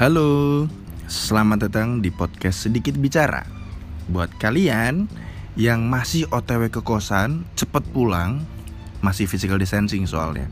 Halo, 0.00 0.64
selamat 1.12 1.68
datang 1.68 2.00
di 2.00 2.08
podcast 2.08 2.64
Sedikit 2.64 2.96
Bicara. 2.96 3.44
Buat 4.08 4.32
kalian 4.40 5.04
yang 5.60 5.92
masih 5.92 6.24
OTW 6.32 6.72
ke 6.72 6.80
kosan, 6.80 7.44
cepet 7.52 7.84
pulang, 7.92 8.40
masih 9.04 9.28
physical 9.28 9.60
distancing 9.60 10.08
soalnya. 10.08 10.48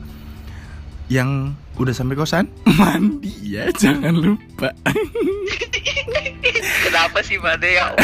Yang 1.09 1.57
udah 1.81 1.93
sampai 1.97 2.13
kosan, 2.13 2.45
mandi 2.77 3.57
ya, 3.57 3.73
jangan 3.73 4.21
lupa. 4.21 4.69
Kenapa 6.85 7.17
sih 7.25 7.41
Made 7.41 7.73
ya? 7.73 7.97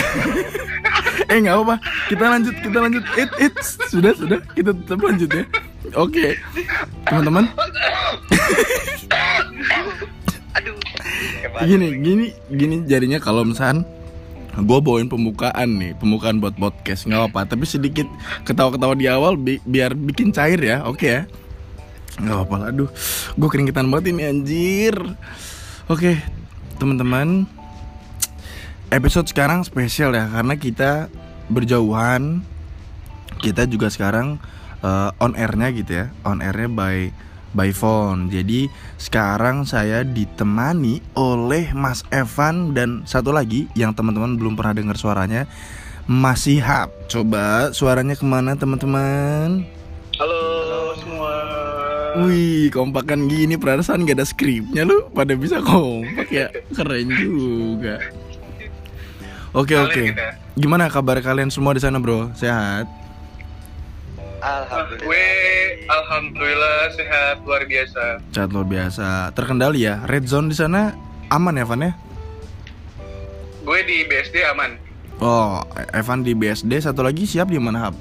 eh 1.29 1.37
nggak 1.45 1.61
apa, 1.61 1.77
kita 2.09 2.25
lanjut, 2.25 2.55
kita 2.57 2.77
lanjut. 2.81 3.05
It, 3.21 3.29
it, 3.37 3.53
sudah, 3.93 4.17
sudah, 4.17 4.41
kita 4.57 4.73
tetap 4.73 4.97
lanjut 4.97 5.29
ya. 5.29 5.45
Oke, 5.93 6.41
teman-teman. 7.05 7.45
Aduh. 10.55 10.75
gini 11.67 11.87
gini 11.99 12.25
gini 12.51 12.75
jadinya 12.87 13.19
kalau 13.19 13.43
misalkan 13.43 13.83
gue 14.55 14.79
bawain 14.79 15.11
pembukaan 15.11 15.67
nih 15.75 15.91
pembukaan 15.99 16.39
buat 16.39 16.55
podcast 16.55 17.11
nggak 17.11 17.31
apa 17.31 17.43
tapi 17.43 17.67
sedikit 17.67 18.07
ketawa-ketawa 18.47 18.95
di 18.95 19.11
awal 19.11 19.35
bi 19.35 19.59
biar 19.67 19.91
bikin 19.91 20.31
cair 20.31 20.59
ya 20.59 20.87
oke 20.87 21.03
ya? 21.03 21.27
Nggak 22.15 22.35
apa-apa 22.39 22.55
lah 22.55 22.67
aduh. 22.71 22.89
Gue 23.35 23.49
keringetan 23.51 23.91
banget 23.91 24.15
ini 24.15 24.21
anjir. 24.23 24.95
Oke 25.91 26.23
teman-teman. 26.79 27.43
Episode 28.93 29.27
sekarang 29.27 29.67
spesial 29.67 30.15
ya 30.15 30.31
karena 30.31 30.55
kita 30.55 31.11
berjauhan. 31.51 32.39
Kita 33.43 33.67
juga 33.67 33.91
sekarang 33.91 34.39
uh, 34.85 35.11
on 35.19 35.35
airnya 35.35 35.67
gitu 35.75 35.91
ya 35.91 36.05
on 36.23 36.39
airnya 36.39 36.69
by 36.71 37.11
by 37.55 37.71
phone. 37.71 38.27
Jadi 38.27 38.67
sekarang 38.99 39.63
saya 39.63 40.03
ditemani 40.03 40.99
oleh 41.15 41.71
Mas 41.71 42.03
Evan 42.11 42.75
dan 42.75 43.07
satu 43.07 43.31
lagi 43.31 43.71
yang 43.73 43.95
teman-teman 43.95 44.35
belum 44.35 44.59
pernah 44.59 44.75
dengar 44.75 44.99
suaranya 44.99 45.47
Mas 46.05 46.45
Sihab. 46.45 46.91
Coba 47.07 47.71
suaranya 47.71 48.13
ke 48.13 48.27
mana 48.27 48.53
teman-teman? 48.53 49.63
Halo, 50.19 50.43
semua. 50.99 51.33
Wih, 52.27 52.71
kompakan 52.71 53.27
gini 53.27 53.59
perasaan 53.59 54.07
gak 54.07 54.19
ada 54.19 54.27
skripnya 54.27 54.87
lu 54.87 55.07
pada 55.11 55.35
bisa 55.35 55.59
kompak 55.59 56.31
ya 56.31 56.47
keren 56.71 57.11
juga. 57.11 57.99
Oke 59.55 59.75
oke. 59.79 60.15
Gimana 60.55 60.91
kabar 60.91 61.19
kalian 61.23 61.51
semua 61.51 61.75
di 61.75 61.83
sana 61.83 61.99
bro? 61.99 62.31
Sehat? 62.35 63.04
Alhamdulillah. 64.45 65.09
Gue 65.09 65.27
alhamdulillah 65.89 66.77
sehat 66.93 67.35
luar 67.41 67.65
biasa. 67.65 68.03
Sehat 68.29 68.49
luar 68.53 68.67
biasa. 68.69 69.33
Terkendali 69.33 69.89
ya. 69.89 70.05
Red 70.05 70.29
zone 70.29 70.53
di 70.53 70.55
sana 70.57 70.93
aman 71.33 71.57
ya, 71.57 71.65
Van 71.65 71.81
ya? 71.81 71.91
Gue 73.65 73.81
di 73.89 74.05
BSD 74.05 74.45
aman. 74.45 74.77
Oh, 75.17 75.65
Evan 75.95 76.21
di 76.21 76.37
BSD, 76.37 76.69
satu 76.77 77.01
lagi 77.01 77.23
siap 77.23 77.47
di 77.49 77.57
mana, 77.57 77.89
Hap? 77.89 77.95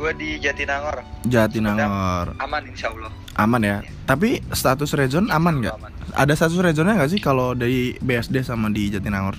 Gue 0.00 0.10
di 0.16 0.40
Jatinangor. 0.40 1.04
Jatinangor. 1.28 2.32
Aman 2.40 2.64
insya 2.66 2.88
Allah. 2.90 3.12
Aman 3.36 3.60
ya. 3.62 3.84
Tapi 4.08 4.40
status 4.50 4.96
red 4.96 5.12
zone 5.12 5.28
aman 5.30 5.60
nggak? 5.60 5.76
Ada 6.16 6.32
status 6.34 6.58
red 6.58 6.74
zone-nya 6.74 6.98
nggak 6.98 7.12
sih 7.12 7.20
kalau 7.22 7.54
dari 7.54 7.94
BSD 8.00 8.42
sama 8.42 8.72
di 8.72 8.90
Jatinangor? 8.90 9.36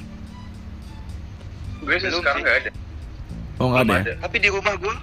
Gue 1.84 1.98
sekarang 1.98 2.46
nggak 2.46 2.58
ada. 2.64 2.72
Oh, 3.58 3.74
nggak 3.74 3.84
ada 3.90 3.96
ya? 4.06 4.16
Tapi 4.22 4.38
di 4.40 4.50
rumah 4.54 4.78
gue, 4.78 4.96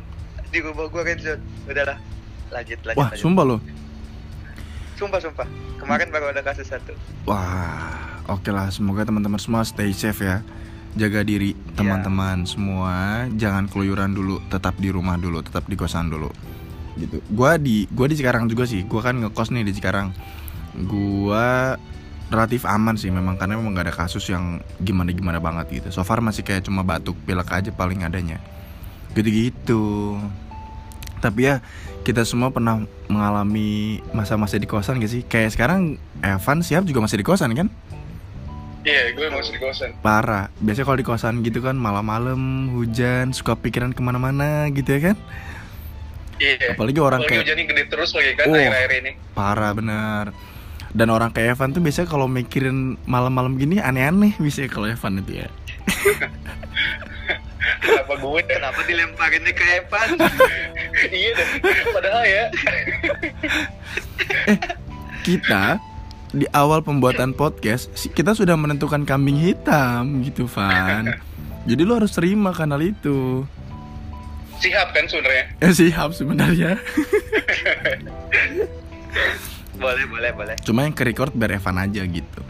di 0.49 0.59
rumah 0.65 0.89
gue 0.89 1.03
red 1.05 1.21
zone. 1.21 1.43
Udahlah. 1.69 1.99
Lanjut, 2.49 2.79
lanjut. 2.85 2.99
Wah, 2.99 3.11
lanjut. 3.13 3.21
sumpah 3.21 3.45
loh. 3.45 3.61
Sumpah, 4.97 5.21
sumpah. 5.21 5.47
Kemarin 5.79 6.09
baru 6.11 6.33
ada 6.35 6.43
kasus 6.43 6.67
satu. 6.67 6.97
Wah, 7.29 8.25
oke 8.27 8.51
lah. 8.51 8.73
Semoga 8.73 9.07
teman-teman 9.07 9.39
semua 9.39 9.63
stay 9.63 9.95
safe 9.95 10.25
ya. 10.25 10.43
Jaga 10.99 11.23
diri 11.23 11.55
teman-teman 11.79 12.43
semua. 12.49 13.29
Jangan 13.37 13.71
keluyuran 13.71 14.17
dulu. 14.17 14.43
Tetap 14.51 14.75
di 14.81 14.91
rumah 14.91 15.15
dulu. 15.21 15.45
Tetap 15.45 15.69
di 15.71 15.77
kosan 15.79 16.11
dulu. 16.11 16.33
Gitu. 16.99 17.23
Gua 17.31 17.55
di 17.61 17.87
gua 17.95 18.11
di 18.11 18.19
Cikarang 18.19 18.51
juga 18.51 18.67
sih. 18.67 18.83
Gua 18.89 19.05
kan 19.05 19.23
ngekos 19.23 19.55
nih 19.55 19.63
di 19.63 19.73
Cikarang. 19.77 20.11
Gua 20.89 21.79
relatif 22.29 22.69
aman 22.69 22.93
sih 22.99 23.09
memang 23.09 23.41
karena 23.41 23.57
memang 23.57 23.73
gak 23.73 23.89
ada 23.89 23.95
kasus 24.05 24.29
yang 24.29 24.61
gimana-gimana 24.83 25.41
banget 25.41 25.81
gitu. 25.81 25.89
So 25.95 26.05
far 26.05 26.21
masih 26.21 26.45
kayak 26.45 26.67
cuma 26.67 26.85
batuk 26.85 27.17
pilek 27.25 27.49
aja 27.49 27.71
paling 27.73 28.03
adanya. 28.03 28.43
Gitu-gitu. 29.13 30.17
Tapi 31.19 31.41
ya 31.45 31.61
kita 32.03 32.23
semua 32.23 32.49
pernah 32.49 32.81
mengalami 33.07 34.01
masa-masa 34.11 34.57
di 34.57 34.65
kosan 34.65 34.97
gak 34.99 35.11
sih? 35.11 35.23
Kayak 35.23 35.53
sekarang 35.53 35.81
Evan 36.21 36.63
siap 36.63 36.85
juga 36.85 37.03
masih 37.03 37.21
di 37.21 37.27
kosan 37.27 37.53
kan? 37.53 37.69
Iya, 38.87 39.13
gue 39.13 39.27
masih 39.29 39.53
di 39.53 39.61
kosan. 39.61 39.91
Parah. 40.01 40.49
Biasanya 40.59 40.87
kalau 40.87 40.99
di 40.99 41.05
kosan 41.05 41.35
gitu 41.43 41.61
kan 41.61 41.77
malam-malam 41.77 42.73
hujan 42.73 43.35
suka 43.35 43.53
pikiran 43.53 43.93
ke 43.93 44.01
mana-mana 44.01 44.71
gitu 44.71 44.89
ya 44.89 45.13
kan? 45.13 45.17
Iya. 46.39 46.79
Apalagi 46.79 46.97
orang 46.97 47.21
Apalagi 47.21 47.35
kayak 47.35 47.45
hujannya 47.45 47.65
gede 47.67 47.85
terus 47.91 48.11
lagi 48.15 48.33
kan 48.39 48.47
Oh. 48.47 48.55
akhir-akhir 48.55 48.93
ini. 49.03 49.11
parah 49.35 49.73
bener. 49.75 50.25
Dan 50.89 51.13
orang 51.13 51.29
kayak 51.29 51.59
Evan 51.59 51.77
tuh 51.77 51.85
biasanya 51.85 52.09
kalau 52.09 52.25
mikirin 52.25 52.97
malam-malam 53.05 53.59
gini 53.61 53.77
aneh-aneh 53.77 54.39
biasanya 54.41 54.71
kalau 54.73 54.87
Evan 54.89 55.21
itu 55.21 55.45
ya. 55.45 55.49
Gue? 58.19 58.41
Kenapa 58.47 58.81
dilemparinnya 58.83 59.53
ke 59.55 59.65
Evan? 59.79 60.09
iya 61.15 61.31
deh. 61.39 61.49
Padahal 61.95 62.25
ya. 62.27 62.45
Kita 65.23 65.79
di 66.29 66.45
awal 66.53 66.85
pembuatan 66.85 67.33
podcast 67.33 67.89
kita 68.13 68.37
sudah 68.37 68.53
menentukan 68.59 69.07
kambing 69.09 69.39
hitam 69.39 70.21
gitu 70.27 70.45
Van. 70.51 71.17
Jadi 71.65 71.81
lu 71.85 71.93
harus 71.95 72.13
terima 72.17 72.51
kanal 72.51 72.81
itu. 72.83 73.47
Sihab 74.59 74.91
kan 74.91 75.07
sebenarnya. 75.07 75.45
Eh 75.63 75.73
siap 75.73 76.11
sebenarnya. 76.17 76.71
boleh, 79.83 80.05
boleh, 80.11 80.31
boleh. 80.35 80.57
Cuma 80.67 80.83
yang 80.83 80.97
ke 80.97 81.07
record 81.07 81.31
biar 81.31 81.63
Evan 81.63 81.79
aja 81.79 82.03
gitu. 82.03 82.41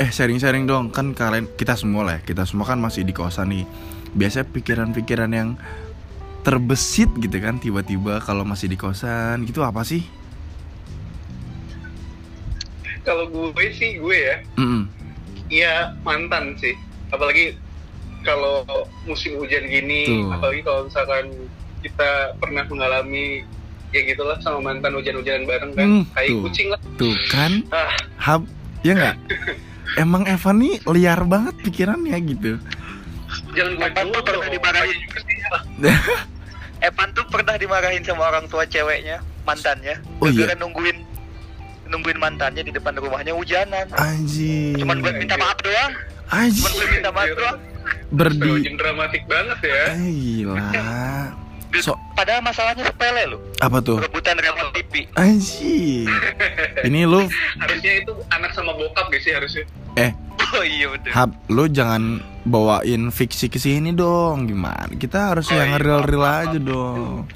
Eh 0.00 0.08
sharing-sharing 0.08 0.64
dong 0.64 0.88
kan 0.88 1.12
kalian 1.12 1.44
kita 1.54 1.76
semua 1.76 2.02
lah 2.02 2.14
ya, 2.16 2.20
kita 2.24 2.48
semua 2.48 2.64
kan 2.64 2.80
masih 2.80 3.04
di 3.04 3.12
kosan 3.12 3.52
nih. 3.52 3.68
Biasanya 4.10 4.48
pikiran-pikiran 4.48 5.30
yang 5.30 5.48
terbesit 6.40 7.12
gitu 7.20 7.36
kan 7.36 7.60
tiba-tiba 7.60 8.16
kalau 8.18 8.42
masih 8.42 8.66
di 8.66 8.80
kosan 8.80 9.44
gitu 9.44 9.60
apa 9.60 9.84
sih? 9.84 10.00
Kalau 13.00 13.28
gue 13.28 13.68
sih 13.70 14.00
gue 14.00 14.16
ya. 14.16 14.36
Iya 15.52 15.74
mantan 16.00 16.56
sih. 16.56 16.72
Apalagi 17.12 17.60
kalau 18.22 18.64
musim 19.04 19.36
hujan 19.36 19.68
gini, 19.68 20.08
Tuh. 20.08 20.32
apalagi 20.32 20.60
kalau 20.62 20.88
misalkan 20.88 21.24
kita 21.80 22.10
pernah 22.36 22.64
mengalami 22.64 23.44
ya 23.90 24.00
gitulah 24.02 24.36
sama 24.38 24.60
mantan 24.62 24.94
hujan-hujanan 24.94 25.44
bareng 25.44 25.72
kan, 25.74 25.84
Hmm, 25.84 26.04
kayak 26.14 26.28
tuh. 26.30 26.40
kucing 26.46 26.68
lah. 26.70 26.80
Tuh 26.96 27.14
kan 27.28 27.52
Ah, 27.68 27.90
Hab 28.16 28.42
ya 28.80 28.96
nggak? 28.96 29.16
Emang 29.98 30.22
Evan 30.26 30.56
nih 30.62 30.74
liar 30.86 31.20
banget 31.26 31.54
pikirannya 31.66 32.16
gitu. 32.26 32.52
jangan 33.54 33.72
gue 33.78 33.86
Evan 33.90 34.06
tuh 34.10 34.22
dulu 34.22 34.22
pernah 34.26 34.48
dimarahin. 34.50 34.96
Juga 34.98 35.18
sih. 35.22 35.36
Evan 36.88 37.08
tuh 37.12 37.24
pernah 37.28 37.54
dimarahin 37.60 38.02
sama 38.06 38.22
orang 38.30 38.46
tua 38.48 38.64
ceweknya, 38.64 39.20
mantannya. 39.44 40.00
Oh, 40.22 40.30
iya? 40.30 40.54
Nungguin 40.56 40.96
nungguin 41.90 42.18
mantannya 42.22 42.62
di 42.62 42.72
depan 42.72 42.94
rumahnya 42.96 43.34
hujanan. 43.34 43.86
Anjir. 43.98 44.78
Cuman 44.78 45.02
buat 45.02 45.14
minta 45.18 45.36
maaf 45.36 45.58
doang. 45.60 45.92
Cuman 46.30 46.40
Anjir. 46.46 46.70
buat 46.70 46.90
minta 46.94 47.10
maaf 47.10 47.30
doang. 47.34 47.58
Berdi. 48.10 48.52
Dramatik 48.78 49.22
banget 49.26 49.58
ya. 49.62 49.82
Gila. 49.98 50.54
So 51.78 51.94
Padahal 52.12 52.42
masalahnya 52.42 52.82
sepele 52.82 53.30
loh. 53.30 53.40
apa 53.58 53.78
tuh? 53.78 53.96
Rebutan 53.98 54.34
remote 54.34 54.74
TV. 54.74 55.06
Anjir. 55.14 56.10
Ini 56.82 57.06
lu 57.06 57.24
Harusnya 57.56 57.92
itu 57.96 58.12
anak 58.28 58.50
sama 58.52 58.74
bokap 58.74 59.06
gak 59.08 59.20
sih 59.20 59.30
harusnya? 59.30 59.64
eh 59.94 60.10
Oh 60.50 60.62
iya 60.62 60.90
betul. 60.90 61.10
Hab, 61.12 61.30
lu 61.46 61.64
jangan 61.64 62.18
bawain 62.42 63.08
fiksi 63.08 63.46
ke 63.46 63.56
sini 63.56 63.92
dong. 63.92 64.44
Gimana? 64.44 64.90
Kita 64.90 65.30
harus 65.30 65.46
Oh, 65.46 65.54
yang 65.54 65.70
iya, 65.70 65.78
real-real 65.78 66.24
aja 66.26 66.58
dong. 66.58 67.30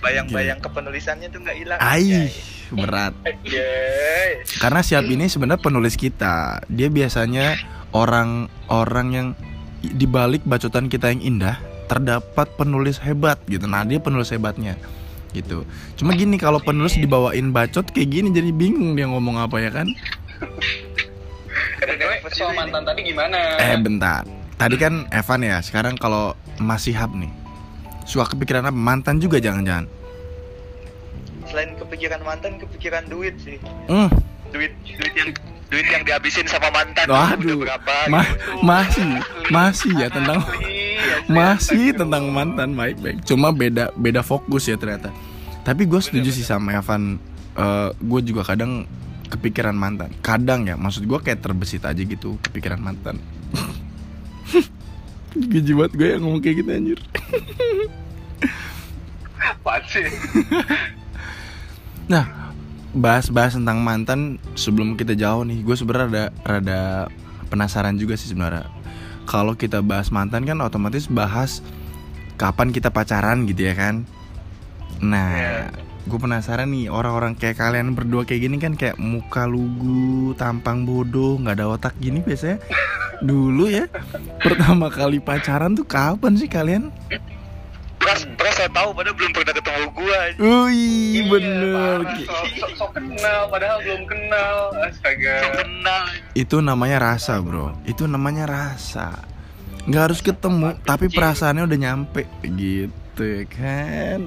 Bayang-bayang 0.00 0.58
kepenulisannya 0.58 1.30
tuh 1.30 1.38
nggak 1.38 1.56
hilang. 1.56 1.78
Ai, 1.78 2.02
Anjay. 2.02 2.28
berat. 2.74 3.14
Yeay. 3.46 4.42
Karena 4.58 4.82
siap 4.82 5.06
ini 5.06 5.30
sebenarnya 5.30 5.62
penulis 5.62 5.94
kita. 5.94 6.58
Dia 6.66 6.88
biasanya 6.88 7.54
orang-orang 7.92 9.08
yang 9.08 9.28
di 9.80 10.04
balik 10.04 10.42
bacotan 10.42 10.86
kita 10.86 11.08
yang 11.08 11.22
indah 11.22 11.62
terdapat 11.90 12.46
penulis 12.58 12.98
hebat 13.00 13.38
gitu. 13.46 13.64
Nah, 13.66 13.82
dia 13.86 13.98
penulis 13.98 14.30
hebatnya 14.30 14.76
gitu. 15.32 15.64
Cuma 15.96 16.12
gini 16.12 16.36
kalau 16.36 16.60
penulis 16.60 16.94
dibawain 16.94 17.50
bacot 17.50 17.88
kayak 17.90 18.08
gini 18.12 18.28
jadi 18.30 18.52
bingung 18.52 18.94
dia 18.94 19.08
ngomong 19.08 19.40
apa 19.40 19.56
ya 19.58 19.70
kan? 19.72 19.88
Anyway, 21.82 22.20
soal 22.30 22.52
mantan 22.54 22.84
tadi 22.84 23.00
gimana? 23.02 23.58
Eh 23.58 23.76
bentar. 23.80 24.22
Tadi 24.60 24.76
kan 24.78 25.10
Evan 25.10 25.42
ya, 25.42 25.58
sekarang 25.58 25.98
kalau 25.98 26.38
masih 26.62 26.94
hab 26.94 27.10
nih. 27.16 27.32
Suka 28.06 28.30
kepikiran 28.30 28.70
apa? 28.70 28.76
Mantan 28.76 29.18
juga 29.18 29.42
jangan-jangan. 29.42 29.90
Selain 31.50 31.74
kepikiran 31.74 32.22
mantan, 32.22 32.62
kepikiran 32.62 33.04
duit 33.10 33.34
sih. 33.42 33.58
Hmm, 33.90 34.08
duit 34.52 34.72
duit 34.84 35.14
yang 35.16 35.30
duit 35.68 35.86
yang 35.88 36.02
dihabisin 36.04 36.44
sama 36.44 36.68
mantan 36.68 37.08
Waduh, 37.08 37.40
udah 37.40 37.56
berapa 37.56 37.94
ma- 38.06 38.20
gitu. 38.22 38.60
masih, 38.60 39.08
masih 39.48 39.92
ya 39.96 40.08
tentang 40.08 40.44
masih 41.26 41.96
tentang 41.96 42.28
mantan 42.28 42.76
baik 42.76 43.00
baik. 43.00 43.18
Cuma 43.24 43.48
beda 43.50 43.88
beda 43.96 44.20
fokus 44.20 44.68
ya 44.68 44.76
ternyata. 44.76 45.08
Tapi 45.64 45.88
gue 45.88 45.96
setuju 45.96 46.28
sih 46.28 46.44
sama 46.44 46.76
Evan. 46.76 47.16
gue 47.96 48.20
juga 48.22 48.44
kadang 48.44 48.84
kepikiran 49.28 49.72
mantan. 49.72 50.12
Kadang 50.20 50.68
ya, 50.68 50.76
maksud 50.76 51.04
gue 51.04 51.18
kayak 51.18 51.40
terbesit 51.40 51.84
aja 51.84 51.96
gitu 51.98 52.36
kepikiran 52.40 52.76
mantan. 52.76 53.16
Gigi 55.32 55.72
banget 55.72 55.92
gue 55.96 56.08
yang 56.12 56.20
ngomong 56.20 56.40
kayak 56.40 56.56
gitu 56.60 56.70
anjir. 56.70 56.98
Apaan 59.40 59.82
sih? 59.88 60.04
Nah, 62.06 62.51
bahas-bahas 62.92 63.56
tentang 63.56 63.80
mantan 63.80 64.36
sebelum 64.52 65.00
kita 65.00 65.16
jauh 65.16 65.44
nih, 65.48 65.64
gue 65.64 65.76
sebenarnya 65.76 66.08
ada 66.08 66.24
rada 66.44 66.80
penasaran 67.48 67.96
juga 67.96 68.16
sih 68.16 68.32
sebenarnya. 68.32 68.68
Kalau 69.24 69.56
kita 69.56 69.80
bahas 69.80 70.12
mantan 70.12 70.44
kan 70.44 70.60
otomatis 70.60 71.08
bahas 71.08 71.64
kapan 72.36 72.74
kita 72.74 72.92
pacaran 72.92 73.48
gitu 73.48 73.68
ya 73.68 73.74
kan. 73.76 74.04
Nah, 75.00 75.30
Iya. 75.34 75.58
gue 76.02 76.18
penasaran 76.18 76.68
nih 76.68 76.90
orang-orang 76.90 77.38
kayak 77.38 77.58
kalian 77.58 77.94
berdua 77.94 78.26
kayak 78.26 78.50
gini 78.50 78.56
kan 78.60 78.74
kayak 78.76 78.98
muka 78.98 79.46
lugu, 79.46 80.34
tampang 80.36 80.84
bodoh, 80.84 81.38
nggak 81.40 81.62
ada 81.62 81.66
otak 81.72 81.94
gini 82.02 82.20
biasanya. 82.20 82.58
Dulu 83.22 83.70
ya, 83.70 83.86
pertama 84.42 84.90
kali 84.90 85.22
pacaran 85.22 85.78
tuh 85.78 85.86
kapan 85.86 86.34
sih 86.34 86.50
kalian? 86.50 86.90
Pras 88.42 88.58
saya 88.58 88.70
tahu 88.74 88.90
padahal 88.90 89.14
belum 89.14 89.30
pernah 89.30 89.54
ketemu 89.54 89.84
gua 89.94 90.20
Wih, 90.34 91.14
Iya, 91.14 91.22
bener. 91.30 91.98
Sok, 92.26 92.46
sok, 92.58 92.72
sok 92.74 92.90
kenal, 92.98 93.40
padahal 93.46 93.78
belum 93.86 94.02
kenal. 94.02 94.56
Astaga. 94.82 95.34
so 95.38 95.48
kenal 95.62 96.02
itu 96.32 96.56
namanya 96.58 96.98
rasa 96.98 97.38
bro 97.38 97.76
itu 97.86 98.08
namanya 98.08 98.48
rasa 98.50 99.14
nggak 99.84 100.02
harus 100.10 100.20
ketemu 100.24 100.74
tapi 100.82 101.06
perasaannya 101.06 101.68
udah 101.68 101.78
nyampe 101.78 102.24
gitu 102.42 103.22
ya 103.22 103.44
kan 103.46 104.20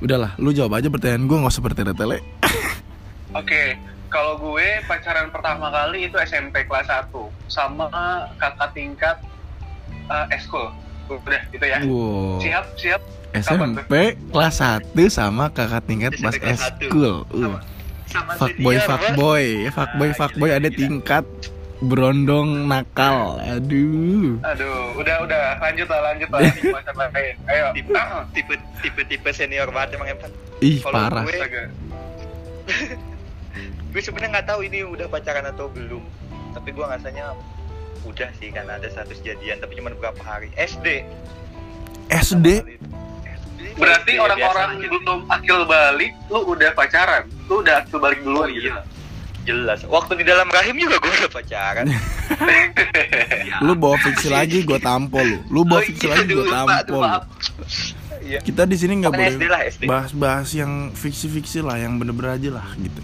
udahlah 0.00 0.32
lu 0.40 0.50
jawab 0.50 0.80
aja 0.80 0.88
pertanyaan 0.88 1.28
gue 1.28 1.36
nggak 1.36 1.52
usah 1.52 1.62
bertele-tele 1.62 2.18
Oke, 3.38 3.80
kalau 4.12 4.36
gue 4.36 4.84
pacaran 4.84 5.32
pertama 5.32 5.72
kali 5.72 6.04
itu 6.04 6.20
SMP 6.20 6.68
kelas 6.68 6.84
1 6.84 7.08
sama 7.48 7.88
kakak 8.36 8.76
tingkat 8.76 9.16
uh, 10.12 10.28
eskul. 10.28 10.68
Udah 11.18 11.42
gitu 11.48 11.64
ya. 11.64 11.78
wow. 11.82 12.38
Siap, 12.38 12.64
siap. 12.76 13.00
SMP 13.32 13.88
kelas 14.28 14.56
1 14.60 14.92
sama 15.08 15.48
kakak 15.48 15.84
tingkat 15.84 16.12
pas 16.20 16.32
SMP 16.32 16.52
eskul 16.84 17.24
uh. 17.26 17.56
sama 18.04 18.32
fuckboy 18.36 18.76
fuckboy 18.78 19.46
fuckboy 19.68 20.08
Ah, 20.08 20.14
fuckboy 20.14 20.48
gila, 20.48 20.58
ada 20.58 20.68
tingkat 20.70 21.24
berondong 21.82 22.68
nakal. 22.68 23.40
Aduh. 23.42 24.38
Aduh, 24.44 24.94
udah 24.94 25.16
udah. 25.18 25.58
Lanjut 25.58 25.88
lah, 25.88 26.00
lanjut 26.06 26.28
lah. 26.28 26.40
Ayo. 27.50 27.66
tipe 27.74 27.90
Ah, 27.92 28.22
tipe 28.30 28.54
tipe 28.78 29.02
tipe 29.02 29.28
senior 29.32 29.66
banget 29.66 29.96
emang 29.96 30.12
Evan. 30.12 30.30
Ih 30.60 30.78
Kalau 30.78 30.94
parah. 30.94 31.24
gue- 31.24 31.72
gue 33.92 34.00
sebenarnya 34.00 34.30
nggak 34.38 34.48
tahu 34.48 34.60
ini 34.62 34.84
udah 34.84 35.06
pacaran 35.08 35.42
atau 35.44 35.66
belum. 35.68 36.04
Tapi 36.52 36.68
gue 36.70 36.84
ngasanya 36.84 37.32
udah 38.02 38.30
sih 38.38 38.50
karena 38.50 38.78
ada 38.78 38.88
status 38.90 39.18
jadian 39.22 39.58
tapi 39.62 39.78
cuma 39.78 39.90
beberapa 39.94 40.20
hari. 40.22 40.50
SD 40.58 41.06
SD 42.10 42.48
Berarti 43.72 44.12
SD, 44.14 44.20
orang-orang 44.20 44.70
belum 44.84 45.20
akil 45.32 45.64
balik, 45.64 46.12
lu 46.28 46.44
udah 46.52 46.70
pacaran. 46.76 47.24
Lu 47.48 47.64
udah 47.64 47.80
akil 47.80 47.98
balik 48.02 48.20
Oh 48.20 48.26
duluan 48.26 48.48
gitu. 48.52 48.68
iya. 48.68 48.82
Jelas. 49.42 49.80
Waktu 49.88 50.22
di 50.22 50.24
dalam 50.28 50.46
rahim 50.52 50.76
juga 50.76 51.00
gue 51.02 51.12
udah 51.24 51.32
pacaran. 51.32 51.84
Ya, 51.88 51.98
lu 53.66 53.72
bawa 53.74 53.96
fiksi 53.98 54.28
lagi 54.28 54.62
gue 54.62 54.76
tampol 54.78 55.24
lu. 55.24 55.38
Lu 55.48 55.60
bawa 55.64 55.80
Oh 55.80 55.86
fiksi 55.88 56.06
iya, 56.06 56.14
lagi 56.14 56.30
gue 56.30 56.46
tampol 56.46 57.00
maaf. 57.00 57.22
iya. 58.22 58.38
Kita 58.44 58.62
di 58.68 58.76
sini 58.76 59.02
nggak 59.02 59.12
boleh 59.14 59.34
bahas-bahas 59.88 60.52
yang 60.52 60.92
fiksi-fiksi 60.92 61.64
lah 61.64 61.80
yang 61.80 61.96
bener-bener 61.96 62.36
aja 62.38 62.50
lah 62.60 62.66
gitu. 62.76 63.00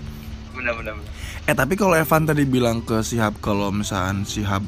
Benar-benar 0.53 1.01
eh 1.49 1.57
tapi 1.57 1.81
kalau 1.81 1.97
Evan 1.97 2.29
tadi 2.29 2.45
bilang 2.45 2.85
ke 2.85 3.01
Sihab 3.01 3.41
kalau 3.41 3.73
misalkan 3.73 4.29
Sihab 4.29 4.61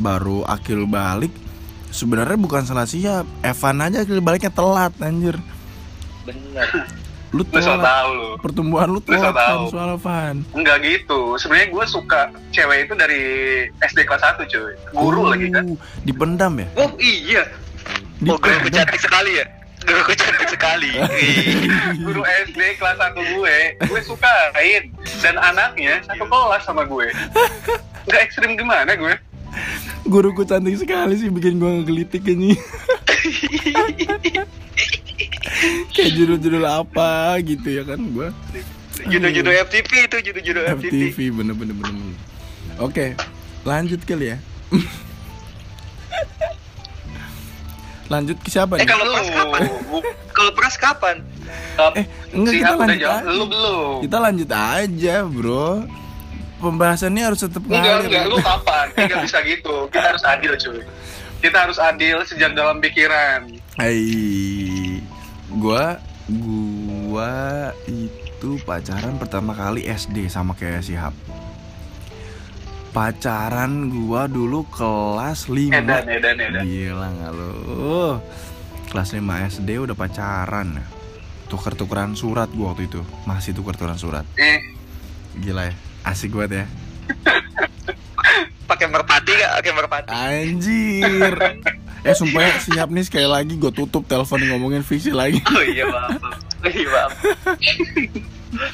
baru 0.00 0.42
akil 0.48 0.88
balik 0.88 1.30
sebenarnya 1.92 2.40
bukan 2.40 2.64
salah 2.64 2.88
Sihab 2.88 3.28
Evan 3.44 3.84
aja 3.84 4.02
akil 4.02 4.24
baliknya 4.24 4.48
telat 4.48 4.96
anjir 4.98 5.36
benar 6.24 6.68
lu 7.30 7.46
telat 7.46 7.78
tau 7.78 8.10
lu. 8.10 8.28
pertumbuhan 8.42 8.88
lu 8.90 8.98
telat 9.04 9.36
kan 9.36 9.68
soal 9.70 9.94
Evan 9.94 10.42
Enggak 10.50 10.82
gitu. 10.82 11.38
Sebenarnya 11.38 11.68
gue 11.70 11.84
suka 11.86 12.20
cewek 12.50 12.90
itu 12.90 12.94
dari 12.98 13.22
SD 13.86 14.02
kelas 14.02 14.34
1 14.34 14.50
cuy. 14.50 14.74
Guru 14.90 15.30
lagi 15.30 15.46
kan. 15.54 15.62
Uh, 15.62 15.78
dipendam 16.02 16.58
ya 16.58 16.66
oh 16.74 16.90
iya 16.98 17.46
oh 18.26 18.34
gue 18.34 18.72
cantik 18.74 18.98
sekali 18.98 19.38
ya 19.38 19.46
gue 19.80 20.16
cantik 20.16 20.48
sekali. 20.48 20.92
Guru 22.06 22.22
SD 22.44 22.60
kelas 22.76 22.98
1 23.00 23.16
gue, 23.16 23.56
gue 23.80 24.00
sukain. 24.04 24.92
Dan 25.24 25.40
anaknya 25.40 26.04
satu 26.04 26.24
kelas 26.28 26.62
sama 26.68 26.84
gue. 26.84 27.08
Enggak 28.04 28.20
ekstrim 28.28 28.60
gimana 28.60 28.92
gue? 28.92 29.14
Guruku 30.06 30.44
cantik 30.48 30.76
sekali 30.80 31.16
sih 31.16 31.28
bikin 31.28 31.60
gua 31.60 31.80
ngegelitik 31.80 32.24
ini 32.24 32.56
kayak 35.94 36.10
judul-judul 36.16 36.64
apa 36.64 37.36
gitu 37.44 37.68
ya 37.68 37.82
kan 37.84 38.00
gua 38.12 38.32
judul-judul 39.04 39.54
FTV 39.68 39.90
itu 40.08 40.16
judul-judul 40.32 40.64
FTV 40.80 40.92
FTV 40.92 41.18
bener-bener 41.32 41.72
bener. 41.72 42.16
Oke, 42.80 43.16
lanjut 43.64 44.00
kali 44.04 44.32
ya. 44.32 44.38
lanjut 48.10 48.36
ke 48.42 48.50
siapa 48.50 48.74
eh 48.74 48.82
nih? 48.82 48.90
kalau 48.90 49.06
pras 49.06 49.30
kapan 49.30 49.62
kalau 50.34 50.50
pras 50.50 50.74
kapan 50.74 51.16
Eh, 51.96 52.06
enggak 52.36 52.52
kita 52.60 52.74
lanjut 52.76 53.00
aja. 53.00 53.24
Lu 53.26 53.44
belum. 53.48 53.98
Kita 54.04 54.16
lanjut 54.20 54.50
aja, 54.52 55.14
Bro. 55.26 55.68
Pembahasannya 56.60 57.22
harus 57.24 57.40
tetap 57.40 57.64
Enggak, 57.64 57.82
ngalir. 57.82 58.06
enggak. 58.06 58.24
Lu 58.28 58.36
kapan? 58.38 58.86
Enggak 58.94 59.18
bisa 59.24 59.38
gitu. 59.42 59.74
Kita 59.88 60.06
harus 60.06 60.22
adil 60.22 60.52
cuy. 60.54 60.80
Kita 61.40 61.56
harus 61.58 61.78
adil 61.80 62.16
sejak 62.22 62.52
dalam 62.52 62.76
pikiran. 62.78 63.40
Hai. 63.74 65.00
Gua 65.50 65.96
gua 66.30 67.32
itu 67.86 68.60
pacaran 68.62 69.16
pertama 69.16 69.50
kali 69.50 69.84
SD 69.84 70.28
sama 70.28 70.52
kayak 70.52 70.84
si 70.84 70.92
Hap. 70.92 71.16
Pacaran 72.90 73.70
gua 73.88 74.26
dulu 74.26 74.66
kelas 74.66 75.46
5 75.46 75.70
Edan, 75.70 76.04
edan, 76.06 76.36
edan. 76.36 76.62
Gila 76.66 77.06
nggak 77.08 77.32
lu 77.32 77.52
Kelas 78.90 79.14
5 79.14 79.22
SD 79.48 79.78
udah 79.78 79.94
pacaran 79.94 80.82
Tuker-tukeran 81.46 82.18
surat 82.18 82.50
gua 82.50 82.74
waktu 82.74 82.90
itu 82.90 82.98
Masih 83.22 83.54
tuker-tukeran 83.54 83.94
surat 83.94 84.26
Eh, 84.34 84.58
Gila 85.38 85.70
ya 85.70 85.74
Asik 86.02 86.32
banget 86.32 86.52
ya 86.54 86.64
pakai 88.64 88.86
merpati 88.86 89.30
gak 89.32 89.50
pakai 89.56 89.72
merpati 89.72 90.08
Anjir 90.08 91.34
Eh 92.00 92.14
sumpah 92.14 92.40
ya 92.40 92.54
siap 92.56 92.88
nih 92.88 93.02
sekali 93.02 93.26
lagi 93.26 93.54
gue 93.54 93.68
tutup 93.70 94.04
telepon 94.04 94.40
ngomongin 94.42 94.80
fiksi 94.80 95.10
lagi 95.10 95.36
oh 95.50 95.60
iya 95.60 95.84
maaf. 95.84 96.16
Oh, 96.58 96.70
iya 96.70 96.88
maaf 96.88 97.12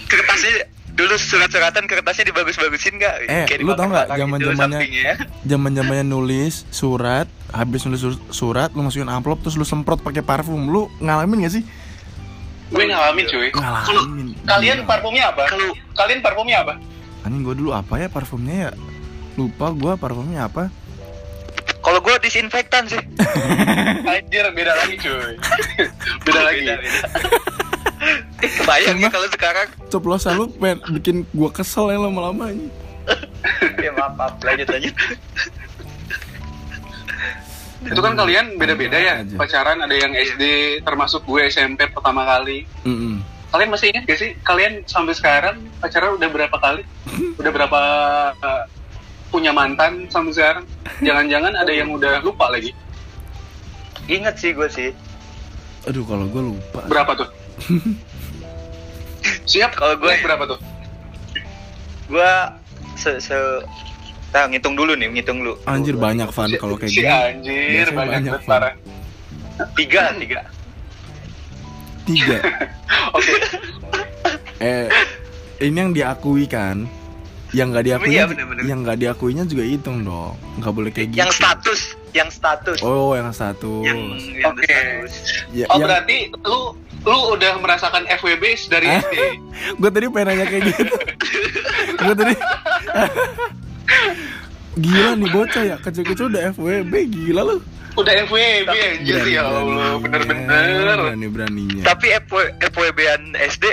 kertasnya 0.06 0.52
dulu 0.88 1.12
surat-suratan 1.14 1.84
kertasnya 1.84 2.24
dibagus-bagusin 2.26 2.96
gak? 2.96 3.14
Eh, 3.26 3.44
Kayak 3.44 3.60
lu 3.60 3.72
tau 3.72 3.84
nggak 3.84 4.06
dibakar-bakar 4.06 4.16
gitu 4.16 4.22
zaman-zamannya- 4.22 4.78
sampingnya. 4.78 5.12
zaman 5.44 5.70
zamannya 5.72 6.04
nulis 6.06 6.54
surat 6.70 7.26
Habis 7.48 7.80
nulis 7.82 8.00
sur- 8.00 8.24
surat 8.30 8.70
Lu 8.70 8.80
masukin 8.80 9.06
amplop 9.06 9.38
Terus 9.40 9.54
lu 9.54 9.64
semprot 9.64 9.98
pakai 9.98 10.20
parfum 10.20 10.66
Lu 10.66 10.88
ngalamin 10.98 11.42
gak 11.42 11.54
sih? 11.54 11.64
gue 12.66 12.82
ngalamin 12.84 13.24
cuy. 13.24 13.48
Ngalamin 13.50 14.26
Kalian 14.42 14.76
Gila. 14.76 14.88
parfumnya 14.88 15.24
apa? 15.28 15.46
Kalau 15.46 15.68
Kalian 15.94 16.18
parfumnya 16.20 16.58
apa? 16.60 16.74
Anjing 17.26 17.42
gue 17.42 17.58
dulu 17.58 17.74
apa 17.74 17.98
ya 17.98 18.06
parfumnya 18.06 18.70
ya 18.70 18.70
Lupa 19.34 19.74
gue 19.74 19.92
parfumnya 19.98 20.46
apa 20.46 20.70
kalau 21.86 22.02
gue 22.02 22.18
disinfektan 22.18 22.82
sih. 22.90 22.98
Anjir, 24.10 24.42
beda 24.50 24.74
lagi 24.74 24.98
cuy. 24.98 25.38
beda 26.26 26.40
lagi. 26.42 26.66
Beda, 26.66 26.82
beda. 26.82 27.08
Kebayang 28.42 28.98
ya 28.98 29.08
kalau 29.08 29.28
sekarang 29.30 29.68
Ceplosan 29.86 30.34
lu 30.34 30.44
pengen 30.50 30.78
bikin 30.92 31.16
gue 31.24 31.50
kesel 31.54 31.94
ya 31.94 31.98
lama-lama 31.98 32.50
ini 32.50 32.66
Ya 33.78 33.94
maaf, 33.94 34.18
maaf. 34.18 34.34
lanjut 34.42 34.66
lanjut 34.66 34.94
Itu 37.86 38.00
kan 38.02 38.18
kalian 38.18 38.58
beda-beda 38.58 38.98
ya. 38.98 39.22
Aja. 39.22 39.38
Pacaran 39.38 39.78
ada 39.78 39.94
yang 39.94 40.10
SD, 40.10 40.42
termasuk 40.82 41.22
gue 41.22 41.46
SMP 41.46 41.86
pertama 41.86 42.26
kali. 42.26 42.66
Mm-mm. 42.82 43.22
Kalian 43.46 43.70
masih 43.70 43.86
ingat 43.90 44.02
gak 44.04 44.18
sih? 44.18 44.30
Kalian 44.42 44.82
sampai 44.84 45.14
sekarang 45.14 45.56
pacaran 45.78 46.18
udah 46.18 46.28
berapa 46.28 46.56
kali? 46.56 46.82
Udah 47.36 47.50
berapa 47.50 47.80
uh, 48.36 48.64
punya 49.28 49.50
mantan 49.50 50.06
sampai 50.06 50.32
sekarang? 50.32 50.64
Jangan-jangan 51.00 51.52
ada 51.54 51.70
yang 51.70 51.88
udah 51.90 52.20
lupa 52.20 52.50
lagi. 52.50 52.74
Ingat 54.06 54.38
sih 54.38 54.54
gue 54.54 54.70
sih 54.70 54.94
Aduh 55.82 56.06
kalau 56.06 56.30
gue 56.30 56.42
lupa 56.54 56.78
Berapa 56.86 57.18
tuh? 57.18 57.28
Siap? 59.50 59.74
Kalau 59.74 59.94
gue- 59.96 60.22
berapa 60.22 60.44
tuh? 60.46 60.58
gua 62.06 62.54
se 62.94 63.18
se 63.18 63.34
Nah, 64.30 64.44
ngitung 64.46 64.76
dulu 64.76 64.92
nih, 64.92 65.08
ngitung 65.08 65.40
dulu. 65.40 65.56
Anjir 65.64 65.96
banyak 65.96 66.28
fan 66.28 66.52
kalau 66.54 66.76
kayak 66.76 66.92
si 66.92 67.00
gini. 67.00 67.08
anjir 67.08 67.88
banyak, 67.88 68.30
banyak, 68.30 68.44
parah 68.44 68.74
Tiga, 69.72 70.12
tiga. 70.14 70.44
Tiga. 72.06 72.38
oke 73.16 73.34
eh 74.56 74.86
ini 75.58 75.76
yang 75.76 75.92
diakui 75.92 76.46
kan? 76.46 76.86
Yang 77.50 77.66
nggak 77.68 77.84
diakui, 77.86 78.10
Iya, 78.10 78.24
bener-bener. 78.26 78.62
yang 78.64 78.78
nggak 78.82 78.98
diakuinya 78.98 79.44
juga 79.44 79.64
hitung 79.64 80.02
dong. 80.02 80.34
Nggak 80.56 80.72
boleh 80.72 80.90
kayak 80.90 81.08
gitu. 81.10 81.18
Yang 81.18 81.32
status, 81.34 81.80
yang 82.12 82.28
status. 82.28 82.78
Oh, 82.80 83.12
yang 83.12 83.30
satu. 83.30 83.80
Yang 83.80 83.98
yang 84.34 84.50
Oke. 84.50 84.66
status. 84.66 85.12
Ya, 85.50 85.64
oh 85.66 85.76
yang- 85.76 85.86
berarti 85.86 86.16
lu 86.36 86.60
lu 87.02 87.18
udah 87.32 87.52
merasakan 87.56 88.02
FWB 88.10 88.44
dari 88.66 88.86
Eh? 88.88 88.98
SD 88.98 89.14
gue 89.80 89.90
tadi 89.90 90.04
pengen 90.10 90.26
nanya 90.26 90.44
kayak 90.44 90.62
gitu 90.66 90.82
gue 92.02 92.14
tadi 92.16 92.34
gila 94.76 95.10
nih 95.14 95.30
bocah 95.30 95.62
ya 95.64 95.76
kecil-kecil 95.78 96.26
udah 96.28 96.42
FWB 96.52 96.92
gila 97.06 97.42
lu 97.44 97.56
udah 97.96 98.12
FWB 98.24 98.68
anjir 98.70 99.24
ya 99.26 99.42
Allah 99.42 99.96
bener-bener 99.96 100.96
berani 101.00 101.26
beraninya 101.26 101.82
Tapi 101.82 102.06
FW, 102.22 102.36
FWB-an 102.62 103.22
SD 103.34 103.64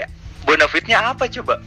bonafitnya 0.43 1.11
apa 1.11 1.27
coba? 1.29 1.59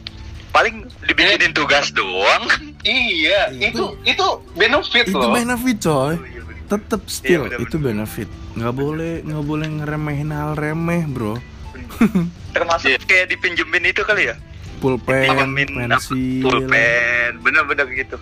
Paling 0.49 0.85
dibikinin 1.05 1.53
tugas 1.53 1.89
doang. 1.91 2.49
iya 2.81 3.51
itu 3.53 3.93
itu 4.01 4.25
benefit 4.53 5.05
itu 5.05 5.13
loh 5.13 5.29
benefit 5.29 5.77
coy 5.79 6.15
tetep 6.67 7.01
still 7.07 7.43
Iya, 7.45 7.57
itu 7.59 7.75
benefit 7.77 8.29
nggak 8.53 8.73
boleh 8.73 9.13
nggak 9.21 9.45
boleh 9.45 9.67
ngeremehin 9.77 10.31
hal 10.31 10.51
remeh 10.53 11.03
bro 11.05 11.35
Termasuk 12.55 12.89
Iya. 12.89 12.97
kayak 13.03 13.25
dipinjemin 13.29 13.85
itu 13.85 14.01
kali 14.01 14.27
ya? 14.27 14.35
pulpen 14.77 15.25
pensil 15.67 16.37
pulpen, 16.39 17.31
bener-bener 17.41 17.89
gitu. 17.91 18.13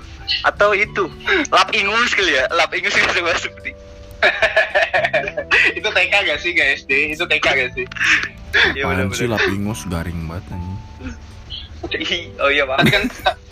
Atau 0.41 0.71
itu, 0.71 1.03
lap 1.51 1.67
ingus 1.71 2.15
kali 2.15 2.31
ya? 2.31 2.47
Lap 2.49 2.71
ingus 2.71 2.95
bisa 2.97 3.19
masuk 3.19 3.51
nih. 3.59 3.75
itu 5.77 5.87
TK 5.87 6.13
gak 6.25 6.39
sih 6.39 6.51
gak 6.51 6.69
SD 6.77 6.91
itu 7.13 7.23
TK 7.23 7.45
gak 7.45 7.71
sih 7.73 7.85
Iya 8.71 8.87
Apaan 8.87 9.11
sih 9.11 9.27
lapingus 9.27 9.83
garing 9.85 10.25
banget 10.25 10.45
anjing 10.49 10.77
Oh 12.43 12.49
iya 12.49 12.63
tadi 12.65 12.87
bang. 12.87 12.87
kan 12.89 13.03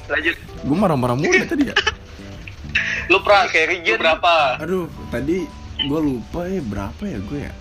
Lanjut. 0.10 0.36
gue 0.36 0.76
marah-marah 0.76 1.16
mulu 1.16 1.44
tadi 1.46 1.64
ya 1.68 1.76
lu 3.12 3.20
pras 3.20 3.48
Kayak 3.48 3.68
lu 3.68 3.76
Regen. 3.84 3.98
berapa 4.00 4.36
Aduh, 4.60 4.86
tadi 5.10 5.44
gue 5.80 6.00
lupa 6.02 6.48
ya 6.48 6.62
berapa 6.62 7.04
ya 7.04 7.20
gue 7.20 7.40
ya? 7.42 7.54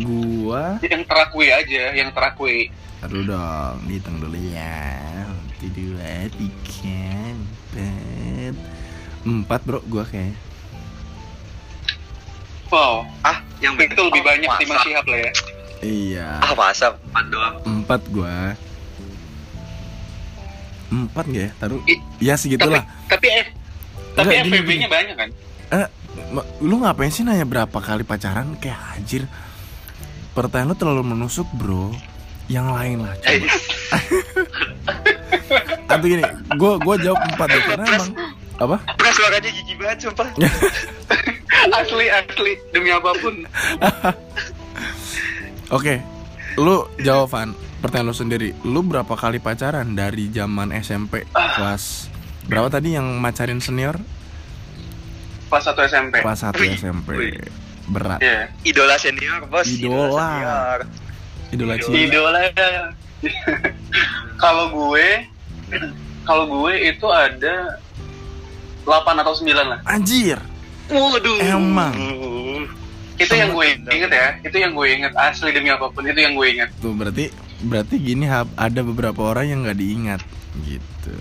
Gua, 0.00 0.78
yang 0.80 1.02
terakui 1.02 1.50
aja 1.50 1.90
yang 1.92 2.14
terakui 2.14 2.70
aduh 3.00 3.24
dong, 3.24 3.76
dihitung 3.88 4.20
dulu 4.20 4.36
ya. 4.52 5.24
Satu, 5.56 5.66
dua, 5.72 6.28
tiga, 6.30 7.00
empat, 7.32 8.54
empat 9.24 9.60
bro, 9.64 9.80
gua 9.88 10.04
kayak. 10.04 10.36
Wow 12.70 13.02
Ah, 13.20 13.38
yang 13.58 13.74
itu 13.76 14.00
lebih 14.00 14.18
oh, 14.18 14.24
banyak 14.24 14.48
masa? 14.48 14.58
di 14.58 14.66
Mas 14.66 14.80
Syihab 14.80 15.04
lah 15.04 15.20
ya 15.20 15.32
Iya, 15.80 16.28
Ah 16.38 16.52
masa 16.52 16.92
empat 16.92 17.24
doang. 17.26 17.54
empat 17.64 18.00
gua. 18.10 18.52
Empat 20.88 21.24
gak 21.24 21.40
ya? 21.40 21.50
Taruh. 21.56 21.80
I- 21.86 22.02
Ya 22.20 22.34
segitulah. 22.34 22.84
tapi 23.06 23.26
eh 23.26 23.46
tapi 24.12 24.28
gini, 24.34 24.52
FWB-nya 24.52 24.76
gini. 24.82 24.92
banyak 24.92 25.14
kan 25.16 25.28
Eh, 25.72 25.86
lu 26.60 26.76
ngapain 26.78 27.08
sih 27.08 27.22
nanya 27.22 27.42
berapa 27.44 27.72
kali 27.72 28.02
pacaran? 28.02 28.58
Kayak 28.58 28.76
anjir. 28.92 29.22
Pertanyaan 30.30 30.68
lu 30.68 30.76
terlalu 30.76 31.02
menusuk 31.06 31.48
bro. 31.50 31.96
Yang 32.44 32.66
lain 32.68 32.96
lah. 33.00 33.14
Eh, 33.22 33.40
Coba. 33.40 33.48
Atau 35.90 36.06
gini, 36.06 36.22
gue 36.50 36.72
gua 36.76 36.94
jawab 36.96 37.20
empat 37.24 37.48
deh 37.48 37.62
karena 37.64 37.84
emang 37.88 38.10
apa? 38.58 38.76
Suaranya 39.10 39.48
jijik 39.48 39.76
banget 39.76 39.98
sumpah. 40.04 40.28
asli 41.68 42.06
asli 42.08 42.52
demi 42.72 42.88
apa 42.88 43.10
pun 43.18 43.34
Oke, 45.70 46.02
lu 46.58 46.82
jawaban 46.98 47.54
pertanyaan 47.78 48.10
lu 48.10 48.16
sendiri. 48.16 48.50
Lu 48.66 48.82
berapa 48.82 49.14
kali 49.14 49.38
pacaran 49.38 49.94
dari 49.94 50.26
zaman 50.34 50.74
SMP 50.74 51.22
kelas 51.30 52.10
berapa 52.50 52.66
tadi 52.66 52.98
yang 52.98 53.06
macarin 53.22 53.62
senior? 53.62 53.94
pas 55.50 55.58
satu 55.66 55.82
SMP 55.82 56.22
Kelas 56.22 56.46
1 56.46 56.62
Wih, 56.62 56.78
SMP. 56.78 57.08
wih. 57.18 57.34
Berat. 57.90 58.22
Iya. 58.22 58.54
Idola 58.62 58.94
senior, 58.94 59.42
Bos. 59.50 59.66
Idola. 59.66 60.30
senior. 60.30 60.78
Idola 61.50 61.74
Idola. 61.74 61.98
idola 61.98 62.40
kalau 64.38 64.70
gue 64.70 65.06
kalau 66.22 66.44
gue 66.46 66.72
itu 66.86 67.06
ada 67.10 67.82
8 68.86 69.22
atau 69.22 69.34
9 69.34 69.50
lah 69.54 69.78
Anjir. 69.86 70.38
Waduh. 70.90 71.38
Emang. 71.40 71.94
itu 73.20 73.34
yang 73.36 73.52
gue 73.52 73.66
inget 73.92 74.10
ya. 74.10 74.28
Itu 74.40 74.56
yang 74.56 74.72
gue 74.72 74.86
inget. 74.90 75.12
Asli 75.12 75.52
demi 75.52 75.68
apa 75.68 75.92
pun 75.92 76.02
itu 76.08 76.16
yang 76.16 76.32
gue 76.32 76.46
inget. 76.56 76.72
Tuh 76.80 76.96
berarti 76.96 77.28
berarti 77.60 78.00
gini 78.00 78.24
ada 78.56 78.80
beberapa 78.80 79.20
orang 79.28 79.44
yang 79.52 79.58
nggak 79.62 79.76
diingat 79.76 80.20
gitu. 80.64 81.14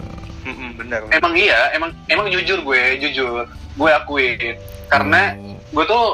Mm-mm, 0.47 0.79
benar. 0.79 1.03
emang 1.11 1.35
iya 1.35 1.69
emang 1.75 1.91
emang 2.07 2.31
jujur 2.31 2.63
gue 2.63 2.81
jujur. 3.03 3.45
Gue 3.75 3.89
akuin 3.91 4.55
karena 4.89 5.35
Oh, 5.37 5.59
gue 5.75 5.85
tuh 5.85 6.05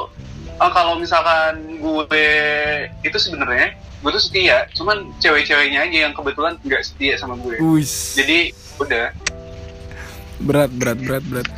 eh, 0.58 0.70
kalau 0.74 0.98
misalkan 0.98 1.78
gue 1.78 2.20
itu 3.06 3.18
sebenarnya 3.22 3.78
gue 4.02 4.10
tuh 4.10 4.22
setia. 4.22 4.66
Cuman 4.74 5.14
cewek-ceweknya 5.22 5.86
aja 5.86 5.98
yang 6.10 6.14
kebetulan 6.18 6.58
nggak 6.66 6.82
setia 6.82 7.14
sama 7.14 7.38
gue. 7.38 7.56
Wis. 7.62 8.18
jadi 8.18 8.50
udah 8.76 9.14
berat 10.38 10.70
berat 10.70 10.98
berat 10.98 11.24
berat. 11.24 11.48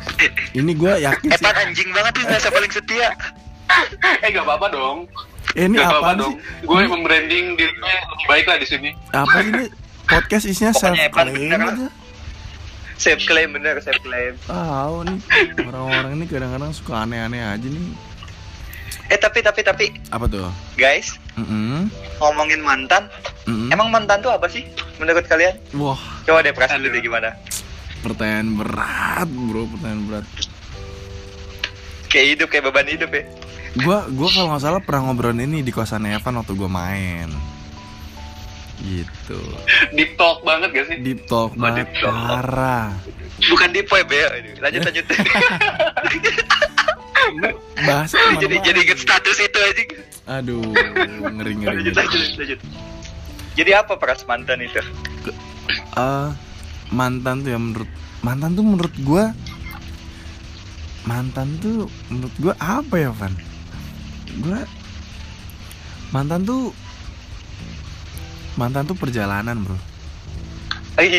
Ini 0.51 0.71
gue 0.71 0.93
yakin 1.01 1.29
sih. 1.29 1.37
Epan 1.37 1.55
anjing 1.59 1.89
banget 1.91 2.11
tuh 2.13 2.23
rasa 2.25 2.49
paling 2.49 2.71
setia. 2.71 3.09
eh 4.25 4.29
gak 4.29 4.43
apa-apa 4.43 4.67
dong 4.69 4.97
Eh, 5.51 5.65
ini 5.65 5.77
gak 5.77 5.85
apa-apa 5.87 6.01
apa 6.07 6.19
dong 6.19 6.33
sih? 6.35 6.65
gue 6.65 6.81
membranding 6.87 7.45
dirinya 7.53 7.93
lebih 8.07 8.25
baik 8.27 8.45
lah 8.45 8.57
di 8.57 8.67
sini 8.67 8.89
Apa 9.11 9.37
ini? 9.39 9.65
Podcast 10.03 10.45
isinya 10.45 10.73
self 10.73 10.97
claim 10.97 11.29
lah. 11.51 11.69
aja. 11.69 11.87
Save 12.95 13.21
claim 13.23 13.53
bener, 13.53 13.77
save 13.79 14.01
claim. 14.01 14.33
Tahu 14.43 14.95
nih 15.05 15.19
orang-orang 15.63 16.11
ini 16.15 16.25
kadang-kadang 16.25 16.71
suka 16.71 17.05
aneh-aneh 17.05 17.39
aja 17.39 17.63
nih. 17.63 17.93
Eh 19.07 19.17
tapi 19.17 19.39
tapi 19.39 19.61
tapi 19.61 19.85
Apa 20.09 20.25
tuh? 20.25 20.49
guys, 20.75 21.17
Mm-mm. 21.33 21.89
ngomongin 22.17 22.59
mantan, 22.59 23.05
Mm-mm. 23.45 23.69
emang 23.69 23.89
mantan 23.89 24.19
tuh 24.19 24.29
apa 24.29 24.45
sih 24.45 24.65
menurut 24.97 25.23
kalian? 25.23 25.53
Wah, 25.73 25.97
Coba 26.25 26.41
deh 26.41 26.51
perasaan 26.51 26.81
dulu 26.81 26.97
gimana? 26.99 27.33
Pertanyaan 27.99 28.55
berat, 28.55 29.27
bro, 29.27 29.67
pertanyaan 29.67 30.01
berat. 30.05 30.25
Kayak 32.07 32.27
hidup, 32.35 32.47
kayak 32.49 32.63
beban 32.65 32.87
hidup 32.87 33.09
ya. 33.09 33.23
Gua, 33.77 34.09
gua 34.09 34.29
kalau 34.29 34.47
nggak 34.49 34.63
salah 34.63 34.81
pernah 34.81 35.01
ngobrol 35.05 35.35
ini 35.35 35.61
di 35.61 35.69
kosan 35.69 36.03
Evan 36.03 36.41
waktu 36.41 36.53
gua 36.53 36.67
main. 36.67 37.29
Gitu. 38.79 39.35
deep 39.91 40.15
talk 40.15 40.39
banget 40.39 40.71
gak 40.71 40.87
sih 40.87 40.97
Deep 41.03 41.27
talk 41.27 41.51
Oh, 41.51 41.59
banget, 41.59 41.83
deep 41.83 41.99
talk. 41.99 42.15
parah. 42.15 42.95
Bukan 43.37 43.69
di 43.75 43.83
poin 43.83 44.07
ya. 44.07 44.27
Lanjut 44.57 44.81
lanjut. 44.87 45.05
Bahasa 47.83 48.15
jadi 48.39 48.55
jadi 48.63 48.79
inget 48.81 48.99
status 48.99 49.37
itu 49.37 49.59
aja. 49.59 49.83
Aduh, 50.39 50.63
ngeri 51.29 51.59
ngeri. 51.59 51.75
Lanjut 51.83 51.93
lanjut 51.93 52.19
lanjut. 52.39 52.59
Jadi 53.53 53.71
apa 53.75 53.93
peras 53.99 54.23
mantan 54.23 54.63
itu? 54.63 54.79
Eh, 55.93 56.29
mantan 56.89 57.45
tuh 57.45 57.49
ya 57.53 57.59
menurut 57.61 57.89
mantan 58.25 58.57
tuh 58.57 58.63
menurut 58.65 58.93
gua 59.05 59.31
mantan 61.05 61.47
tuh 61.61 61.89
menurut 62.09 62.35
gua 62.41 62.53
apa 62.59 62.95
ya 62.97 63.11
Van? 63.13 63.33
Gua 64.41 64.61
mantan 66.09 66.43
tuh 66.45 66.73
mantan 68.57 68.83
tuh 68.89 68.97
perjalanan 68.97 69.61
bro. 69.61 69.77
Jadi 70.99 71.15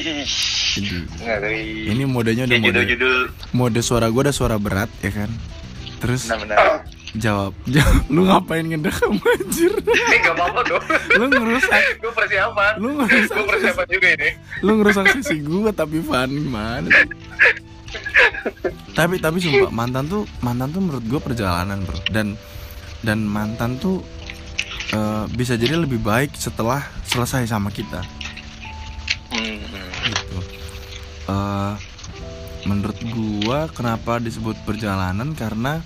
ini 1.89 2.05
modenya 2.05 2.45
udah 2.45 2.59
mode 2.61 2.69
judul-judul 2.69 3.19
mode 3.57 3.81
suara 3.81 4.07
gua 4.13 4.29
udah 4.29 4.35
suara 4.37 4.57
berat 4.61 4.91
ya 5.01 5.11
kan. 5.15 5.31
Terus. 6.05 6.29
Jawab, 7.19 7.53
jawab 7.67 8.03
lu 8.15 8.23
ngapain 8.27 8.63
ngedekam 8.63 9.19
anjir? 9.19 9.73
Eh 9.83 10.19
gak 10.23 10.35
apa-apa 10.39 10.61
dong. 10.67 10.85
Lu 11.19 11.25
ngerusak, 11.27 11.83
gue 12.03 12.13
persiapan. 12.15 12.73
Lu 12.79 12.89
ngerusak, 13.03 13.35
gue 13.35 13.47
persiapan 13.47 13.87
juga 13.91 14.09
ini. 14.15 14.31
Lu 14.63 14.71
ngerusak 14.79 15.07
sisi 15.19 15.37
gua 15.43 15.71
tapi 15.75 15.99
Van 16.03 16.31
gimana? 16.31 16.91
tapi 18.95 19.19
tapi 19.19 19.43
sumpah 19.43 19.73
mantan 19.75 20.07
tuh 20.07 20.23
mantan 20.45 20.71
tuh 20.71 20.79
menurut 20.79 21.05
gue 21.07 21.21
perjalanan 21.21 21.83
bro. 21.83 21.99
Dan 22.15 22.39
dan 23.03 23.27
mantan 23.27 23.81
tuh 23.81 24.05
eh, 24.95 25.25
bisa 25.35 25.59
jadi 25.59 25.75
lebih 25.75 25.99
baik 25.99 26.37
setelah 26.39 26.85
selesai 27.09 27.51
sama 27.51 27.75
kita. 27.75 28.05
Hmm. 29.31 29.63
gitu. 30.07 30.39
Eh, 31.31 31.75
menurut 32.69 32.99
gua 33.11 33.67
kenapa 33.73 34.21
disebut 34.23 34.55
perjalanan? 34.69 35.33
Karena 35.35 35.81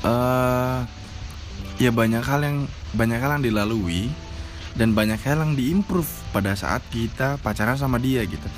eh 0.00 0.78
ya 1.80 1.90
banyak 1.92 2.24
hal 2.24 2.40
yang 2.44 2.58
banyak 2.92 3.18
hal 3.20 3.40
yang 3.40 3.44
dilalui 3.44 4.12
dan 4.76 4.92
banyak 4.94 5.18
hal 5.20 5.40
yang 5.40 5.52
diimprove 5.56 6.08
pada 6.30 6.54
saat 6.54 6.84
kita 6.92 7.40
pacaran 7.40 7.76
sama 7.76 7.96
dia 7.96 8.22
gitu. 8.24 8.48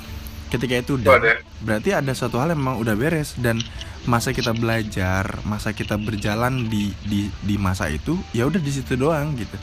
Ketika 0.51 0.75
itu 0.77 1.01
udah 1.01 1.41
berarti 1.65 1.97
ada 1.97 2.13
satu 2.13 2.37
hal 2.37 2.53
yang 2.53 2.61
memang 2.61 2.77
udah 2.77 2.93
beres 2.93 3.33
dan 3.41 3.57
masa 4.03 4.35
kita 4.35 4.51
belajar 4.51 5.39
masa 5.47 5.71
kita 5.71 5.95
berjalan 5.95 6.67
di 6.67 6.91
di 7.07 7.31
di 7.41 7.55
masa 7.55 7.87
itu 7.87 8.19
ya 8.35 8.45
udah 8.45 8.61
di 8.61 8.71
situ 8.71 8.93
doang 8.99 9.33
gitu. 9.39 9.57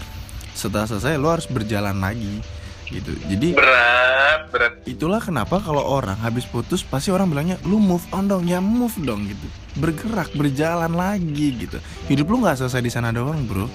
Setelah 0.56 0.90
selesai 0.90 1.16
lo 1.16 1.30
harus 1.30 1.46
berjalan 1.46 1.96
lagi 1.96 2.42
gitu. 2.90 3.14
Jadi 3.26 3.54
berat 3.54 4.50
berat. 4.50 4.72
itulah 4.84 5.22
kenapa 5.22 5.62
kalau 5.62 5.82
orang 5.82 6.18
habis 6.18 6.44
putus 6.44 6.82
pasti 6.82 7.08
orang 7.08 7.30
bilangnya 7.30 7.56
lu 7.64 7.78
move 7.78 8.02
on 8.10 8.26
dong. 8.26 8.44
Ya 8.46 8.58
move 8.58 8.94
dong 9.00 9.26
gitu. 9.26 9.46
Bergerak 9.78 10.34
berjalan 10.34 10.92
lagi 10.92 11.54
gitu. 11.56 11.78
Hidup 12.06 12.26
lu 12.26 12.42
nggak 12.42 12.58
selesai 12.58 12.82
di 12.82 12.90
sana 12.90 13.10
doang 13.10 13.46
bro 13.46 13.70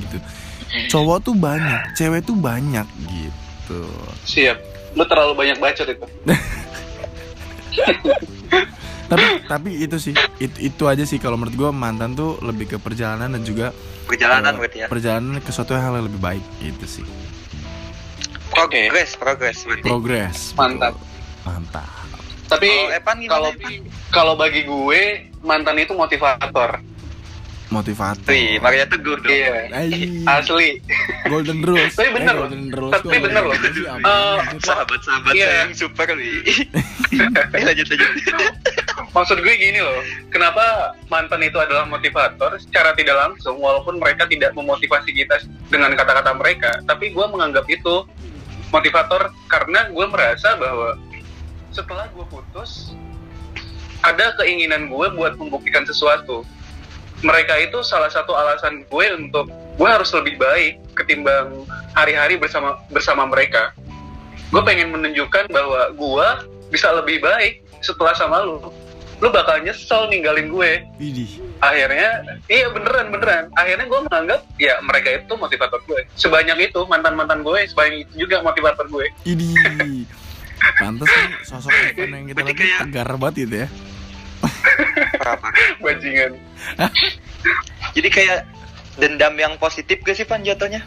gitu. 0.00 0.18
Cowok 0.88 1.18
tuh 1.26 1.34
banyak 1.34 1.94
cewek 1.94 2.22
tuh 2.22 2.38
banyak 2.38 2.86
gitu. 3.10 3.82
Siap. 4.24 4.58
Lu 4.94 5.02
terlalu 5.06 5.34
banyak 5.34 5.58
bacot 5.58 5.86
itu. 5.86 6.06
Tapi 9.10 9.42
tapi 9.50 9.70
itu 9.82 9.98
sih 9.98 10.14
itu, 10.38 10.70
itu 10.70 10.82
aja 10.86 11.02
sih 11.02 11.18
kalau 11.18 11.34
menurut 11.34 11.58
gue 11.58 11.70
mantan 11.74 12.14
tuh 12.14 12.38
lebih 12.46 12.70
ke 12.70 12.76
perjalanan 12.78 13.34
dan 13.34 13.42
juga 13.42 13.74
Perjalanan 14.06 14.54
berarti 14.54 14.82
ya. 14.82 14.86
perjalanan 14.86 15.42
ke 15.42 15.50
suatu 15.50 15.74
hal 15.74 15.98
yang 15.98 16.06
lebih 16.06 16.22
baik 16.22 16.44
itu 16.62 16.86
sih 16.86 17.06
Progres, 18.50 19.10
progres 19.14 19.58
berarti. 19.62 19.82
progres 19.82 20.38
Mantap. 20.54 20.94
mantap 21.42 21.88
tapi 22.46 22.66
Kalau 22.66 22.90
Evan 22.92 23.18
kalau 24.10 24.34
bagi 24.34 24.66
gue 24.66 25.02
mantan 25.40 25.78
itu 25.78 25.94
motivator 25.94 26.82
motivator 27.70 28.26
Wih, 28.26 28.58
Maria 28.58 28.82
Teguh 28.82 29.14
dong. 29.16 29.30
iya 29.30 29.70
Ay, 29.70 30.10
asli 30.26 30.82
golden 31.24 31.62
rules 31.62 31.94
Tapi 31.94 32.10
bener 32.10 32.34
loh. 32.34 32.50
golden 32.50 32.66
rules 32.68 32.92
Tapi 32.92 33.16
bener 33.22 33.42
loh. 33.46 33.54
sih, 33.54 33.70
Eh, 33.86 34.36
gitu? 34.50 34.66
Sahabat-sahabat 34.66 35.32
Iya. 35.32 35.46
saya 35.46 35.58
yang 35.62 35.72
super 35.72 36.08
nih. 36.10 36.34
Eh, 37.54 37.62
lanjut 37.62 37.86
lanjut. 37.86 38.10
maksud 39.10 39.38
gue 39.38 39.54
gini 39.56 39.78
loh 39.78 39.98
kenapa 40.28 40.62
mantan 41.06 41.42
itu 41.42 41.56
adalah 41.56 41.82
motivator 41.84 42.54
secara 42.58 42.94
tidak 42.94 43.14
langsung 43.16 43.58
walaupun 43.58 43.98
mereka 43.98 44.22
tidak 44.24 44.50
memotivasi 44.52 45.10
kita 45.12 45.34
dengan 45.66 45.94
kata-kata 45.94 46.30
mereka 46.32 46.78
tapi 46.84 47.10
gue 47.10 47.26
menganggap 47.26 47.66
itu 47.66 48.06
motivator 48.70 49.30
karena 49.50 49.90
gue 49.90 50.06
merasa 50.06 50.54
bahwa 50.56 50.96
setelah 51.70 52.10
gue 52.10 52.26
putus 52.26 52.94
ada 54.00 54.32
keinginan 54.40 54.88
gue 54.88 55.06
buat 55.14 55.36
membuktikan 55.36 55.84
sesuatu. 55.84 56.42
Mereka 57.20 57.68
itu 57.68 57.84
salah 57.84 58.08
satu 58.08 58.32
alasan 58.32 58.88
gue 58.88 59.06
untuk 59.12 59.52
gue 59.76 59.88
harus 59.88 60.08
lebih 60.16 60.40
baik 60.40 60.80
ketimbang 60.96 61.68
hari-hari 61.92 62.40
bersama 62.40 62.80
bersama 62.88 63.28
mereka. 63.28 63.76
Gue 64.48 64.62
pengen 64.64 64.90
menunjukkan 64.96 65.52
bahwa 65.52 65.92
gue 65.92 66.28
bisa 66.72 66.88
lebih 66.96 67.20
baik 67.20 67.60
setelah 67.84 68.16
sama 68.16 68.40
lu 68.40 68.72
lu 69.20 69.28
bakal 69.28 69.60
nyesel 69.60 70.08
ninggalin 70.08 70.48
gue 70.48 70.70
Widih. 70.96 71.28
akhirnya 71.60 72.08
iya 72.46 72.66
beneran 72.68 73.08
beneran 73.08 73.44
akhirnya 73.52 73.84
gue 73.84 74.00
menganggap 74.02 74.40
ya 74.56 74.80
mereka 74.80 75.08
itu 75.14 75.32
motivator 75.34 75.76
gue 75.84 76.00
sebanyak 76.14 76.56
itu 76.66 76.80
mantan 76.86 77.14
mantan 77.14 77.40
gue 77.40 77.60
sebanyak 77.66 78.08
itu 78.08 78.24
juga 78.24 78.40
motivator 78.40 78.84
gue 78.86 79.06
Idi. 79.22 79.52
Pantes 80.80 81.08
nih 81.08 81.28
sosok 81.42 81.72
Evan 81.72 82.08
yang 82.10 82.24
kita 82.26 82.40
kayak- 82.46 82.80
tegar 82.82 83.08
banget 83.14 83.34
gitu 83.42 83.56
ya. 83.58 83.68
Berapa? 85.14 85.48
bajingan 85.78 86.32
Jadi 87.92 88.08
kayak 88.08 88.38
dendam 88.96 89.34
yang 89.34 89.56
positif 89.56 90.00
gak 90.00 90.12
sih 90.14 90.24
Pan 90.24 90.40
jatuhnya? 90.40 90.80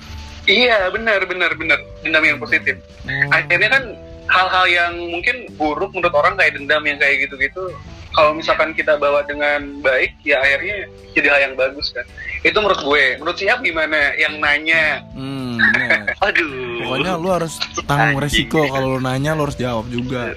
iya 0.43 0.89
benar 0.89 1.23
benar 1.23 1.53
benar 1.53 1.79
dendam 2.01 2.21
yang 2.21 2.37
positif 2.37 2.75
Oh. 3.03 3.29
akhirnya 3.31 3.69
kan 3.69 3.83
hal-hal 4.25 4.65
yang 4.65 4.93
mungkin 5.07 5.35
buruk 5.53 5.91
menurut 5.91 6.11
orang 6.13 6.35
kayak 6.35 6.55
dendam 6.55 6.81
yang 6.81 6.97
kayak 6.97 7.23
gitu-gitu 7.23 7.71
kalau 8.13 8.37
misalkan 8.37 8.71
kita 8.71 8.95
bawa 8.95 9.25
dengan 9.25 9.81
baik 9.81 10.13
ya 10.21 10.37
akhirnya 10.39 10.85
jadi 11.13 11.27
hal 11.29 11.39
yang 11.51 11.55
bagus 11.57 11.89
kan 11.89 12.05
itu 12.45 12.53
menurut 12.55 12.81
gue 12.81 13.03
menurut 13.17 13.37
siap 13.37 13.59
gimana 13.59 14.13
yang 14.15 14.37
nanya 14.37 15.01
Hmm, 15.13 15.57
bener. 15.73 16.17
Aduh. 16.17 16.81
Pokoknya 16.81 17.11
lu 17.17 17.29
harus 17.29 17.53
tanggung 17.85 18.17
resiko 18.17 18.65
kalau 18.67 18.97
lu 18.97 18.99
nanya 19.01 19.37
lu 19.37 19.45
harus 19.45 19.57
jawab 19.57 19.85
juga. 19.89 20.33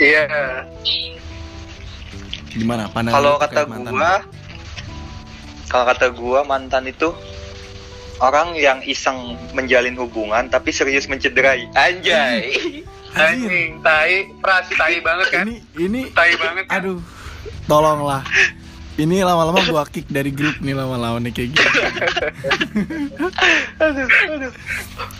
iya 0.00 0.24
Gimana 2.52 2.88
pandangan 2.88 3.16
kalau 3.20 3.32
kata 3.36 3.60
gua 3.68 4.12
kalau 5.68 5.84
kata 5.92 6.06
gua 6.16 6.40
mantan 6.44 6.88
itu 6.88 7.12
orang 8.16 8.56
yang 8.56 8.80
iseng 8.80 9.36
menjalin 9.52 9.92
hubungan 10.00 10.48
tapi 10.48 10.72
serius 10.72 11.04
mencederai. 11.04 11.68
Anjay. 11.76 12.80
Anjing 13.14 13.78
tai 13.84 14.26
pras 14.42 14.66
tai 14.74 14.98
banget 15.04 15.26
kan 15.30 15.44
ini 15.46 15.56
ini 15.78 16.00
tai 16.10 16.34
banget 16.40 16.64
kan 16.66 16.82
aduh. 16.82 17.00
Tolonglah. 17.70 18.22
Ini 18.96 19.20
lama-lama 19.28 19.60
gua 19.68 19.84
kick 19.84 20.08
dari 20.08 20.32
grup 20.32 20.56
nih 20.64 20.72
lama-lama 20.72 21.20
nih 21.20 21.28
kayak 21.36 21.48
gitu. 21.52 21.68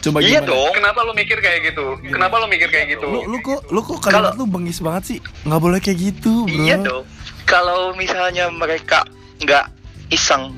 Coba 0.08 0.18
iya 0.24 0.40
gimana? 0.40 0.48
dong. 0.48 0.72
kenapa 0.72 0.98
lu 1.04 1.12
mikir 1.12 1.38
kayak 1.44 1.60
gitu 1.72 1.86
kenapa 2.08 2.34
lu 2.40 2.46
mikir 2.48 2.68
kayak 2.72 2.96
gitu 2.96 3.04
Lu 3.04 3.20
lu 3.28 3.36
kok 3.44 3.60
lu 3.68 3.80
kok 3.84 4.00
kalimat 4.00 4.32
lu 4.38 4.48
bengis 4.48 4.80
banget 4.80 5.02
sih? 5.04 5.18
Nggak 5.44 5.60
boleh 5.60 5.78
kayak 5.84 5.98
gitu, 6.00 6.48
Bro. 6.48 6.56
Iya 6.56 6.76
dong. 6.80 7.04
Kalau 7.44 7.92
misalnya 7.94 8.48
mereka 8.48 9.04
nggak 9.44 9.68
iseng 10.08 10.56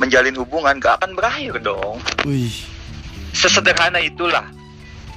menjalin 0.00 0.36
hubungan, 0.40 0.80
nggak 0.80 0.96
akan 1.02 1.12
berakhir 1.12 1.60
dong. 1.60 2.00
Wih, 2.24 2.52
Sesederhana 3.36 4.00
itulah 4.00 4.48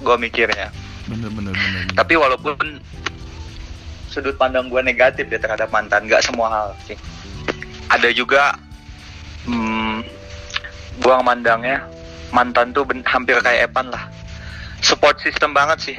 gua 0.03 0.19
mikirnya. 0.19 0.75
Bener 1.09 1.29
bener 1.33 1.53
bener. 1.53 1.81
bener. 1.83 1.95
Tapi 1.97 2.13
walaupun 2.15 2.57
sudut 4.09 4.37
pandang 4.37 4.69
gua 4.69 4.81
negatif 4.85 5.25
ya 5.29 5.41
terhadap 5.41 5.69
mantan, 5.73 6.05
nggak 6.05 6.21
semua 6.21 6.47
hal 6.49 6.67
sih. 6.85 6.97
Ada 7.89 8.13
juga, 8.13 8.53
hmm, 9.49 10.05
gua 11.01 11.25
mandangnya 11.25 11.81
mantan 12.29 12.69
tuh 12.69 12.85
ben- 12.85 13.05
hampir 13.05 13.41
kayak 13.41 13.69
Evan 13.69 13.89
lah. 13.89 14.05
Support 14.85 15.19
system 15.19 15.51
banget 15.51 15.77
sih. 15.81 15.97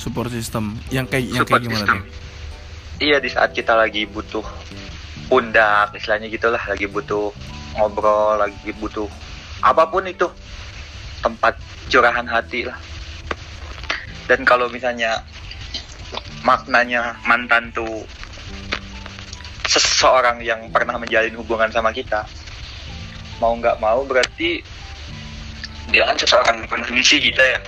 Support 0.00 0.32
system 0.32 0.80
yang 0.88 1.04
kayak 1.04 1.28
yang 1.28 1.44
Support 1.44 1.60
kayak 1.60 1.64
gimana 1.68 1.84
system. 1.84 1.98
tuh? 2.00 2.04
Iya 3.00 3.16
di 3.20 3.28
saat 3.32 3.50
kita 3.56 3.72
lagi 3.76 4.04
butuh 4.04 4.44
pundak, 5.28 5.94
istilahnya 5.96 6.28
gitulah, 6.28 6.60
lagi 6.60 6.84
butuh 6.88 7.32
ngobrol, 7.76 8.40
lagi 8.40 8.72
butuh 8.76 9.06
apa 9.60 9.88
pun 9.88 10.04
itu 10.08 10.26
tempat 11.20 11.56
curahan 11.92 12.24
hati 12.24 12.64
lah. 12.68 12.76
Dan 14.30 14.46
kalau 14.46 14.70
misalnya 14.70 15.26
maknanya 16.46 17.18
mantan 17.26 17.74
tuh 17.74 18.06
seseorang 19.66 20.38
yang 20.38 20.70
pernah 20.70 20.94
menjalin 21.02 21.34
hubungan 21.34 21.66
sama 21.74 21.90
kita, 21.90 22.22
mau 23.42 23.58
nggak 23.58 23.82
mau 23.82 24.06
berarti 24.06 24.62
dia 25.90 26.06
kan 26.06 26.14
seseorang 26.14 26.62
mengisi 26.70 27.18
kita 27.18 27.42
ya. 27.42 27.58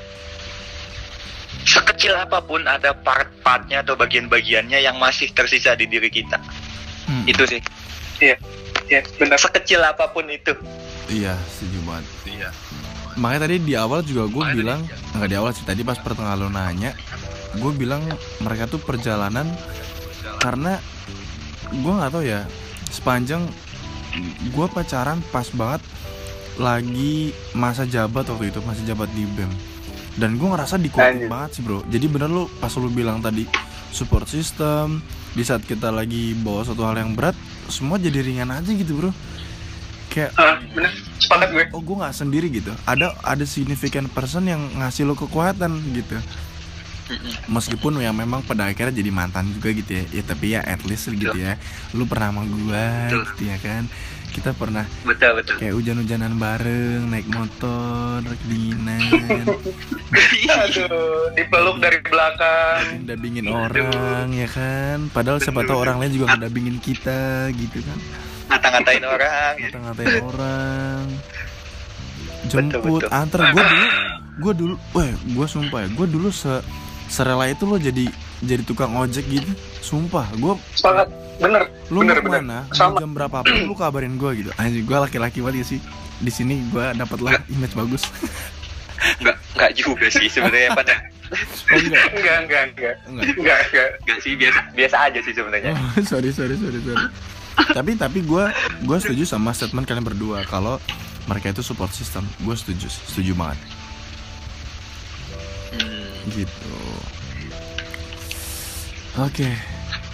Sekecil 1.66 2.14
apa 2.14 2.38
pun 2.38 2.62
ada 2.62 2.94
part-partnya 2.94 3.83
atau 3.83 3.98
bagian-bagiannya 3.98 4.87
yang 4.87 5.03
masih 5.03 5.35
tersisa 5.35 5.75
di 5.75 5.90
diri 5.90 6.14
kita. 6.14 6.38
Hmm, 7.11 7.27
itu 7.27 7.42
sih. 7.42 7.59
Ya 8.22 8.38
benar. 9.18 9.35
Sekecil 9.35 9.83
apa 9.83 10.14
pun 10.14 10.31
itu. 10.31 10.55
Iya, 11.11 11.35
banget. 11.83 12.07
iya 12.31 12.51
Makanya 13.20 13.44
tadi 13.44 13.57
di 13.61 13.75
awal 13.77 14.01
juga 14.07 14.25
gue 14.31 14.44
bilang 14.57 14.81
nggak 15.12 15.29
di 15.29 15.37
awal 15.37 15.53
sih 15.53 15.66
tadi 15.68 15.85
pas 15.85 16.01
pertengahan 16.01 16.40
lo 16.40 16.48
nanya, 16.48 16.96
gue 17.61 17.72
bilang 17.77 18.01
mereka 18.40 18.64
tuh 18.68 18.81
perjalanan 18.81 19.44
karena 20.40 20.81
gue 21.68 21.92
nggak 21.92 22.12
tahu 22.12 22.25
ya 22.25 22.44
sepanjang 22.88 23.44
gue 24.53 24.66
pacaran 24.72 25.20
pas 25.33 25.48
banget 25.53 25.81
lagi 26.61 27.33
masa 27.57 27.88
jabat 27.88 28.29
waktu 28.29 28.53
itu 28.53 28.61
masih 28.64 28.85
jabat 28.85 29.09
di 29.16 29.25
bem 29.25 29.48
dan 30.20 30.37
gue 30.37 30.44
ngerasa 30.44 30.77
dikuatin 30.77 31.25
banget 31.29 31.57
sih 31.57 31.62
bro. 31.64 31.81
Jadi 31.88 32.05
bener 32.09 32.29
lo 32.29 32.44
pas 32.61 32.72
lo 32.77 32.92
bilang 32.92 33.25
tadi 33.25 33.48
support 33.92 34.29
system 34.29 35.01
di 35.33 35.40
saat 35.40 35.64
kita 35.64 35.88
lagi 35.88 36.37
bawa 36.37 36.64
suatu 36.64 36.85
hal 36.85 37.01
yang 37.01 37.16
berat 37.16 37.33
semua 37.72 37.96
jadi 37.96 38.20
ringan 38.20 38.53
aja 38.53 38.68
gitu 38.68 38.92
bro 39.01 39.11
kayak 40.12 40.31
Ah, 40.37 40.61
benar 40.77 40.92
sepakat 41.16 41.48
gue. 41.51 41.64
Oh 41.72 41.81
gue 41.81 41.96
nggak 41.96 42.12
sendiri 42.14 42.46
gitu. 42.53 42.72
Ada 42.85 43.16
ada 43.25 43.44
significant 43.48 44.12
person 44.12 44.44
yang 44.44 44.61
ngasih 44.77 45.09
lo 45.09 45.16
kekuatan 45.16 45.72
gitu. 45.96 46.20
Meskipun 47.51 48.01
ya 48.01 48.09
memang 48.14 48.40
pada 48.40 48.68
akhirnya 48.72 48.94
jadi 48.94 49.11
mantan 49.12 49.48
juga 49.53 49.72
gitu 49.72 49.90
ya. 50.01 50.05
Ya 50.12 50.22
tapi 50.25 50.46
ya 50.57 50.61
at 50.64 50.85
least 50.85 51.09
gitu 51.09 51.33
ya. 51.37 51.57
Lu 51.96 52.05
pernah 52.05 52.33
sama 52.33 52.42
gua 52.44 52.87
Betul. 53.09 53.22
gitu 53.33 53.42
ya 53.48 53.57
kan. 53.61 53.85
Kita 54.33 54.57
pernah 54.57 54.88
betul 55.05 55.37
betul. 55.37 55.61
kayak 55.61 55.77
hujan-hujanan 55.77 56.40
bareng 56.40 57.05
naik 57.05 57.29
motor 57.29 58.25
kedinginan 58.25 59.05
aduh 60.64 61.29
dipeluk 61.37 61.77
dari 61.85 62.01
belakang. 62.01 62.85
Dabingin 63.12 63.53
orang 63.53 64.33
ya 64.33 64.48
kan. 64.48 65.12
Padahal 65.12 65.37
siapa 65.37 65.68
tahu 65.68 65.77
orang 65.85 66.01
lain 66.01 66.16
juga 66.16 66.33
ngedabingin 66.33 66.81
kita 66.81 67.53
gitu 67.53 67.85
kan 67.85 68.31
ngata-ngatain 68.52 69.04
orang 69.04 69.54
ngata-ngatain 69.58 70.16
orang 70.20 71.02
jemput 72.46 73.00
betul. 73.06 73.10
antar 73.10 73.40
gue 73.50 73.62
dulu 73.64 73.86
gue 74.32 74.52
dulu 74.56 74.74
weh 74.92 75.12
gue 75.32 75.46
sumpah 75.46 75.78
ya 75.84 75.88
gue 75.92 76.06
dulu 76.08 76.28
se 76.28 76.52
serela 77.06 77.44
itu 77.46 77.64
lo 77.68 77.76
jadi 77.76 78.08
jadi 78.42 78.62
tukang 78.64 78.96
ojek 78.96 79.24
gitu 79.28 79.50
sumpah 79.80 80.26
gue 80.34 80.54
Sepakat. 80.74 81.08
Bener. 81.42 81.64
lu 81.90 82.06
bener, 82.06 82.22
mau 82.22 82.28
bener. 82.28 82.38
ke 82.38 82.44
mana 82.46 82.58
mau 82.62 82.74
Sama. 82.76 82.98
jam 83.02 83.10
berapa 83.12 83.38
pun 83.42 83.56
lu 83.66 83.74
kabarin 83.74 84.14
gue 84.16 84.30
gitu 84.44 84.50
anjir 84.56 84.82
gue 84.84 84.96
laki-laki 84.96 85.38
banget 85.42 85.64
ya 85.64 85.66
sih 85.76 85.80
di 86.22 86.30
sini 86.30 86.54
gue 86.70 86.84
dapat 86.94 87.18
lah 87.18 87.34
image 87.50 87.74
bagus 87.74 88.04
Enggak, 89.18 89.34
enggak 89.58 89.72
juga 89.74 90.06
sih 90.06 90.30
sebenarnya 90.30 90.78
pada. 90.78 90.94
oh 91.74 91.78
enggak 91.82 92.06
Enggak, 92.14 92.36
enggak, 92.46 92.62
enggak. 92.70 92.94
enggak 93.10 93.26
Enggak, 93.34 93.58
enggak. 93.66 93.88
Enggak 93.98 94.18
sih, 94.22 94.32
biasa 94.38 94.60
biasa 94.78 94.96
aja 95.10 95.18
sih 95.26 95.34
sebenarnya. 95.34 95.72
Oh, 95.74 96.02
sorry 96.06 96.30
sorry 96.30 96.54
sorry 96.54 96.78
sorry. 96.86 97.02
Tapi 97.70 97.94
tapi 97.94 98.22
gue 98.22 98.44
gue 98.82 98.98
setuju 98.98 99.24
sama 99.24 99.52
statement 99.52 99.84
kalian 99.84 100.04
berdua 100.04 100.44
kalau 100.44 100.76
mereka 101.24 101.50
itu 101.50 101.62
support 101.62 101.92
system. 101.92 102.26
Gue 102.42 102.54
setuju 102.54 102.88
setuju 102.88 103.32
banget 103.34 103.60
Hmm. 105.72 106.28
gitu. 106.28 106.76
Oke, 109.16 109.48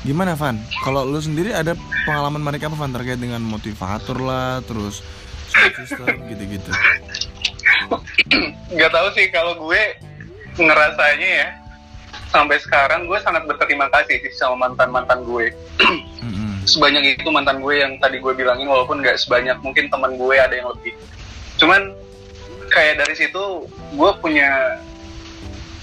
gimana 0.02 0.38
Van? 0.38 0.54
Kalau 0.82 1.02
lu 1.02 1.18
sendiri 1.18 1.50
ada 1.50 1.74
pengalaman 2.06 2.38
mereka 2.38 2.70
apa 2.70 2.78
Van 2.78 2.94
terkait 2.94 3.18
dengan 3.18 3.42
motivator 3.42 4.18
lah, 4.18 4.62
terus 4.62 5.02
support 5.50 5.74
system 5.82 6.06
gitu-gitu. 6.30 6.70
Enggak 8.70 8.90
tahu 8.94 9.08
sih 9.14 9.26
kalau 9.30 9.58
gue 9.58 9.82
ngerasanya 10.58 11.28
ya 11.42 11.48
sampai 12.28 12.58
sekarang 12.62 13.06
gue 13.06 13.18
sangat 13.18 13.42
berterima 13.46 13.90
kasih 13.90 14.18
sih 14.22 14.32
sama 14.38 14.70
mantan-mantan 14.70 15.26
gue. 15.26 15.50
Sebanyak 16.68 17.16
itu 17.16 17.28
mantan 17.32 17.64
gue 17.64 17.80
yang 17.80 17.96
tadi 17.96 18.20
gue 18.20 18.32
bilangin 18.36 18.68
walaupun 18.68 19.00
nggak 19.00 19.16
sebanyak 19.16 19.56
mungkin 19.64 19.88
teman 19.88 20.20
gue 20.20 20.36
ada 20.36 20.52
yang 20.52 20.68
lebih 20.68 20.92
cuman 21.56 21.90
kayak 22.68 23.00
dari 23.00 23.14
situ 23.16 23.64
gue 23.96 24.10
punya 24.20 24.76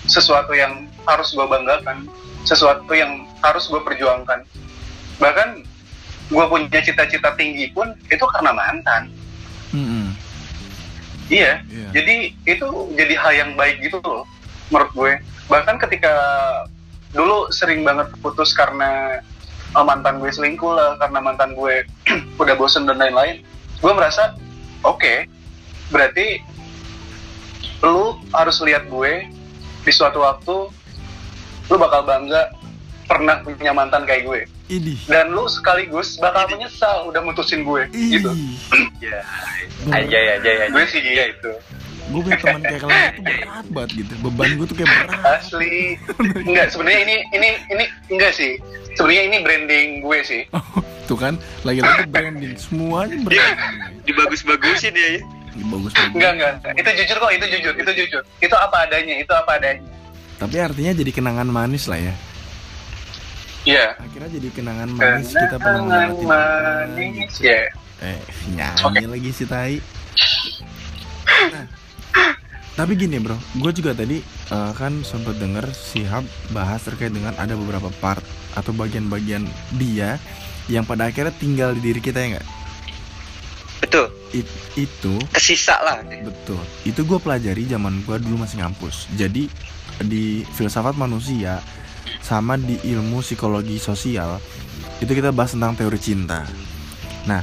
sesuatu 0.06 0.54
yang 0.54 0.86
harus 1.10 1.34
gue 1.34 1.42
banggakan 1.42 2.06
sesuatu 2.46 2.94
yang 2.94 3.26
harus 3.42 3.66
gue 3.66 3.82
perjuangkan 3.82 4.46
bahkan 5.18 5.66
gue 6.30 6.46
punya 6.46 6.80
cita-cita 6.82 7.34
tinggi 7.34 7.74
pun 7.74 7.90
itu 8.14 8.22
karena 8.30 8.54
mantan 8.54 9.10
Mm-mm. 9.74 10.14
iya 11.28 11.66
Iya. 11.66 11.90
jadi 11.92 12.16
itu 12.46 12.68
jadi 12.94 13.14
hal 13.18 13.34
yang 13.34 13.52
baik 13.58 13.82
gitu 13.82 13.98
loh 14.06 14.24
menurut 14.70 14.92
gue 14.94 15.12
bahkan 15.50 15.82
ketika 15.82 16.14
dulu 17.12 17.50
sering 17.50 17.82
banget 17.82 18.10
putus 18.22 18.54
karena 18.54 19.22
uh, 19.76 19.86
mantan 19.86 20.24
gue 20.24 20.32
selingkuh 20.32 20.72
lah 20.72 20.96
karena 20.98 21.20
mantan 21.20 21.52
gue 21.54 21.84
udah 22.42 22.56
bosen 22.56 22.88
dan 22.88 22.98
lain-lain 22.98 23.44
gue 23.84 23.92
merasa 23.92 24.34
oke 24.82 25.28
berarti 25.92 26.42
lu 27.84 28.18
harus 28.34 28.58
lihat 28.64 28.88
gue 28.88 29.28
di 29.86 29.92
suatu 29.92 30.24
waktu 30.24 30.56
lu 31.70 31.76
bakal 31.78 32.08
bangga 32.08 32.50
pernah 33.06 33.38
punya 33.46 33.70
mantan 33.76 34.08
kayak 34.10 34.26
gue 34.26 34.42
Idih. 34.66 34.98
dan 35.06 35.30
lu 35.30 35.46
sekaligus 35.46 36.18
bakal 36.18 36.50
menyesal 36.50 37.06
udah 37.06 37.22
mutusin 37.22 37.62
gue 37.62 37.86
gitu 37.94 38.32
Ih. 38.34 38.58
Ya. 39.06 39.22
Aja 39.94 40.18
ya, 40.18 40.42
aja 40.42 40.50
ya. 40.50 40.66
gue 40.74 40.86
sih 40.90 40.98
iya 40.98 41.30
itu 41.30 41.52
Gue 42.06 42.22
punya 42.22 42.38
teman 42.38 42.62
kayak 42.62 42.82
kalian 42.82 43.04
itu 43.10 43.22
berat 43.24 43.68
banget 43.68 43.90
gitu. 43.98 44.14
Beban 44.22 44.50
gue 44.54 44.66
tuh 44.66 44.76
kayak 44.78 44.90
berat. 44.94 45.22
asli 45.36 45.74
enggak 46.46 46.68
sebenarnya 46.70 47.00
ini 47.02 47.16
ini 47.32 47.50
ini 47.68 47.84
enggak 48.08 48.32
sih 48.32 48.62
sebenarnya 48.94 49.24
ini 49.26 49.38
branding 49.42 49.88
gue 50.00 50.20
sih 50.22 50.42
Tuh 51.06 51.14
kan, 51.14 51.38
lagi-lagi 51.62 52.10
branding 52.10 52.58
semuanya 52.58 53.14
branding. 53.22 53.58
Dibagus-bagusin 54.04 54.94
ya. 54.94 55.08
ya. 55.18 55.22
Bagus 55.56 55.94
enggak 56.12 56.32
enggak 56.36 56.52
itu 56.76 56.90
jujur 57.00 57.18
kok 57.18 57.32
itu 57.32 57.46
jujur 57.48 57.74
itu 57.74 57.92
jujur 57.96 58.22
itu 58.38 58.56
apa 58.56 58.78
adanya 58.84 59.16
itu 59.16 59.32
apa 59.32 59.52
adanya 59.56 59.82
Tapi 60.36 60.56
artinya 60.60 60.92
jadi 60.92 61.12
kenangan 61.12 61.48
manis 61.48 61.88
lah 61.88 61.98
ya. 61.98 62.14
iya 63.64 63.96
Akhirnya 63.96 64.30
jadi 64.30 64.50
kenangan 64.52 64.90
manis 64.92 65.32
kita 65.32 65.56
pernah 65.56 65.80
Kenangan 65.80 66.10
melewati 66.12 66.26
manis 66.28 67.34
ya 67.40 67.62
Eh, 67.96 68.20
nyanyi 68.52 69.06
lagi 69.08 69.30
si 69.32 69.46
tai. 69.48 69.80
Nah, 71.26 71.68
tapi 72.76 73.00
gini 73.00 73.24
bro, 73.24 73.40
gue 73.56 73.72
juga 73.72 73.96
tadi 73.96 74.20
eh, 74.52 74.72
kan 74.76 75.00
sempat 75.08 75.40
denger 75.40 75.72
si 75.72 76.04
Hab 76.04 76.28
bahas 76.52 76.84
terkait 76.84 77.16
dengan 77.16 77.32
ada 77.40 77.56
beberapa 77.56 77.88
part 78.04 78.24
atau 78.56 78.76
bagian-bagian 78.76 79.48
dia 79.80 80.20
yang 80.68 80.84
pada 80.84 81.08
akhirnya 81.08 81.32
tinggal 81.38 81.72
di 81.78 81.82
diri 81.82 82.02
kita 82.04 82.20
ya 82.20 82.28
nggak? 82.36 82.48
Betul. 83.86 84.06
It- 84.34 84.64
itu 84.76 85.16
Kesisa 85.32 85.80
lah. 85.80 86.04
Betul. 86.04 86.60
Itu 86.84 87.08
gue 87.08 87.20
pelajari 87.22 87.64
zaman 87.70 88.04
gue 88.04 88.18
dulu 88.20 88.44
masih 88.44 88.60
ngampus. 88.60 89.08
Jadi 89.16 89.48
di 90.04 90.44
filsafat 90.44 91.00
manusia 91.00 91.64
sama 92.20 92.60
di 92.60 92.76
ilmu 92.92 93.24
psikologi 93.24 93.80
sosial 93.80 94.42
itu 95.00 95.12
kita 95.12 95.32
bahas 95.32 95.56
tentang 95.56 95.78
teori 95.78 96.00
cinta. 96.02 96.44
Nah, 97.30 97.42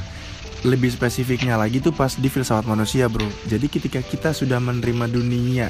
lebih 0.63 0.91
spesifiknya 0.91 1.59
lagi 1.59 1.83
tuh 1.83 1.91
pas 1.91 2.15
di 2.15 2.27
filsafat 2.31 2.63
manusia, 2.63 3.11
bro. 3.11 3.27
Jadi 3.47 3.67
ketika 3.67 3.99
kita 3.99 4.31
sudah 4.31 4.59
menerima 4.63 5.11
dunia 5.11 5.67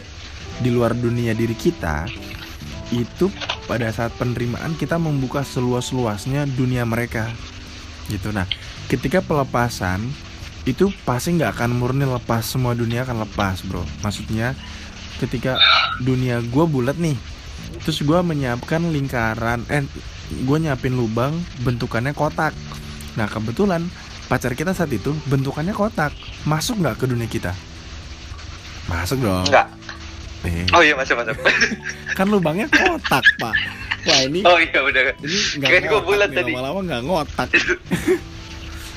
di 0.61 0.69
luar 0.69 0.93
dunia 0.93 1.33
diri 1.33 1.57
kita, 1.57 2.05
itu 2.93 3.29
pada 3.65 3.89
saat 3.89 4.13
penerimaan 4.21 4.77
kita 4.77 5.01
membuka 5.01 5.41
seluas-luasnya 5.41 6.45
dunia 6.53 6.85
mereka. 6.85 7.33
Gitu. 8.05 8.29
Nah, 8.29 8.45
ketika 8.85 9.25
pelepasan 9.25 10.05
itu 10.63 10.87
pasti 11.03 11.35
nggak 11.35 11.59
akan 11.59 11.75
murni 11.75 12.07
lepas 12.07 12.47
semua 12.47 12.71
dunia 12.71 13.03
akan 13.03 13.27
lepas 13.27 13.67
bro 13.67 13.83
maksudnya 13.99 14.55
ketika 15.19 15.59
dunia 15.99 16.39
gue 16.39 16.65
bulat 16.67 16.95
nih 16.95 17.19
terus 17.83 17.99
gue 17.99 18.19
menyiapkan 18.23 18.79
lingkaran 18.79 19.67
eh 19.67 19.83
gue 20.47 20.57
nyiapin 20.57 20.95
lubang 20.95 21.35
bentukannya 21.67 22.15
kotak 22.15 22.55
nah 23.19 23.27
kebetulan 23.27 23.91
pacar 24.25 24.51
kita 24.51 24.71
saat 24.71 24.89
itu 24.89 25.11
bentukannya 25.25 25.71
kotak 25.71 26.13
masuk 26.43 26.79
nggak 26.79 26.95
ke 26.95 27.05
dunia 27.05 27.25
kita 27.25 27.51
masuk 28.85 29.19
dong 29.19 29.45
Enggak. 29.45 29.67
Eh, 30.43 30.67
Oh 30.75 30.83
iya, 30.83 30.91
masuk 30.91 31.15
masuk. 31.15 31.39
kan 32.17 32.27
lubangnya 32.27 32.67
kotak 32.67 33.23
pak 33.39 33.55
wah 34.03 34.19
ini 34.21 34.43
Oh 34.43 34.59
iya 34.59 34.79
udah. 34.79 35.03
ini 35.17 35.57
nggak 35.57 35.87
gua 35.87 35.91
ngotak 35.93 36.03
bulat 36.03 36.29
nih, 36.29 36.37
tadi. 36.37 36.51
lama-lama 36.51 36.79
nggak 36.83 37.01
ngotak 37.01 37.47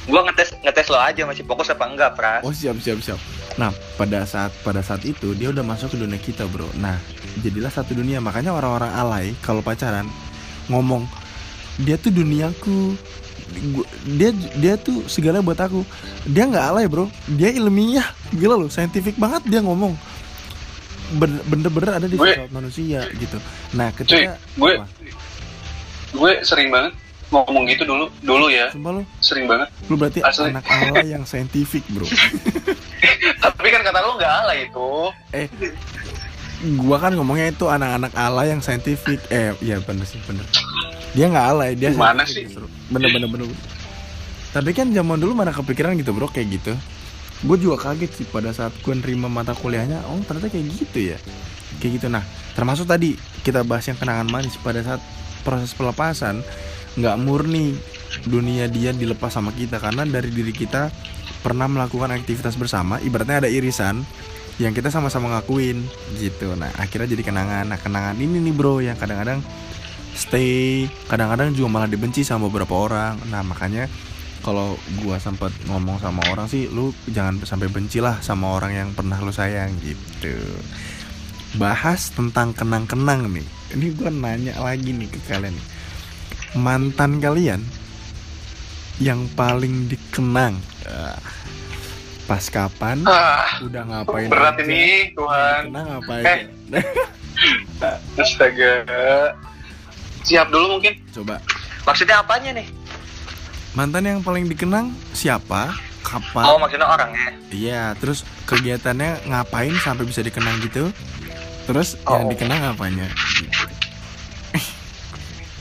Gua 0.07 0.23
ngetes 0.23 0.55
ngetes 0.57 0.87
lo 0.87 0.99
aja 0.99 1.23
masih 1.23 1.43
fokus 1.43 1.67
apa 1.67 1.83
enggak, 1.83 2.15
Pras? 2.15 2.43
Oh 2.43 2.55
siap 2.55 2.79
siap 2.79 2.99
siap. 3.01 3.19
Nah 3.57 3.71
pada 3.95 4.23
saat 4.23 4.55
pada 4.63 4.79
saat 4.79 5.03
itu 5.03 5.35
dia 5.35 5.51
udah 5.51 5.63
masuk 5.63 5.91
ke 5.91 5.99
dunia 5.99 6.15
kita 6.15 6.47
bro. 6.47 6.71
Nah 6.77 6.95
jadilah 7.37 7.71
satu 7.71 7.91
dunia 7.91 8.19
makanya 8.19 8.55
orang-orang 8.55 8.93
alay 8.93 9.27
kalau 9.41 9.59
pacaran 9.61 10.07
ngomong 10.69 11.11
dia 11.77 11.95
tuh 11.97 12.11
duniaku. 12.11 12.95
Gua- 13.71 13.89
Dia 14.09 14.31
dia 14.55 14.75
tuh 14.77 15.07
segala 15.07 15.39
buat 15.39 15.57
aku. 15.57 15.83
Dia 16.25 16.45
nggak 16.45 16.67
alay 16.67 16.87
bro. 16.87 17.07
Dia 17.27 17.51
ilmiah 17.51 18.05
gila 18.31 18.55
loh. 18.57 18.69
Saintifik 18.69 19.15
banget 19.15 19.43
dia 19.45 19.61
ngomong. 19.61 19.95
Ben- 21.13 21.43
Bener-bener 21.45 21.91
ada 21.95 22.07
di 22.07 22.15
Gue- 22.15 22.51
manusia 22.51 23.07
gitu. 23.13 23.39
Nah 23.73 23.91
cuy 23.91 24.03
ketika 24.03 24.35
gue 24.53 24.71
apa? 24.75 24.87
gue 26.09 26.33
sering 26.43 26.71
banget 26.71 26.93
ngomong 27.27 27.67
gitu 27.67 27.83
dulu 27.83 28.07
dulu 28.21 28.47
ya 28.47 28.71
Sumpah 28.71 28.93
lo, 28.93 29.03
sering 29.19 29.45
banget 29.45 29.67
lu 29.85 29.95
berarti 29.95 30.23
Asli. 30.23 30.49
anak 30.49 30.63
alay 30.65 31.11
yang 31.11 31.23
saintifik 31.23 31.83
bro. 31.89 32.07
tapi 33.45 33.69
kan 33.69 33.83
kata 33.83 33.99
lu 34.01 34.15
nggak 34.15 34.33
ala 34.39 34.55
itu 34.55 34.89
eh 35.33 35.47
gua 36.79 36.97
kan 36.97 37.13
ngomongnya 37.13 37.51
itu 37.51 37.67
anak-anak 37.67 38.15
alay 38.15 38.49
yang 38.49 38.63
saintifik 38.63 39.19
eh 39.29 39.53
iya 39.61 39.77
bener 39.79 40.03
sih 40.05 40.23
bener 40.23 40.47
dia 41.13 41.27
nggak 41.31 41.47
alay 41.53 41.71
dia 41.79 41.93
saintifik 41.93 42.29
sih? 42.31 42.45
justru. 42.51 42.67
bener 42.91 43.09
bener 43.13 43.29
bener 43.31 43.47
bener. 43.47 43.61
tapi 44.51 44.71
kan 44.73 44.91
zaman 44.91 45.21
dulu 45.21 45.33
mana 45.37 45.53
kepikiran 45.53 45.95
gitu 46.01 46.11
bro 46.17 46.27
kayak 46.27 46.59
gitu 46.59 46.73
gue 47.45 47.57
juga 47.61 47.93
kaget 47.93 48.11
sih 48.17 48.27
pada 48.27 48.49
saat 48.51 48.73
gue 48.81 48.95
nerima 48.97 49.29
mata 49.29 49.53
kuliahnya 49.53 50.01
oh 50.09 50.17
ternyata 50.25 50.49
kayak 50.49 50.67
gitu 50.73 50.99
ya 51.13 51.19
kayak 51.79 52.01
gitu 52.01 52.07
nah 52.09 52.25
termasuk 52.57 52.89
tadi 52.89 53.13
kita 53.45 53.61
bahas 53.61 53.85
yang 53.85 54.01
kenangan 54.01 54.27
manis 54.33 54.57
pada 54.65 54.81
saat 54.81 55.01
proses 55.45 55.77
pelepasan 55.77 56.41
nggak 56.97 57.17
murni 57.21 57.77
dunia 58.25 58.73
dia 58.73 58.97
dilepas 58.97 59.29
sama 59.29 59.53
kita 59.53 59.77
karena 59.77 60.09
dari 60.09 60.33
diri 60.33 60.51
kita 60.51 60.89
pernah 61.45 61.69
melakukan 61.69 62.09
aktivitas 62.17 62.57
bersama 62.57 62.97
ibaratnya 63.05 63.45
ada 63.45 63.51
irisan 63.53 64.01
yang 64.57 64.73
kita 64.73 64.89
sama-sama 64.89 65.37
ngakuin 65.37 65.85
gitu 66.17 66.57
nah 66.57 66.73
akhirnya 66.81 67.13
jadi 67.13 67.23
kenangan 67.29 67.69
nah 67.69 67.79
kenangan 67.79 68.17
ini 68.17 68.41
nih 68.41 68.55
bro 68.57 68.81
yang 68.81 68.97
kadang-kadang 68.97 69.45
stay 70.17 70.89
kadang-kadang 71.07 71.53
juga 71.53 71.69
malah 71.69 71.89
dibenci 71.91 72.25
sama 72.25 72.49
beberapa 72.49 72.73
orang 72.73 73.21
nah 73.29 73.45
makanya 73.45 73.87
kalau 74.41 74.79
gua 75.03 75.21
sempat 75.21 75.53
ngomong 75.69 76.01
sama 76.01 76.23
orang 76.33 76.49
sih 76.49 76.67
lu 76.73 76.91
jangan 77.11 77.39
sampai 77.45 77.69
benci 77.69 78.01
lah 78.01 78.19
sama 78.25 78.57
orang 78.57 78.73
yang 78.73 78.89
pernah 78.97 79.21
lu 79.21 79.31
sayang 79.31 79.77
gitu 79.85 80.35
bahas 81.61 82.11
tentang 82.11 82.57
kenang-kenang 82.57 83.29
nih 83.31 83.47
ini 83.77 83.93
gua 83.95 84.09
nanya 84.09 84.57
lagi 84.59 84.91
nih 84.97 85.09
ke 85.13 85.21
kalian 85.29 85.53
nih. 85.55 85.67
mantan 86.57 87.21
kalian 87.21 87.61
yang 88.97 89.29
paling 89.37 89.93
dikenang 89.93 90.57
ah, 90.89 91.21
Pas 92.27 92.43
kapan? 92.51 93.07
Ah, 93.07 93.63
Udah 93.63 93.87
ngapain? 93.87 94.27
berat 94.27 94.59
aja? 94.59 94.67
ini 94.67 95.15
Tuhan. 95.15 95.71
Ngapain? 95.71 96.27
Eh. 96.27 96.83
Astaga. 98.19 98.83
Siap 100.27 100.51
dulu 100.51 100.77
mungkin. 100.77 100.99
Coba. 101.13 101.39
Maksudnya 101.87 102.19
apanya 102.19 102.51
nih? 102.53 102.67
Mantan 103.73 104.05
yang 104.05 104.21
paling 104.21 104.51
dikenang 104.51 104.91
siapa? 105.13 105.71
Kapan? 106.03 106.45
Oh 106.45 106.59
maksudnya 106.59 106.87
orangnya. 106.87 107.31
Iya, 107.49 107.95
terus 107.95 108.27
kegiatannya 108.45 109.27
ngapain 109.27 109.75
sampai 109.79 110.03
bisa 110.03 110.19
dikenang 110.21 110.59
gitu? 110.61 110.91
Terus 111.67 111.95
yang 112.01 112.27
Oh. 112.27 112.31
dikenang 112.31 112.75
apanya? 112.75 113.07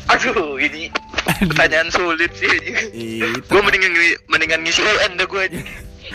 Aduh 0.05 0.57
ini 0.57 0.93
pertanyaan 1.49 1.89
sulit 1.89 2.29
sih. 2.33 2.49
Ih, 2.93 3.41
gue 3.41 3.61
mendingan 3.61 3.89
mendingan 4.29 4.61
ngisi 4.61 4.81
UN 4.81 5.17
dah 5.17 5.25
gue 5.25 5.41
aja. 5.43 5.59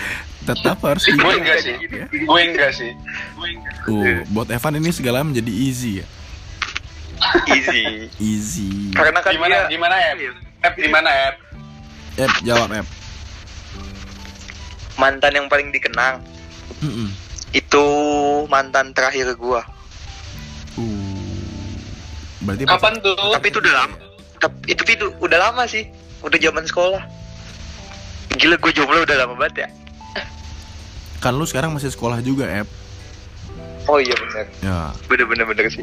tetap 0.48 0.78
harus 0.80 1.04
Gue 1.04 1.14
diingat, 1.14 1.36
enggak 1.36 1.58
sih. 1.60 1.74
ya. 1.74 2.06
Gue 2.06 2.40
enggak 2.40 2.70
sih. 2.72 2.90
Uh, 3.86 4.22
buat 4.30 4.46
Evan 4.48 4.78
ini 4.78 4.90
segala 4.90 5.26
menjadi 5.26 5.50
easy 5.50 6.00
ya. 6.00 6.06
Easy. 7.50 8.08
Easy. 8.16 8.90
Karena 8.96 9.20
kan 9.20 9.32
Gimana? 9.36 9.66
dia 9.66 9.68
Gimana 9.68 9.96
ya? 10.00 10.12
App 10.60 10.74
gimana 10.76 11.08
app? 11.08 11.36
Ep, 12.20 12.32
jawab 12.44 12.68
Ep. 12.74 12.86
mantan 15.00 15.32
yang 15.32 15.48
paling 15.48 15.72
dikenang 15.72 16.20
Mm-mm. 16.84 17.08
itu 17.56 17.84
mantan 18.52 18.92
terakhir 18.92 19.32
gua. 19.40 19.64
Uh. 20.76 21.40
Berarti 22.44 22.68
Kapan 22.68 23.00
tuh? 23.00 23.16
Tapi 23.16 23.48
itu 23.48 23.58
udah 23.64 23.74
lama. 23.84 23.96
Tapi 24.40 24.56
itu 24.68 24.82
itu 24.84 25.06
udah 25.20 25.38
lama 25.40 25.64
sih. 25.64 25.88
Udah 26.20 26.36
zaman 26.36 26.64
sekolah. 26.68 27.00
Gila 28.36 28.56
gue 28.60 28.72
jomblo 28.72 29.04
udah 29.04 29.16
lama 29.24 29.34
banget 29.36 29.64
ya. 29.64 29.68
kan 31.20 31.36
lu 31.36 31.44
sekarang 31.44 31.76
masih 31.76 31.92
sekolah 31.92 32.24
juga, 32.24 32.48
Ep. 32.48 32.68
Oh 33.84 33.96
iya 33.96 34.12
bener. 34.12 34.46
Ya, 34.60 34.92
Bener 35.06 35.24
bener 35.24 35.44
bener 35.46 35.66
sih. 35.68 35.82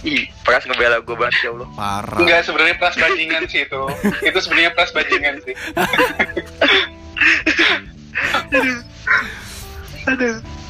Ih, 0.00 0.30
Pras 0.42 0.62
ngebela 0.62 1.00
gue 1.00 1.12
banget 1.12 1.34
ya 1.40 1.50
Allah. 1.50 1.68
parah. 1.72 2.18
Enggak 2.18 2.44
sebenarnya 2.44 2.76
pras 2.76 2.94
bajingan 2.94 3.42
sih 3.46 3.64
itu. 3.64 3.80
itu 4.22 4.38
sebenarnya 4.38 4.72
pras 4.72 4.90
bajingan 4.90 5.34
sih. 5.42 5.54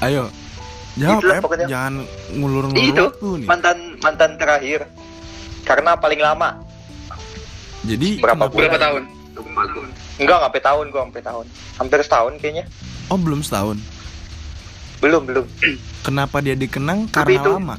Ayo. 0.00 0.24
Jawab, 0.98 1.22
Itulah 1.22 1.38
pokoknya. 1.40 1.66
Jangan 1.70 1.94
ngulur-ngulur 2.32 2.82
Itu 2.82 3.02
waktu 3.06 3.28
nih. 3.36 3.46
mantan 3.46 3.76
mantan 4.00 4.30
terakhir. 4.34 4.80
Karena 5.62 5.94
paling 5.94 6.18
lama. 6.18 6.58
Jadi 7.84 8.18
Berapa 8.18 8.48
kenapa- 8.48 8.58
Berapa 8.58 8.78
tahun? 8.80 9.02
Enggak, 10.18 10.36
nggak 10.36 10.50
sampai 10.50 10.62
tahun 10.64 10.84
gua 10.90 11.02
sampai 11.06 11.22
tahun. 11.22 11.46
Hampir 11.78 11.98
setahun 12.02 12.32
kayaknya. 12.38 12.64
Oh, 13.06 13.14
belum 13.16 13.40
setahun. 13.40 13.78
Belum 14.98 15.22
belum. 15.22 15.46
Kenapa 16.02 16.38
dia 16.38 16.52
dikenang? 16.52 17.06
Tapi 17.06 17.34
Karena 17.34 17.40
itu- 17.40 17.54
lama. 17.54 17.76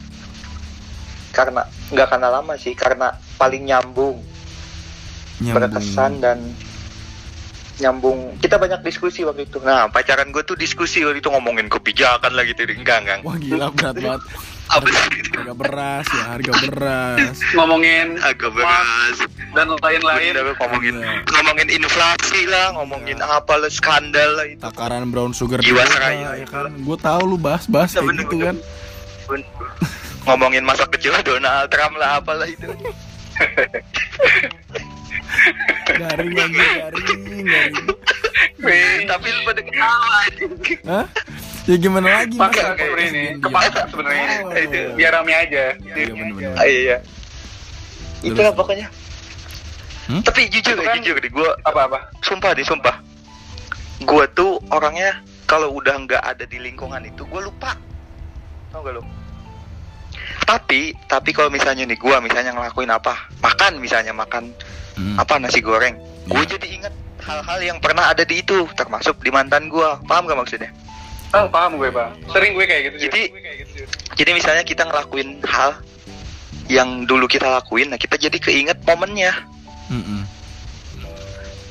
Karena 1.29 1.61
nggak 1.89 2.07
karena 2.09 2.27
lama 2.31 2.53
sih, 2.55 2.73
karena 2.73 3.07
paling 3.35 3.63
nyambung, 3.63 4.17
Nyambung. 5.39 5.55
berkesan 5.55 6.11
dan 6.19 6.37
nyambung. 7.77 8.35
Kita 8.37 8.55
banyak 8.55 8.81
diskusi 8.81 9.23
waktu 9.23 9.45
itu. 9.45 9.59
Nah, 9.59 9.87
pacaran 9.87 10.27
gue 10.29 10.41
tuh 10.41 10.55
diskusi 10.55 10.99
waktu 10.99 11.19
itu 11.19 11.29
ngomongin 11.29 11.67
kebijakan 11.67 12.33
lagi 12.33 12.51
gitu. 12.51 12.65
Enggak, 12.67 12.97
enggak. 13.03 13.17
Wah, 13.21 13.37
gila 13.37 13.67
berat 13.71 13.95
banget. 14.03 14.21
Harga, 14.69 15.01
harga 15.33 15.53
beras 15.55 16.05
ya, 16.07 16.23
harga 16.29 16.53
beras. 16.61 17.35
Ngomongin 17.51 18.21
Agak 18.21 18.53
beras. 18.53 19.17
dan 19.51 19.65
lain-lain. 19.73 20.33
Ngomongin 20.55 20.95
Iya. 20.95 21.25
ngomongin 21.27 21.67
inflasi 21.71 22.45
lah, 22.45 22.73
ngomongin 22.73 23.17
apa 23.17 23.53
lah 23.55 23.67
skandal 23.67 24.29
lah 24.35 24.45
itu. 24.45 24.61
Takaran 24.61 25.09
brown 25.09 25.33
sugar 25.33 25.57
Jiwasraya. 25.59 26.37
ya 26.37 26.45
kan. 26.45 26.69
Gue 26.75 26.97
tahu 26.97 27.21
lu 27.25 27.37
bahas-bahas 27.37 27.91
kayak 27.91 28.05
bener, 28.05 28.23
gitu 28.23 28.35
bener. 28.37 28.47
kan. 28.47 28.57
ngomongin 30.21 30.61
masa 30.61 30.85
kecil 30.85 31.17
Donald 31.19 31.65
Trump 31.67 31.95
lah 31.95 32.17
apalah 32.17 32.45
itu. 32.45 32.69
Garing 35.89 36.31
lagi, 36.31 36.59
garing, 36.59 37.21
garing. 37.43 37.85
Wih, 38.59 39.07
Tapi 39.07 39.27
lu 39.27 39.41
pada 39.43 39.61
ketawa 39.61 40.07
anjing. 40.21 40.51
Hah? 40.83 41.05
Ya 41.65 41.75
gimana 41.77 42.07
lagi? 42.23 42.35
Mas? 42.35 42.49
Pakai 42.49 42.63
seperti 42.77 43.03
ini. 43.07 43.23
Kepaksa 43.37 43.81
sebenarnya. 43.87 44.27
Oh. 44.41 44.53
Itu 44.55 44.79
biar 44.95 45.11
rame 45.13 45.33
aja. 45.33 45.63
Iya 45.75 46.05
bener-bener. 46.09 46.51
Ah, 46.55 46.65
iya. 46.65 46.97
Itulah 48.19 48.51
Terus? 48.51 48.57
pokoknya. 48.57 48.87
Hmm? 50.09 50.21
Tapi 50.25 50.41
jujur 50.49 50.73
Itu 50.73 50.81
kan- 50.81 50.97
jujur 50.97 51.15
deh, 51.15 51.29
gue 51.29 51.49
Apa-apa? 51.63 52.09
sumpah 52.19 52.51
deh, 52.51 52.65
sumpah. 52.65 52.97
Gue 54.01 54.25
tuh 54.31 54.57
orangnya 54.69 55.21
kalau 55.45 55.69
udah 55.71 55.93
nggak 55.99 56.23
ada 56.23 56.43
di 56.43 56.57
lingkungan 56.57 57.03
itu, 57.03 57.21
gue 57.23 57.41
lupa. 57.43 57.77
Tau 58.69 58.81
gak 58.81 58.97
lo? 58.97 59.03
Tapi, 60.41 60.97
tapi 61.05 61.29
kalau 61.29 61.49
misalnya 61.49 61.85
nih 61.85 61.93
gue 61.95 62.15
misalnya 62.19 62.51
ngelakuin 62.51 62.89
apa, 62.89 63.29
makan 63.37 63.77
misalnya 63.77 64.09
makan 64.11 64.49
Hmm. 64.93 65.15
apa 65.15 65.37
nasi 65.37 65.61
goreng, 65.61 65.93
gue 66.25 66.41
Iya. 66.43 66.57
jadi 66.57 66.67
inget 66.71 66.93
hal-hal 67.21 67.59
yang 67.61 67.77
pernah 67.77 68.09
ada 68.09 68.25
di 68.25 68.41
itu, 68.41 68.65
termasuk 68.73 69.21
di 69.21 69.29
mantan 69.29 69.69
gue. 69.69 69.89
Paham 70.03 70.25
gak 70.25 70.35
maksudnya? 70.35 70.73
Oh, 71.29 71.45
paham 71.45 71.77
gue, 71.77 71.89
Pak. 71.93 72.09
Sering 72.33 72.51
gue 72.57 72.65
kayak 72.65 72.81
gitu. 72.89 72.95
Jadi- 73.05 73.29
Gue 73.29 73.41
kayak 73.41 73.57
gitu, 73.61 73.71
Jur. 73.83 73.87
Jadi 74.17 74.31
misalnya 74.33 74.63
kita 74.65 74.83
ngelakuin 74.83 75.29
hal 75.45 75.77
yang 76.65 77.05
dulu 77.05 77.29
kita 77.29 77.45
lakuin, 77.47 77.93
nah 77.93 77.97
kita 77.97 78.17
jadi 78.17 78.33
keinget 78.35 78.81
momennya. 78.83 79.33
Mm-mm. 79.89 80.21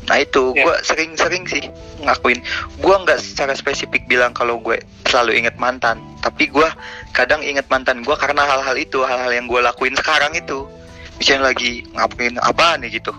Nah 0.08 0.16
itu 0.16 0.56
Ya. 0.56 0.64
gue 0.64 0.74
sering-sering 0.80 1.44
sih 1.44 1.68
ngelakuin. 2.00 2.40
Gue 2.80 2.94
nggak 2.96 3.20
secara 3.20 3.52
spesifik 3.52 4.08
bilang 4.08 4.32
kalau 4.32 4.56
gue 4.56 4.80
selalu 5.04 5.36
inget 5.36 5.60
mantan, 5.60 6.00
tapi 6.18 6.48
gue 6.48 6.64
kadang 7.12 7.44
inget 7.44 7.68
mantan 7.68 8.00
gue 8.00 8.16
karena 8.16 8.40
hal-hal 8.42 8.74
itu, 8.74 9.04
hal-hal 9.04 9.28
yang 9.28 9.44
gue 9.44 9.60
lakuin 9.60 9.92
sekarang 9.92 10.32
itu. 10.32 10.64
Misalnya 11.18 11.50
lagi 11.52 11.82
ngapain 11.92 12.38
apa 12.40 12.78
nih 12.80 12.96
gitu. 12.96 13.12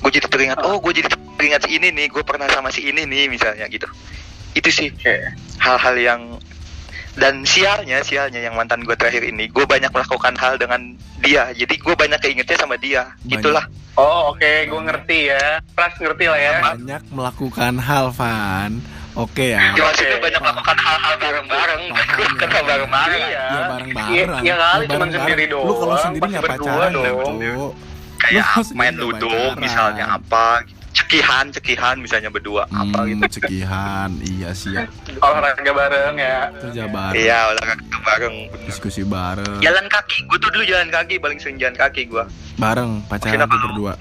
Gue 0.00 0.10
jadi 0.10 0.26
teringat, 0.26 0.58
oh 0.64 0.80
gue 0.80 0.92
jadi 0.92 1.08
teringat 1.38 1.68
si 1.68 1.78
ini 1.78 1.92
nih, 1.94 2.10
gue 2.10 2.24
pernah 2.24 2.50
sama 2.50 2.72
si 2.74 2.82
ini 2.82 3.06
nih 3.06 3.30
misalnya 3.30 3.68
gitu. 3.70 3.86
Itu 4.52 4.68
sih 4.68 4.88
Oke. 4.90 5.16
hal-hal 5.58 5.96
yang 5.96 6.20
dan 7.14 7.42
sialnya 7.42 7.98
sialnya 8.00 8.38
yang 8.38 8.54
mantan 8.54 8.86
gue 8.86 8.94
terakhir 8.94 9.26
ini 9.26 9.50
gue 9.50 9.66
banyak 9.66 9.90
melakukan 9.90 10.38
hal 10.38 10.54
dengan 10.54 10.94
dia 11.18 11.50
jadi 11.50 11.74
gue 11.74 11.90
banyak 11.92 12.14
keingetnya 12.16 12.54
sama 12.54 12.78
dia 12.78 13.10
Banyak. 13.20 13.42
itulah 13.42 13.66
Oh, 13.98 14.30
oke, 14.30 14.46
gue 14.70 14.80
ngerti 14.86 15.26
ya. 15.26 15.58
Pras 15.74 15.90
ngerti 15.98 16.30
lah 16.30 16.38
ya. 16.38 16.52
Banyak 16.70 17.02
melakukan 17.10 17.82
hal, 17.82 18.14
Van. 18.14 18.78
Oke 19.18 19.50
ya. 19.50 19.74
Ya, 19.74 19.82
maksudnya 19.82 20.22
banyak 20.22 20.38
melakukan 20.38 20.76
hal-hal 20.78 21.14
bareng-bareng 21.18 21.82
ya. 21.82 22.02
kenal 22.46 22.62
bareng-bareng 22.62 23.22
Iya. 23.26 23.42
Ya 23.42 23.60
bareng-bareng. 23.66 24.14
Iya, 24.14 24.24
iya 24.38 24.54
kali, 24.54 24.82
Ya, 24.86 24.86
cuman 24.86 24.86
bareng-bareng. 25.10 25.14
sendiri 25.18 25.44
Lu 25.50 25.58
kalau 25.74 25.82
doang, 25.82 25.98
sendiri 25.98 26.22
nggak 26.30 26.44
berdua 26.46 26.62
pacaran 26.70 26.90
dong. 26.94 27.70
kayak 28.18 28.46
main 28.74 28.94
ludo 28.94 29.34
misalnya 29.58 30.04
apa 30.14 30.62
cekihan 30.90 31.46
cekihan 31.48 31.96
misalnya 31.96 32.28
berdua 32.28 32.64
apa 32.66 32.98
Hmm, 32.98 33.08
gitu 33.10 33.38
cekihan, 33.38 34.10
iya 34.20 34.50
siap. 34.50 34.88
Olahraga 35.18 35.70
bareng 35.70 36.16
ya. 36.16 36.38
Kerja 36.58 36.84
bareng, 36.86 37.16
iya 37.16 37.38
olahraga 37.46 37.76
bareng 37.98 38.34
bener. 38.48 38.66
diskusi 38.66 39.02
bareng, 39.02 39.60
jalan 39.60 39.86
kaki 39.86 40.24
gue 40.24 40.38
tuh 40.38 40.50
dulu 40.50 40.64
jalan 40.64 40.88
kaki 40.88 41.14
paling 41.16 41.38
sering 41.38 41.56
jalan 41.56 41.74
kaki 41.74 42.04
gue 42.04 42.24
bareng 42.56 43.04
pacaran 43.06 43.44
tuh 43.44 43.60
berdua. 43.62 43.92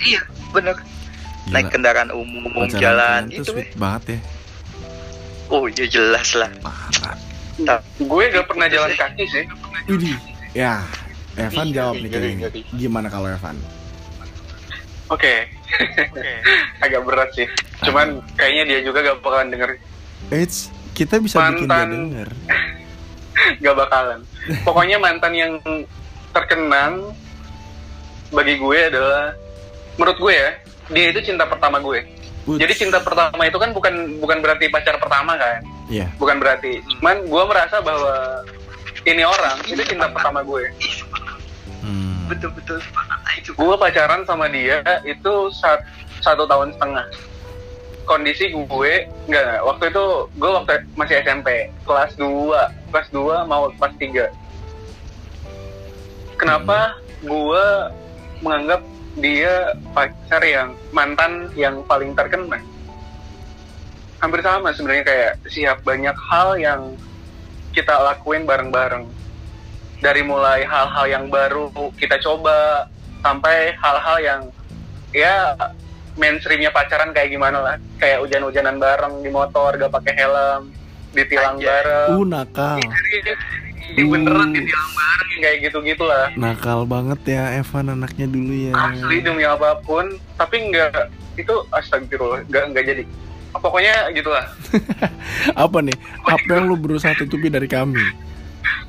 iya 0.00 0.20
bener 0.50 0.76
Gila. 1.42 1.52
naik 1.52 1.66
kendaraan 1.68 2.10
umum 2.10 2.42
Pacaran 2.46 2.72
jalan 2.74 3.22
itu 3.30 3.50
sweet 3.50 3.70
banget 3.74 4.02
ya. 4.06 4.18
oh 5.48 5.64
iya 5.66 5.84
jelas 5.86 6.28
lah 6.34 6.50
Parah. 6.58 7.16
Gue 7.98 8.24
gak 8.26 8.46
pernah 8.46 8.66
jalan 8.66 8.88
kaki 8.90 9.24
sih. 9.26 9.44
Widih. 9.84 10.16
Ya, 10.50 10.80
Evan 11.36 11.68
Ngeri, 11.68 11.76
jawab 11.76 11.94
nih 11.94 12.08
kayaknya. 12.08 12.36
ngeri. 12.42 12.60
Gimana 12.72 13.06
kalau 13.06 13.28
Evan? 13.28 13.52
Oke. 15.06 15.44
Agak 16.84 17.02
berat 17.06 17.30
sih. 17.34 17.46
Cuman 17.86 18.20
kayaknya 18.36 18.64
dia 18.66 18.78
juga 18.84 19.04
gak 19.04 19.18
bakalan 19.24 19.48
denger. 19.52 19.70
Eits, 20.30 20.68
kita 20.92 21.18
bisa 21.18 21.40
bikin 21.40 21.64
dia 21.64 21.68
Mantan. 21.68 21.88
denger. 21.90 22.28
Gak 23.64 23.76
bakalan. 23.76 24.20
Pokoknya 24.68 25.00
mantan 25.00 25.32
yang 25.32 25.52
terkenang 26.30 27.16
bagi 28.30 28.60
gue 28.60 28.78
adalah 28.78 29.32
menurut 29.96 30.18
gue 30.20 30.32
ya, 30.36 30.50
dia 30.92 31.04
itu 31.10 31.20
cinta 31.24 31.48
pertama 31.48 31.80
gue. 31.80 32.04
Uts. 32.46 32.60
Jadi 32.60 32.72
cinta 32.76 33.00
pertama 33.00 33.42
itu 33.44 33.58
kan 33.60 33.70
bukan 33.72 34.20
bukan 34.20 34.38
berarti 34.44 34.68
pacar 34.68 34.96
pertama 35.00 35.36
kan? 35.36 35.60
Iya. 35.88 36.08
Bukan 36.16 36.36
berarti. 36.40 36.80
Cuman 37.00 37.26
gue 37.26 37.42
merasa 37.48 37.80
bahwa 37.80 38.44
ini 39.08 39.22
orang 39.24 39.56
itu 39.68 39.82
cinta 39.84 40.08
pertama 40.12 40.44
gue. 40.44 40.64
Hmm. 41.80 42.19
Betul 42.30 42.50
betul 42.54 42.78
itu 43.36 43.50
Gue 43.52 43.74
pacaran 43.74 44.22
sama 44.24 44.46
dia 44.46 44.78
itu 45.02 45.32
sat- 45.52 45.82
satu 46.20 46.46
tahun 46.46 46.70
setengah. 46.72 47.06
Kondisi 48.06 48.50
gue 48.50 48.66
enggak, 48.66 49.06
enggak. 49.28 49.60
waktu 49.62 49.84
itu 49.90 50.04
gue 50.34 50.50
waktu 50.50 50.72
masih 50.94 51.16
SMP 51.20 51.48
kelas 51.84 52.12
2 52.14 52.90
kelas 52.90 53.08
2 53.10 53.46
mau 53.46 53.70
kelas 53.74 53.94
3 53.98 54.30
Kenapa 56.34 56.96
gue 57.20 57.64
menganggap 58.40 58.80
dia 59.14 59.74
pacar 59.92 60.40
yang 60.40 60.72
mantan 60.90 61.50
yang 61.52 61.82
paling 61.84 62.14
terkenal? 62.14 62.58
hampir 64.20 64.44
sama 64.44 64.68
sebenarnya 64.76 65.04
kayak 65.04 65.32
siap 65.48 65.80
banyak 65.80 66.12
hal 66.12 66.60
yang 66.60 66.92
kita 67.72 67.96
lakuin 67.96 68.44
bareng-bareng 68.44 69.08
dari 70.00 70.20
mulai 70.20 70.64
hal-hal 70.64 71.06
yang 71.06 71.24
baru 71.28 71.68
kita 71.94 72.16
coba 72.18 72.88
sampai 73.20 73.76
hal-hal 73.76 74.18
yang 74.18 74.40
ya 75.12 75.52
mainstreamnya 76.16 76.72
pacaran 76.72 77.12
kayak 77.12 77.30
gimana 77.30 77.58
lah 77.60 77.74
kayak 77.96 78.20
hujan-hujanan 78.20 78.76
bareng 78.76 79.20
di 79.20 79.28
motor 79.28 79.76
gak 79.76 79.92
pakai 79.92 80.12
helm 80.16 80.72
ditilang 81.10 81.56
Anjay. 81.56 81.68
bareng 81.68 82.08
Uh 82.12 82.24
nakal. 82.24 82.78
Iya, 83.90 84.04
beneran 84.06 84.48
ditilang 84.52 84.92
bareng 84.92 85.38
kayak 85.40 85.56
gitu-gitu 85.62 86.04
lah 86.04 86.30
Nakal 86.32 86.86
banget 86.86 87.20
ya 87.26 87.58
Evan 87.58 87.90
anaknya 87.90 88.26
dulu 88.26 88.52
ya. 88.52 88.72
asli 88.76 89.18
demi 89.18 89.42
apa 89.42 89.80
pun 89.80 90.06
tapi 90.36 90.70
enggak 90.70 91.10
itu 91.34 91.54
astagfirullah 91.74 92.46
enggak 92.46 92.64
enggak 92.70 92.84
jadi 92.86 93.02
pokoknya 93.52 93.94
gitulah 94.14 94.46
Apa 95.58 95.82
nih? 95.82 95.96
Apa 96.22 96.50
yang 96.52 96.70
lu 96.70 96.76
berusaha 96.76 97.12
tutupi 97.14 97.50
dari 97.50 97.66
kami? 97.66 97.98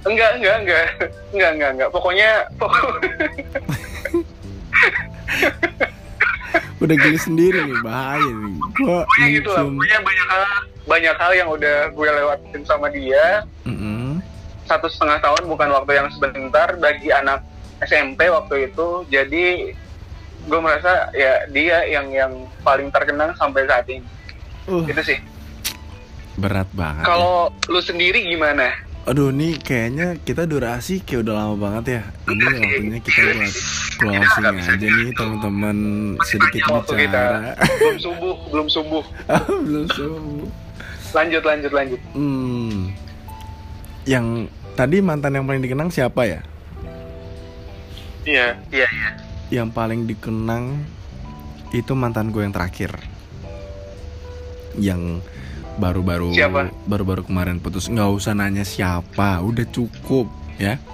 Enggak 0.03 0.31
enggak 0.37 0.55
enggak 0.61 0.85
enggak 1.31 1.51
enggak 1.53 1.69
enggak 1.77 1.89
pokoknya 1.89 2.29
pokok, 2.55 2.91
Udah 6.81 6.95
gini 6.97 7.13
sendiri 7.15 7.61
nih 7.61 7.77
bahaya 7.85 8.25
nih. 8.25 8.55
Gua 8.81 9.05
pokoknya 9.05 9.27
gitu 9.29 9.49
lah 9.53 9.63
pokoknya 9.63 9.97
banyak 10.01 10.27
hal 10.27 10.43
banyak 10.81 11.15
hal 11.15 11.31
yang 11.37 11.49
udah 11.53 11.77
gue 11.93 12.07
lewatin 12.09 12.61
sama 12.65 12.87
dia 12.89 13.45
Mm-mm. 13.63 14.17
satu 14.65 14.89
setengah 14.89 15.21
tahun 15.21 15.45
bukan 15.45 15.69
waktu 15.71 15.91
yang 15.93 16.09
sebentar 16.09 16.73
bagi 16.75 17.13
anak 17.13 17.45
SMP 17.85 18.25
waktu 18.33 18.73
itu 18.73 19.05
jadi 19.07 19.77
gue 20.41 20.59
merasa 20.59 21.13
ya 21.13 21.45
dia 21.53 21.85
yang 21.85 22.09
yang 22.09 22.33
paling 22.65 22.89
terkenang 22.89 23.37
sampai 23.37 23.69
saat 23.69 23.85
ini 23.87 24.05
Uh, 24.69 24.85
itu 24.85 25.01
sih 25.01 25.17
berat 26.37 26.69
banget. 26.77 27.01
ya. 27.01 27.05
kalau 27.09 27.49
lu 27.65 27.81
sendiri 27.81 28.21
gimana 28.29 28.69
Aduh 29.01 29.33
nih 29.33 29.57
kayaknya 29.57 30.13
kita 30.21 30.45
durasi 30.45 31.01
kayak 31.01 31.25
udah 31.25 31.33
lama 31.33 31.55
banget 31.57 31.85
ya. 31.89 32.01
Ini 32.29 32.43
waktunya 32.45 32.99
kita 33.01 33.19
buat 33.33 33.53
closing 33.97 34.45
bisa 34.53 34.71
aja 34.71 34.87
nih 34.87 35.09
teman-teman 35.11 35.77
sedikit 36.23 36.63
waktu 36.69 36.93
kita. 36.99 37.23
bicara. 37.27 37.51
belum 37.81 37.97
subuh 37.97 38.35
belum 38.47 38.67
subuh 38.67 39.03
Belum 39.65 39.87
subuh. 39.89 40.49
lanjut 41.11 41.43
lanjut 41.43 41.71
lanjut 41.71 41.99
Hmm. 42.13 42.93
Yang 44.05 44.25
tadi 44.73 44.97
mantan 45.01 45.35
yang 45.35 45.45
paling 45.45 45.59
dikenang 45.59 45.89
siapa 45.89 46.21
ya? 46.23 46.39
iya 48.21 48.53
Iya, 48.69 48.85
iya. 48.85 49.09
Yang 49.51 49.69
paling 49.73 50.01
dikenang 50.05 50.85
itu 51.71 51.91
mantan 51.91 52.29
gue 52.29 52.41
yang 52.41 52.53
terakhir. 52.53 52.93
Yang 54.73 55.25
baru-baru 55.75 56.31
Siapa? 56.31 56.71
baru-baru 56.83 57.21
kemarin 57.23 57.57
putus. 57.57 57.87
nggak 57.87 58.09
usah 58.09 58.33
nanya 58.33 58.63
siapa, 58.63 59.39
udah 59.39 59.65
cukup 59.67 60.27
ya. 60.57 60.75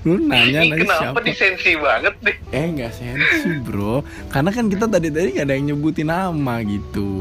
Lu 0.00 0.16
nanya 0.16 0.64
Ini 0.64 0.72
nanya 0.72 0.76
kenapa 0.80 1.02
siapa? 1.12 1.20
disensi 1.20 1.76
banget 1.76 2.14
deh 2.24 2.32
Eh 2.50 2.72
nggak 2.72 2.88
sensi 2.88 3.52
bro 3.60 4.00
Karena 4.32 4.48
kan 4.48 4.72
kita 4.72 4.88
tadi-tadi 4.88 5.36
gak 5.36 5.44
ada 5.44 5.52
yang 5.52 5.66
nyebutin 5.68 6.08
nama 6.08 6.64
gitu 6.64 7.12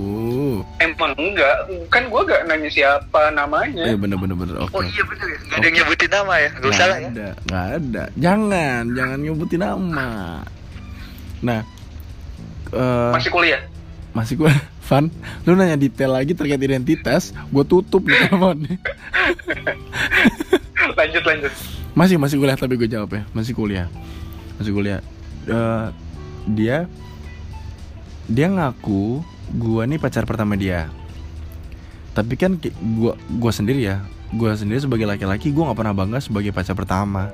emang 0.80 1.12
enggak 1.20 1.60
kan 1.92 2.08
gua 2.08 2.24
gak 2.24 2.48
nanya 2.48 2.72
siapa 2.72 3.36
namanya 3.36 3.84
Eh 3.84 4.00
bener-bener 4.00 4.32
bener 4.32 4.56
oke 4.64 4.72
Oh 4.72 4.80
iya 4.80 5.04
bener 5.04 5.28
ya. 5.28 5.38
Gak 5.44 5.58
ada 5.60 5.66
yang 5.68 5.76
nyebutin 5.76 6.08
nama 6.10 6.34
ya. 6.34 6.50
Gak 6.56 6.70
usah 6.72 6.86
lah 6.88 6.98
ya. 6.98 7.10
ada, 7.12 7.28
nggak 7.44 7.66
ada 7.76 8.04
Jangan, 8.16 8.82
jangan 8.96 9.18
nyebutin 9.20 9.60
nama 9.60 10.10
Nah 11.44 11.60
eh 12.72 13.12
masih 13.12 13.30
kuliah 13.30 13.62
Masih 14.16 14.34
gue 14.40 14.52
Van, 14.90 15.06
lu 15.46 15.54
nanya 15.54 15.78
detail 15.78 16.18
lagi 16.18 16.34
terkait 16.34 16.58
identitas 16.58 17.30
Gue 17.54 17.62
tutup 17.62 18.10
nih 18.10 18.18
teleponnya. 18.26 18.74
Lanjut 20.98 21.24
lanjut. 21.30 21.54
Masih, 21.94 22.18
masih 22.18 22.42
kuliah 22.42 22.58
tapi 22.58 22.74
gue 22.74 22.90
jawab 22.90 23.14
ya. 23.14 23.22
Masih 23.30 23.54
kuliah. 23.54 23.86
Masih 24.58 24.74
kuliah. 24.74 25.00
Eh, 25.46 25.88
Dia 26.50 26.90
Dia 28.26 28.48
ngaku 28.50 29.22
Gua 29.50 29.90
nih 29.90 29.98
pacar 29.98 30.30
pertama 30.30 30.54
dia. 30.54 30.94
Tapi 32.14 32.38
kan 32.38 32.58
gua, 32.98 33.18
gua 33.42 33.50
sendiri 33.50 33.82
ya. 33.82 34.06
Gua 34.30 34.54
sendiri 34.54 34.78
sebagai 34.78 35.10
laki-laki 35.10 35.50
Gue 35.50 35.66
gak 35.66 35.74
pernah 35.74 35.94
bangga 35.98 36.22
sebagai 36.22 36.54
pacar 36.54 36.78
pertama. 36.78 37.34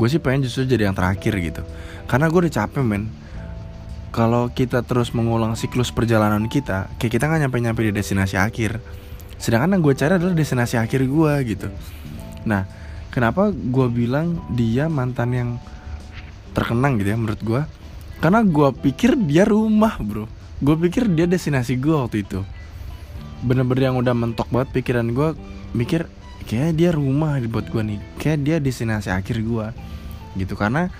Gue 0.00 0.08
sih 0.08 0.16
pengen 0.22 0.48
justru 0.48 0.64
jadi 0.64 0.88
yang 0.88 0.96
terakhir 0.96 1.34
gitu. 1.36 1.62
Karena 2.08 2.32
gue 2.32 2.48
udah 2.48 2.54
capek 2.54 2.80
men 2.80 3.12
Kalau 4.08 4.48
kita 4.48 4.80
terus 4.82 5.12
mengulang 5.12 5.52
siklus 5.52 5.92
perjalanan 5.92 6.48
kita 6.48 6.88
Kayak 6.96 7.12
kita 7.20 7.24
gak 7.28 7.40
nyampe-nyampe 7.44 7.80
di 7.84 7.92
destinasi 7.92 8.40
akhir. 8.40 8.80
Sedangkan 9.38 9.76
yang 9.78 9.82
gue 9.84 9.94
cari 9.94 10.18
adalah 10.18 10.34
destinasi 10.34 10.80
akhir 10.80 11.06
gue 11.06 11.32
gitu. 11.46 11.68
Nah 12.48 12.66
kenapa 13.14 13.52
gue 13.52 13.86
bilang 13.92 14.42
dia 14.52 14.90
mantan 14.90 15.30
yang 15.32 15.50
terkenang 16.56 16.98
gitu 16.98 17.14
ya 17.14 17.18
menurut 17.20 17.42
gue 17.44 17.62
karena 18.18 18.42
gue 18.42 18.68
pikir 18.82 19.14
dia 19.14 19.46
rumah 19.46 19.94
bro. 20.02 20.26
Gue 20.58 20.74
pikir 20.74 21.06
dia 21.14 21.30
destinasi 21.30 21.78
gue 21.78 21.94
waktu 21.94 22.26
itu. 22.26 22.42
Bener-bener 23.46 23.94
yang 23.94 23.96
udah 24.02 24.10
mentok 24.16 24.50
banget 24.50 24.74
pikiran 24.82 25.06
gue 25.14 25.38
mikir 25.70 26.10
kayak 26.50 26.74
dia 26.74 26.90
rumah 26.90 27.38
buat 27.46 27.70
gue 27.70 27.82
nih. 27.94 28.00
Kayak 28.18 28.38
dia 28.42 28.56
destinasi 28.58 29.14
akhir 29.14 29.38
gue 29.38 29.66
gitu 30.34 30.58
karena 30.58 30.90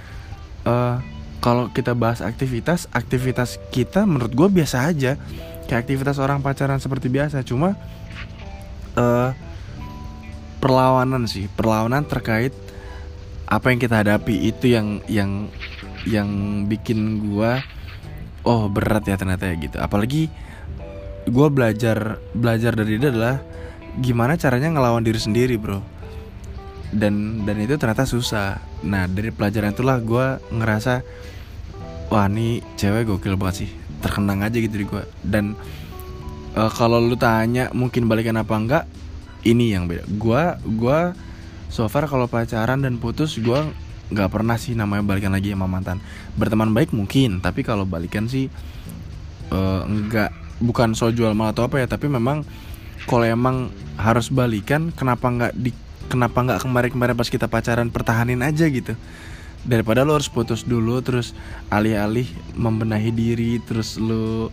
eh 0.62 1.17
kalau 1.38 1.70
kita 1.70 1.94
bahas 1.94 2.18
aktivitas 2.18 2.90
aktivitas 2.90 3.62
kita 3.70 4.02
menurut 4.04 4.34
gue 4.34 4.48
biasa 4.50 4.90
aja. 4.90 5.14
Kayak 5.68 5.84
aktivitas 5.84 6.16
orang 6.16 6.40
pacaran 6.40 6.80
seperti 6.80 7.12
biasa 7.12 7.44
cuma 7.44 7.76
eh 8.96 9.30
perlawanan 10.58 11.28
sih 11.28 11.46
perlawanan 11.52 12.08
terkait 12.08 12.50
apa 13.46 13.70
yang 13.70 13.78
kita 13.78 14.00
hadapi 14.00 14.48
itu 14.48 14.72
yang 14.72 15.04
yang 15.06 15.52
yang 16.08 16.28
bikin 16.66 17.20
gua 17.20 17.60
oh 18.48 18.66
berat 18.72 19.04
ya 19.06 19.20
ternyata 19.20 19.44
ya 19.44 19.54
gitu. 19.60 19.76
Apalagi 19.76 20.32
gua 21.28 21.52
belajar 21.52 22.16
belajar 22.32 22.72
dari 22.72 22.96
dia 22.96 23.12
adalah 23.12 23.44
gimana 24.00 24.40
caranya 24.40 24.72
ngelawan 24.72 25.04
diri 25.04 25.20
sendiri 25.20 25.60
bro 25.60 25.97
dan 26.94 27.44
dan 27.44 27.56
itu 27.60 27.76
ternyata 27.76 28.08
susah. 28.08 28.60
Nah 28.84 29.04
dari 29.08 29.28
pelajaran 29.28 29.76
itulah 29.76 30.00
gua 30.00 30.40
ngerasa 30.48 31.04
wah 32.08 32.26
ini 32.28 32.64
cewek 32.80 33.08
gokil 33.08 33.36
banget 33.36 33.66
sih. 33.66 33.70
Terkenang 34.00 34.40
aja 34.40 34.56
gitu 34.56 34.72
di 34.72 34.86
gua. 34.88 35.04
Dan 35.20 35.52
eh, 36.56 36.70
kalau 36.72 37.00
lu 37.02 37.16
tanya 37.18 37.68
mungkin 37.76 38.08
balikan 38.08 38.40
apa 38.40 38.54
enggak 38.56 38.84
ini 39.44 39.76
yang 39.76 39.84
beda. 39.84 40.08
Gua 40.16 40.56
gua 40.64 41.12
so 41.68 41.84
far 41.92 42.08
kalau 42.08 42.24
pacaran 42.24 42.80
dan 42.80 42.96
putus 42.96 43.36
gua 43.36 43.68
nggak 44.08 44.32
pernah 44.32 44.56
sih 44.56 44.72
namanya 44.72 45.04
balikan 45.04 45.32
lagi 45.36 45.52
sama 45.52 45.68
mantan. 45.68 46.00
Berteman 46.40 46.72
baik 46.72 46.96
mungkin 46.96 47.44
tapi 47.44 47.60
kalau 47.60 47.84
balikan 47.84 48.24
sih 48.24 48.48
eh, 49.52 49.82
enggak 49.84 50.32
bukan 50.58 50.96
so 50.96 51.12
jual 51.14 51.36
mahal 51.38 51.54
atau 51.54 51.70
apa 51.70 51.78
ya 51.78 51.86
tapi 51.86 52.10
memang 52.10 52.42
kalau 53.06 53.22
emang 53.22 53.70
harus 53.94 54.28
balikan 54.28 54.90
kenapa 54.90 55.30
nggak 55.30 55.52
di 55.54 55.70
kenapa 56.08 56.40
nggak 56.40 56.60
kemarin-kemarin 56.64 57.14
pas 57.14 57.28
kita 57.28 57.46
pacaran 57.46 57.92
pertahanin 57.92 58.40
aja 58.40 58.66
gitu? 58.66 58.96
Daripada 59.62 60.02
lo 60.02 60.16
harus 60.16 60.32
putus 60.32 60.64
dulu 60.64 60.98
terus 61.04 61.36
alih-alih 61.68 62.26
membenahi 62.56 63.10
diri 63.12 63.60
terus 63.62 64.00
lo 64.00 64.48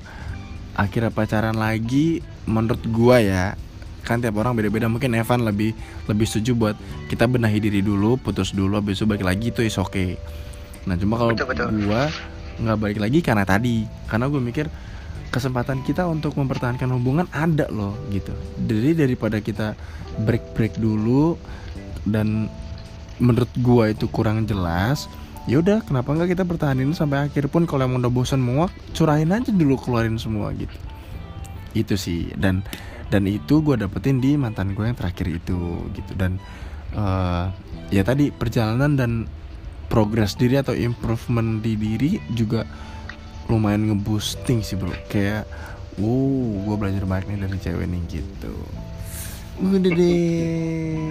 akhirnya 0.76 1.10
pacaran 1.10 1.56
lagi 1.56 2.20
menurut 2.44 2.84
gua 2.92 3.24
ya 3.24 3.46
kan 4.06 4.22
tiap 4.22 4.38
orang 4.38 4.54
beda-beda. 4.54 4.86
Mungkin 4.86 5.16
Evan 5.18 5.42
lebih 5.42 5.74
lebih 6.06 6.28
setuju 6.30 6.52
buat 6.54 6.76
kita 7.10 7.26
benahi 7.26 7.58
diri 7.58 7.82
dulu 7.82 8.22
putus 8.22 8.54
dulu 8.54 8.78
habis 8.78 9.02
itu 9.02 9.10
balik 9.10 9.26
lagi 9.26 9.50
itu 9.50 9.66
is 9.66 9.80
oke 9.80 10.20
nah 10.86 10.94
cuma 10.94 11.18
kalau 11.18 11.34
gua 11.82 12.14
nggak 12.60 12.78
balik 12.80 13.00
lagi 13.02 13.20
karena 13.20 13.44
tadi. 13.44 13.84
Karena 14.08 14.32
gue 14.32 14.42
mikir 14.42 14.66
kesempatan 15.36 15.84
kita 15.84 16.08
untuk 16.08 16.40
mempertahankan 16.40 16.88
hubungan 16.96 17.28
ada 17.36 17.68
loh 17.68 17.92
gitu. 18.08 18.32
Jadi 18.64 18.96
daripada 18.96 19.44
kita 19.44 19.76
break 20.24 20.56
break 20.56 20.80
dulu 20.80 21.36
dan 22.08 22.48
menurut 23.20 23.52
gua 23.60 23.92
itu 23.92 24.08
kurang 24.08 24.48
jelas 24.48 25.12
ya 25.46 25.62
udah 25.62 25.84
kenapa 25.86 26.16
nggak 26.16 26.40
kita 26.40 26.44
pertahanin 26.48 26.96
sampai 26.96 27.28
akhir 27.28 27.52
pun? 27.52 27.68
Kalau 27.68 27.86
emang 27.86 28.00
udah 28.02 28.14
bosan 28.14 28.40
muak 28.40 28.72
curahin 28.96 29.36
aja 29.36 29.52
dulu 29.52 29.76
keluarin 29.76 30.16
semua 30.16 30.56
gitu. 30.56 30.74
Itu 31.76 32.00
sih 32.00 32.32
dan 32.40 32.64
dan 33.14 33.30
itu 33.30 33.62
gue 33.62 33.78
dapetin 33.78 34.18
di 34.18 34.34
mantan 34.34 34.74
gue 34.74 34.88
yang 34.88 34.98
terakhir 34.98 35.30
itu 35.30 35.86
gitu. 35.94 36.12
Dan 36.18 36.42
eh, 36.98 37.46
ya 37.94 38.02
tadi 38.02 38.34
perjalanan 38.34 38.98
dan 38.98 39.12
progres 39.86 40.34
diri 40.34 40.58
atau 40.58 40.74
improvement 40.74 41.62
di 41.62 41.78
diri 41.78 42.18
juga 42.34 42.66
lumayan 43.46 43.86
ngeboosting 43.86 44.60
sih 44.60 44.74
bro 44.74 44.90
kayak 45.08 45.46
wow 45.96 46.18
gue 46.66 46.76
belajar 46.76 47.04
banyak 47.04 47.26
nih 47.30 47.40
dari 47.42 47.58
cewek 47.60 47.86
nih 47.86 48.02
gitu 48.10 48.54
udah 49.56 49.80
deh 49.80 51.10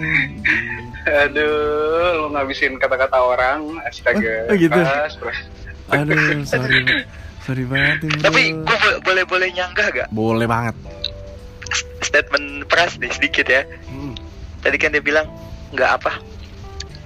aduh 1.05 2.21
lu 2.21 2.27
ngabisin 2.31 2.77
kata-kata 2.77 3.17
orang 3.17 3.79
astaga 3.83 4.45
Oh, 4.45 4.53
oh 4.53 4.55
gitu? 4.57 4.77
Pas, 4.77 5.13
pas. 5.15 5.37
aduh 5.93 6.17
sorry 6.43 6.81
sorry 7.41 7.63
banget 7.63 7.97
nih 8.01 8.09
bro 8.11 8.21
Tapi 8.25 8.41
gue 8.53 8.77
boleh 9.01 9.23
boleh 9.23 9.49
nyanggah 9.51 9.87
gak? 9.93 10.07
boleh 10.09 10.45
banget 10.45 10.75
statement 12.01 12.67
Pras 12.67 12.95
nih 12.95 13.11
sedikit 13.11 13.45
ya. 13.45 13.65
Hmm. 13.87 14.13
Tadi 14.61 14.77
kan 14.77 14.89
dia 14.89 15.01
bilang 15.01 15.25
nggak 15.71 15.99
apa, 15.99 16.17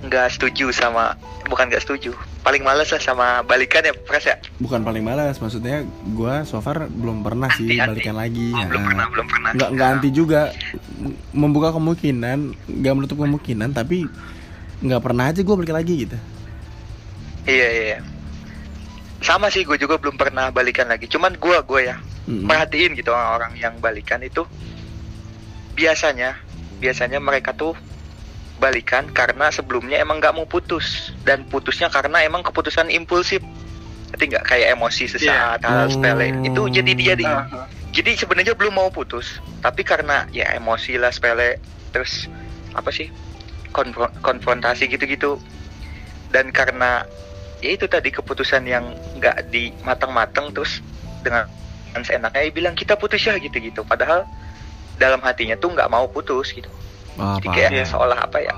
nggak 0.05 0.27
setuju 0.29 0.69
sama, 0.69 1.15
bukan 1.47 1.67
nggak 1.67 1.81
setuju, 1.81 2.13
paling 2.39 2.63
males 2.63 2.87
lah 2.87 2.97
sama 2.97 3.27
balikan 3.41 3.81
ya 3.81 3.91
Pras 3.93 4.23
ya. 4.23 4.39
bukan 4.57 4.79
paling 4.79 5.01
malas 5.01 5.37
maksudnya 5.37 5.83
gua 6.09 6.41
so 6.43 6.57
far 6.57 6.87
belum 6.87 7.19
pernah 7.19 7.51
sih 7.51 7.67
Anti, 7.67 7.77
anti. 7.77 7.89
balikan 7.91 8.15
lagi 8.15 8.47
Oh, 8.49 8.63
belum 8.63 8.79
Nah, 8.79 8.87
pernah, 8.87 9.05
belum 9.09 9.27
pernah. 9.27 9.49
nggak 9.53 9.69
nggak 9.71 9.89
anti 9.89 10.09
juga 10.09 10.41
membuka 11.31 11.69
kemungkinan 11.71 12.39
nggak 12.65 12.93
menutup 12.95 13.17
kemungkinan 13.17 13.69
tapi 13.71 14.07
nggak 14.79 15.01
pernah 15.01 15.27
aja 15.27 15.39
gue 15.39 15.55
balik 15.55 15.73
lagi 15.73 15.93
gitu 16.03 16.17
Iya 17.41 17.67
iya. 17.67 17.83
iya. 17.89 17.99
Sama 19.19 19.49
sih, 19.49 19.65
gue 19.65 19.75
juga 19.75 19.97
belum 19.97 20.15
pernah 20.15 20.47
balikan 20.47 20.85
lagi. 20.85 21.03
Cuman 21.05 21.33
gue 21.33 21.57
gue 21.59 21.81
ya 21.83 21.97
Mm-mm. 22.23 22.45
perhatiin 22.45 22.93
gitu 22.93 23.09
orang-orang 23.09 23.57
yang 23.57 23.73
balikan 23.75 24.21
itu 24.21 24.45
biasanya 25.73 26.37
biasanya 26.77 27.17
mereka 27.17 27.51
tuh 27.51 27.73
balikan 28.59 29.07
karena 29.09 29.47
sebelumnya 29.49 29.97
emang 29.97 30.19
nggak 30.19 30.35
mau 30.35 30.43
putus. 30.43 31.15
Dan 31.23 31.47
putusnya 31.47 31.87
karena 31.87 32.21
emang 32.21 32.43
keputusan 32.43 32.91
impulsif. 32.91 33.39
Ngerti 34.11 34.23
nggak? 34.29 34.43
Kayak 34.45 34.67
emosi 34.75 35.03
sesaat 35.07 35.63
hal 35.63 35.87
Oh. 35.87 35.89
sepele. 35.89 36.35
Itu 36.43 36.67
jadi 36.67 36.91
dia 36.93 37.13
di 37.15 37.23
Ah, 37.23 37.47
jadi 37.89 38.13
sebenarnya 38.13 38.53
belum 38.53 38.75
mau 38.75 38.91
putus. 38.91 39.39
Tapi 39.59 39.81
karena 39.81 40.27
ya 40.29 40.51
emosi 40.53 40.99
lah 40.99 41.09
sepele. 41.09 41.57
Terus 41.89 42.27
apa 42.75 42.91
sih? 42.91 43.07
Konfro- 43.71 44.11
konfrontasi 44.19 44.85
gitu-gitu. 44.85 45.39
Dan 46.29 46.51
karena 46.51 47.07
ya 47.59 47.73
itu 47.73 47.87
tadi 47.87 48.11
keputusan 48.11 48.63
yang 48.63 48.91
nggak 49.17 49.49
di 49.49 49.71
matang-matang 49.81 50.51
terus 50.51 50.83
dengan 51.23 51.47
seenaknya 51.99 52.45
bilang 52.51 52.75
kita 52.75 52.93
putus 52.93 53.23
ya 53.23 53.33
gitu-gitu. 53.35 53.81
Padahal 53.81 54.27
dalam 54.99 55.23
hatinya 55.23 55.55
tuh 55.55 55.71
nggak 55.71 55.87
mau 55.87 56.05
putus 56.05 56.51
gitu 56.51 56.67
Wah, 57.19 57.35
jadi 57.37 57.47
kayak 57.51 57.71
Iya. 57.73 57.85
seolah 57.85 58.19
apa 58.21 58.37
ya? 58.39 58.53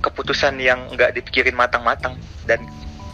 Keputusan 0.00 0.58
yang 0.58 0.90
nggak 0.90 1.14
dipikirin 1.14 1.54
matang-matang. 1.54 2.18
Dan 2.42 2.66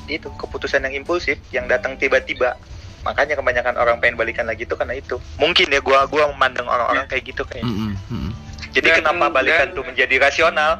itu 0.06 0.26
keputusan 0.32 0.80
yang 0.80 0.94
impulsif 0.96 1.36
yang 1.50 1.66
datang 1.66 1.94
tiba-tiba. 1.94 2.56
Makanya 3.02 3.36
kebanyakan 3.36 3.76
orang 3.76 3.96
pengen 3.98 4.16
balikan 4.16 4.42
lagi 4.42 4.64
itu 4.64 4.74
karena 4.74 4.94
itu. 4.94 5.20
Mungkin 5.36 5.68
ya 5.68 5.78
gua 5.78 6.06
gua 6.06 6.26
memandang 6.28 6.66
orang-orang 6.66 7.06
kayak 7.06 7.22
gitu 7.26 7.44
kayak. 7.44 7.62
Mm-mm, 7.62 7.92
mm-mm. 8.08 8.32
jadi 8.72 8.88
Dan- 8.90 8.98
kenapa 9.04 9.30
balikan 9.30 9.68
dan- 9.68 9.74
tuh 9.74 9.84
menjadi 9.84 10.16
rasional? 10.18 10.72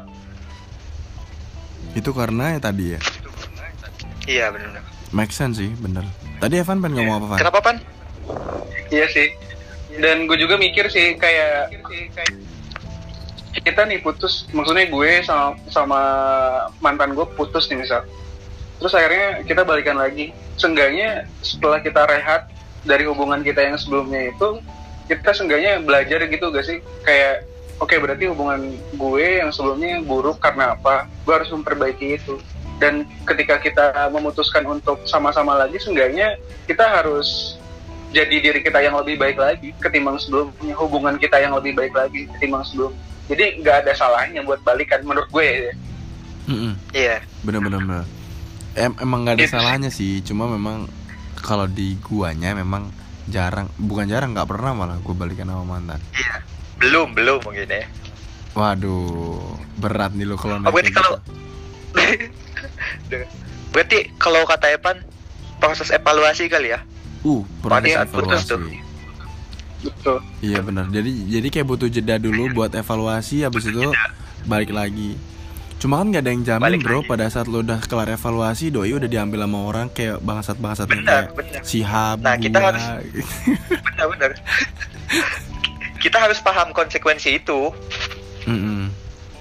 Itu 1.93 2.11
karena 2.11 2.53
ya 2.53 2.61
tadi 2.61 2.85
ya? 2.93 3.01
Iya 4.27 4.47
benar 4.51 4.83
make 5.15 5.31
sense 5.31 5.57
sih 5.57 5.71
bener. 5.73 6.03
Tadi 6.37 6.59
Evan 6.59 6.83
pengen 6.83 7.01
ngomong 7.01 7.15
apa 7.17 7.27
Van? 7.29 7.39
kenapa 7.39 7.59
pan 7.63 7.77
Iya 8.89 9.07
sih. 9.09 9.29
Dan 9.97 10.27
gue 10.27 10.37
juga 10.37 10.55
mikir 10.55 10.87
sih 10.87 11.17
kayak 11.17 11.73
kita 13.63 13.89
nih 13.89 14.01
putus, 14.05 14.45
maksudnya 14.53 14.89
gue 14.89 15.11
sama 15.25 15.57
sama 15.71 16.01
mantan 16.81 17.17
gue 17.17 17.27
putus 17.37 17.69
nih 17.73 17.81
misal. 17.85 18.03
Terus 18.81 18.93
akhirnya 18.93 19.45
kita 19.45 19.63
balikan 19.65 19.97
lagi. 19.97 20.33
Seenggaknya 20.57 21.29
setelah 21.45 21.81
kita 21.81 22.09
rehat 22.09 22.49
dari 22.85 23.05
hubungan 23.05 23.45
kita 23.45 23.61
yang 23.61 23.77
sebelumnya 23.77 24.33
itu, 24.33 24.61
kita 25.09 25.33
seenggaknya 25.33 25.81
belajar 25.85 26.25
gitu 26.29 26.49
gak 26.53 26.65
sih? 26.65 26.79
Kayak 27.05 27.45
oke 27.81 27.93
berarti 27.97 28.25
hubungan 28.29 28.77
gue 28.97 29.27
yang 29.41 29.53
sebelumnya 29.53 30.01
buruk 30.05 30.41
karena 30.41 30.77
apa? 30.77 31.09
Gue 31.25 31.33
harus 31.37 31.53
memperbaiki 31.53 32.21
itu. 32.21 32.41
Dan 32.77 33.09
ketika 33.25 33.57
kita 33.57 33.87
memutuskan 34.13 34.69
untuk 34.69 35.01
sama-sama 35.09 35.57
lagi, 35.57 35.81
seenggaknya 35.81 36.37
kita 36.69 36.85
harus 36.85 37.57
jadi 38.13 38.37
diri 38.41 38.61
kita 38.65 38.81
yang 38.81 38.97
lebih 38.97 39.21
baik 39.21 39.37
lagi 39.37 39.77
ketimbang 39.83 40.17
sebelumnya 40.17 40.73
hubungan 40.79 41.21
kita 41.21 41.37
yang 41.37 41.53
lebih 41.53 41.77
baik 41.77 41.93
lagi 41.93 42.31
ketimbang 42.39 42.65
sebelum 42.65 42.95
jadi 43.27 43.59
nggak 43.59 43.77
ada 43.83 43.93
salahnya 43.93 44.41
buat 44.41 44.63
balikan 44.63 45.03
menurut 45.03 45.27
gue 45.29 45.45
ya. 45.45 45.73
Iya 46.93 47.17
bener-bener 47.43 47.81
bener. 47.81 48.05
Em- 48.73 48.99
emang 48.99 49.25
nggak 49.25 49.35
ada 49.35 49.41
Itu 49.41 49.49
sih. 49.49 49.57
salahnya 49.57 49.91
sih 49.91 50.13
cuma 50.23 50.47
memang 50.47 50.87
kalau 51.37 51.67
di 51.67 51.99
guanya 51.99 52.53
memang 52.53 52.93
jarang 53.27 53.67
bukan 53.77 54.07
jarang 54.07 54.31
nggak 54.31 54.47
pernah 54.47 54.71
malah 54.73 54.97
gue 54.97 55.11
balikan 55.11 55.47
sama 55.47 55.67
mantan 55.67 55.99
iya 56.15 56.39
belum 56.79 57.11
belum 57.13 57.43
mungkin 57.43 57.67
ya 57.67 57.83
waduh 58.53 59.43
berat 59.77 60.15
nih 60.15 60.23
lo 60.23 60.37
kalau 60.37 60.61
Oh, 60.61 60.71
berarti 60.71 60.93
kalau 60.93 61.19
berarti 63.73 63.99
kalau 64.17 64.45
kata 64.45 64.67
Evan 64.71 65.03
proses 65.57 65.91
evaluasi 65.91 66.47
kali 66.47 66.71
ya 66.71 66.81
gitu. 67.19 67.27
uh 67.27 67.43
proses 67.59 67.93
saat 67.93 68.09
putus 68.09 68.45
evaluasi 68.45 68.49
tuh. 68.49 68.61
Betul. 69.89 70.19
Iya 70.41 70.59
benar. 70.61 70.87
Jadi 70.89 71.11
jadi 71.29 71.49
kayak 71.49 71.67
butuh 71.67 71.89
jeda 71.89 72.17
dulu 72.17 72.51
buat 72.53 72.73
evaluasi 72.73 73.43
habis 73.43 73.65
itu 73.65 73.89
balik 74.45 74.71
lagi. 74.71 75.15
Cuma 75.77 75.99
kan 75.99 76.09
nggak 76.09 76.23
ada 76.23 76.31
yang 76.31 76.43
jamin 76.43 76.63
Balik 76.65 76.81
bro 76.83 76.99
lagi. 76.99 77.09
pada 77.09 77.25
saat 77.27 77.47
lo 77.47 77.61
udah 77.61 77.79
kelar 77.83 78.09
evaluasi 78.09 78.69
doi 78.69 78.91
udah 78.91 79.05
diambil 79.05 79.45
sama 79.45 79.59
orang 79.63 79.87
kayak 79.89 80.19
bangsat 80.19 80.57
bangsat 80.57 80.87
benar 80.87 81.29
kayak 81.29 81.37
benar. 81.37 81.61
si 81.63 81.79
Hab 81.81 82.17
Nah, 82.19 82.35
kita 82.35 82.57
gua. 82.57 82.73
harus- 82.73 82.89
benar 83.85 84.07
benar. 84.09 84.31
Kita 85.97 86.17
harus 86.19 86.39
paham 86.39 86.71
konsekuensi 86.71 87.37
itu. 87.37 87.73
Mm-mm. 88.47 88.89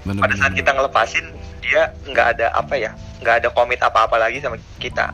Bener, 0.02 0.20
pada 0.20 0.34
saat 0.34 0.50
bener. 0.50 0.60
kita 0.60 0.70
ngelepasin 0.72 1.24
dia 1.60 1.82
nggak 2.04 2.26
ada 2.32 2.46
apa 2.52 2.74
ya 2.74 2.92
nggak 3.18 3.34
ada 3.40 3.48
komit 3.50 3.78
apa-apa 3.78 4.16
lagi 4.16 4.38
sama 4.38 4.54
kita. 4.76 5.10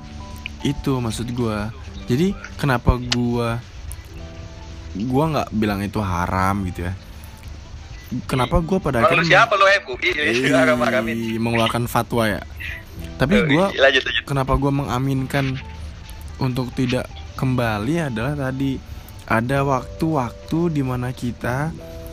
Itu 0.60 0.98
maksud 0.98 1.30
gua. 1.32 1.70
Jadi 2.04 2.34
kenapa 2.56 2.98
gua 2.98 3.62
gua 5.09 5.24
nggak 5.32 5.49
bilang 5.57 5.80
itu 5.80 6.01
haram 6.01 6.64
gitu 6.68 6.88
ya. 6.88 6.95
Kenapa 8.28 8.61
gua 8.61 8.76
pada 8.76 9.05
akhirnya 9.05 9.49
siapa 9.49 9.57
MUI 9.57 10.53
haram-haramin 10.53 11.40
mengeluarkan 11.40 11.88
fatwa 11.88 12.28
ya. 12.28 12.40
Tapi 13.16 13.49
lanjut 13.76 14.05
kenapa 14.28 14.53
gua 14.61 14.72
mengaminkan 14.72 15.57
untuk 16.36 16.74
tidak 16.76 17.09
kembali 17.40 18.12
adalah 18.12 18.36
tadi 18.36 18.76
ada 19.24 19.64
waktu-waktu 19.64 20.76
di 20.76 20.82
mana 20.84 21.14
kita 21.16 21.72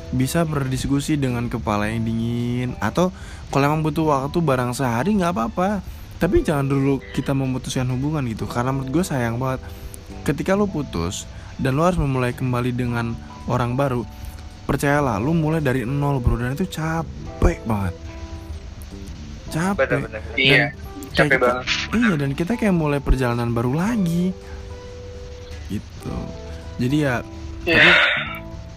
bisa 0.09 0.41
berdiskusi 0.47 1.19
dengan 1.19 1.51
kepala 1.51 1.91
yang 1.91 2.07
dingin. 2.07 2.79
Atau 2.79 3.11
kalau 3.51 3.75
emang 3.75 3.83
butuh 3.83 4.07
waktu 4.07 4.39
barang 4.39 4.71
sehari 4.77 5.19
nggak 5.19 5.35
apa-apa. 5.35 5.83
Tapi 6.19 6.43
jangan 6.43 6.67
dulu 6.67 6.99
kita 7.15 7.31
memutuskan 7.31 7.87
hubungan 7.95 8.27
gitu. 8.27 8.43
Karena 8.43 8.75
menurut 8.75 8.91
gue 8.91 9.03
sayang 9.07 9.39
banget. 9.39 9.63
Ketika 10.27 10.51
lo 10.51 10.67
putus 10.67 11.23
dan 11.59 11.75
lo 11.75 11.83
harus 11.83 11.95
memulai 11.95 12.31
kembali 12.31 12.71
dengan 12.71 13.13
orang 13.45 13.75
baru. 13.75 14.03
Percayalah 14.63 15.17
lo 15.17 15.31
mulai 15.31 15.59
dari 15.59 15.83
nol 15.83 16.17
bro. 16.17 16.35
Dan 16.35 16.53
itu 16.53 16.65
capek 16.65 17.59
banget. 17.63 17.95
Capek. 19.49 20.05
Iya 20.35 20.71
capek 21.09 21.35
kita- 21.35 21.41
banget. 21.41 21.65
Iya 21.91 22.11
dan 22.15 22.31
kita 22.33 22.53
kayak 22.53 22.71
mulai 22.71 22.99
perjalanan 22.99 23.49
baru 23.49 23.73
lagi. 23.73 24.29
Gitu. 25.67 26.15
Jadi 26.77 26.97
ya 26.97 27.21
Iya. 27.61 27.93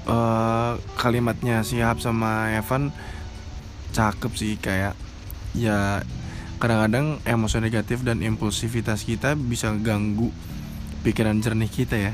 eh, 0.05 0.73
Kalimatnya 0.95 1.63
Siap 1.63 1.97
sama 1.99 2.53
Evan 2.53 2.91
Cakep 3.91 4.33
sih 4.33 4.55
kayak 4.57 4.93
Ya 5.53 6.03
kadang-kadang 6.57 7.19
emosi 7.23 7.59
negatif 7.59 8.01
dan 8.01 8.21
impulsivitas 8.21 9.03
kita 9.03 9.35
bisa 9.35 9.73
ganggu 9.75 10.31
pikiran 11.01 11.37
jernih 11.37 11.67
kita 11.67 11.97
ya 12.01 12.13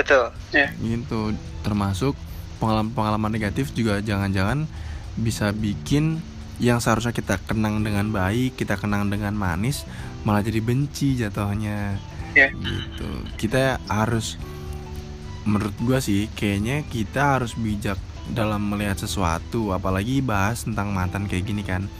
betul. 0.00 0.24
Gitu. 0.80 1.20
Termasuk 1.60 2.16
pengalaman-pengalaman 2.56 3.32
negatif 3.32 3.72
juga 3.72 4.00
jangan-jangan 4.00 4.64
bisa 5.16 5.52
bikin 5.52 6.20
yang 6.60 6.76
seharusnya 6.76 7.16
kita 7.16 7.40
kenang 7.48 7.80
dengan 7.80 8.12
baik 8.12 8.60
kita 8.60 8.76
kenang 8.76 9.08
dengan 9.08 9.32
manis 9.32 9.88
malah 10.28 10.44
jadi 10.44 10.60
benci 10.60 11.16
jatuhnya. 11.16 11.96
Iya. 12.30 12.54
gitu. 12.54 13.10
Kita 13.34 13.82
harus 13.90 14.38
menurut 15.42 15.74
gua 15.82 15.98
sih 15.98 16.28
kayaknya 16.36 16.86
kita 16.86 17.40
harus 17.40 17.58
bijak 17.58 17.98
dalam 18.30 18.70
melihat 18.70 19.00
sesuatu 19.02 19.74
apalagi 19.74 20.22
bahas 20.22 20.62
tentang 20.62 20.94
mantan 20.94 21.26
kayak 21.26 21.48
gini 21.48 21.64
kan. 21.66 21.90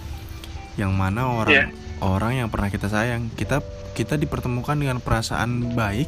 Yang 0.78 0.92
mana 0.94 1.26
orang 1.26 1.50
Iya. 1.50 1.66
orang 2.04 2.32
yang 2.44 2.48
pernah 2.52 2.70
kita 2.70 2.86
sayang. 2.86 3.32
Kita 3.34 3.58
kita 3.96 4.14
dipertemukan 4.20 4.78
dengan 4.78 5.02
perasaan 5.02 5.74
baik 5.74 6.06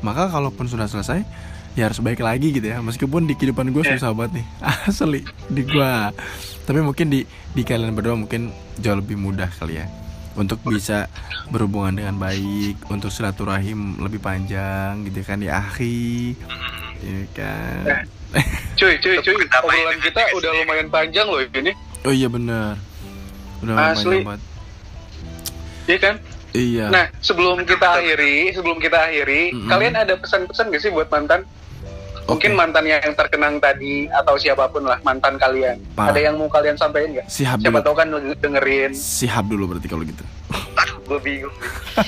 maka 0.00 0.28
kalaupun 0.28 0.64
sudah 0.64 0.86
selesai 0.86 1.22
ya 1.74 1.86
harus 1.86 1.98
baik 1.98 2.18
lagi 2.18 2.50
gitu 2.50 2.66
ya. 2.66 2.78
Meskipun 2.78 3.24
di 3.24 3.34
kehidupan 3.34 3.70
gue 3.70 3.82
Iya. 3.82 3.94
susah 3.94 4.10
banget 4.10 4.42
nih. 4.42 4.46
Asli 4.88 5.20
di 5.46 5.62
gua. 5.62 6.10
Tapi 6.64 6.78
mungkin 6.80 7.06
di 7.08 7.22
di 7.52 7.62
kalian 7.62 7.94
berdua 7.94 8.14
mungkin 8.14 8.50
jauh 8.76 8.98
lebih 8.98 9.14
mudah 9.14 9.46
kali 9.48 9.78
ya. 9.78 9.86
Untuk 10.34 10.62
bisa 10.62 11.10
berhubungan 11.48 11.94
dengan 11.94 12.14
baik 12.14 12.78
untuk 12.86 13.10
silaturahim 13.10 13.98
lebih 13.98 14.18
panjang 14.18 15.02
gitu 15.02 15.22
kan 15.22 15.38
di 15.38 15.48
akhi. 15.48 16.34
Ya 16.98 17.22
kan? 17.32 18.06
Cuy 18.74 18.94
cuy 18.98 19.16
cuy. 19.18 19.34
Kenapa 19.34 19.64
obrolan 19.64 19.98
kita 19.98 20.20
udah 20.30 20.50
lumayan 20.52 20.88
panjang 20.88 21.26
loh 21.26 21.42
ini. 21.42 21.72
Oh 22.02 22.10
iya 22.10 22.26
bener. 22.26 22.78
Udah 23.62 23.74
Asli. 23.90 24.22
panjang 24.22 24.26
banget. 24.26 24.42
Iya 25.88 25.98
kan 25.98 26.14
iya 26.52 26.86
nah 26.88 27.04
sebelum 27.18 27.62
kita 27.62 27.96
akhiri 27.96 28.52
sebelum 28.52 28.78
kita 28.78 28.98
akhiri 29.02 29.50
Mm-mm. 29.50 29.68
kalian 29.68 29.94
ada 29.94 30.14
pesan-pesan 30.14 30.68
gak 30.68 30.80
sih 30.80 30.90
buat 30.90 31.08
mantan 31.08 31.44
Mungkin 32.28 32.52
Oke. 32.52 32.60
mantan 32.60 32.84
yang 32.84 33.00
terkenang 33.16 33.56
tadi 33.56 34.04
atau 34.04 34.36
siapa 34.36 34.68
pun 34.68 34.84
lah 34.84 35.00
mantan 35.00 35.40
kalian. 35.40 35.80
Parah. 35.96 36.12
Ada 36.12 36.28
yang 36.28 36.36
mau 36.36 36.44
kalian 36.44 36.76
sampaikan 36.76 37.16
nggak? 37.16 37.24
Sihab 37.24 37.56
Siapa 37.56 37.80
dulu. 37.80 37.86
tahu 37.88 37.94
kan 37.96 38.06
dengerin. 38.36 38.92
Sihab 38.92 39.48
dulu 39.48 39.64
berarti 39.72 39.88
kalau 39.88 40.04
gitu. 40.04 40.20
Aduh, 40.76 41.00
gue 41.08 41.18
bingung. 41.24 41.56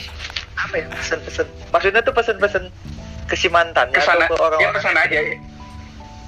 Apa 0.61 0.77
ya 0.77 0.93
pesan-pesan? 0.93 1.47
Maksudnya 1.73 2.01
tuh 2.05 2.13
pesan-pesan 2.13 2.65
ke 3.25 3.35
si 3.35 3.49
mantannya 3.49 3.97
Ke 3.97 4.05
sana, 4.05 4.29
atau 4.29 4.37
ke 4.37 4.37
ya 4.37 4.45
orang-orang? 4.45 4.75
pesan 4.77 4.95
aja. 4.95 5.19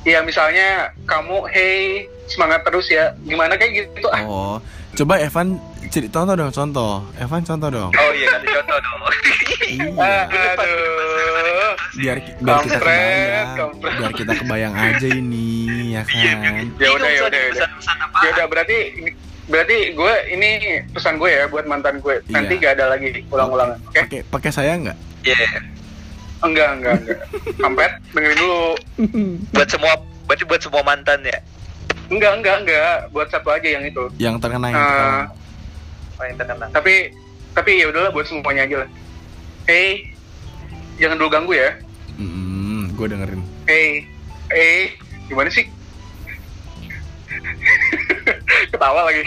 Iya 0.02 0.18
misalnya 0.24 0.68
kamu, 1.04 1.36
hey 1.52 2.08
semangat 2.26 2.64
terus 2.64 2.88
ya. 2.88 3.12
Gimana 3.20 3.60
kayak 3.60 3.72
gitu? 3.92 4.08
Ah, 4.08 4.24
Oh, 4.24 4.56
coba 4.96 5.20
Evan 5.20 5.60
cerita 5.90 6.22
contoh 6.22 6.34
dong, 6.36 6.52
contoh. 6.52 6.92
Evan 7.18 7.42
contoh 7.42 7.68
dong. 7.72 7.90
Oh 7.90 8.10
iya, 8.14 8.28
kasih 8.38 8.50
contoh 8.60 8.78
dong. 8.78 9.00
Iya. 9.72 10.12
aduh. 10.28 11.72
Biar 11.92 12.16
biar 12.40 12.58
kita 12.60 12.78
kebayang, 12.78 13.70
biar 13.80 14.12
kita 14.12 14.32
kebayang 14.44 14.74
aja 14.74 15.08
ini, 15.08 15.48
ya 15.92 16.02
kan. 16.04 16.68
Ya 16.76 16.88
udah, 16.92 17.10
ya 17.10 17.22
udah, 17.28 17.40
ya 17.40 17.50
udah. 17.56 17.68
Ya 18.22 18.28
udah 18.36 18.46
berarti 18.48 18.78
berarti 19.50 19.76
gue 19.92 20.14
ini 20.30 20.50
pesan 20.94 21.18
gue 21.18 21.28
ya 21.28 21.44
buat 21.48 21.66
mantan 21.66 21.98
gue. 22.00 22.22
Nanti 22.30 22.56
Iya. 22.56 22.62
gak 22.62 22.72
ada 22.78 22.84
lagi 22.96 23.08
ulang-ulangan. 23.28 23.76
Oke? 23.90 24.00
Pakai 24.06 24.20
pakai 24.28 24.50
saya 24.52 24.72
nggak? 24.78 24.98
Iya. 25.26 25.46
Enggak, 26.42 26.68
enggak, 26.74 26.94
enggak. 26.98 27.18
Kampret, 27.54 27.92
dengerin 28.10 28.38
dulu. 28.38 28.64
Buat 29.54 29.68
semua, 29.70 29.92
berarti 30.26 30.44
buat 30.48 30.60
semua 30.62 30.82
mantan 30.82 31.22
ya. 31.22 31.38
Enggak, 32.10 32.32
enggak, 32.40 32.56
enggak. 32.66 32.94
Buat 33.14 33.28
satu 33.30 33.48
aja 33.54 33.68
yang 33.68 33.84
itu. 33.86 34.02
Yang 34.18 34.34
terkena 34.42 34.66
yang 34.74 34.82
Yang 36.28 36.38
terkenal. 36.44 36.68
tapi 36.70 36.94
tapi 37.52 37.84
ya 37.84 37.92
udahlah 37.92 38.10
buat 38.14 38.24
semuanya 38.24 38.64
aja 38.64 38.76
lah. 38.84 38.90
Hey, 39.68 40.08
jangan 40.96 41.20
dulu 41.20 41.28
ganggu 41.28 41.52
ya. 41.52 41.76
Hmm, 42.16 42.96
gue 42.96 43.06
dengerin. 43.12 43.42
Hey, 43.68 44.08
hey, 44.48 44.96
gimana 45.28 45.52
sih? 45.52 45.68
Ketawa 48.72 49.04
lagi. 49.06 49.22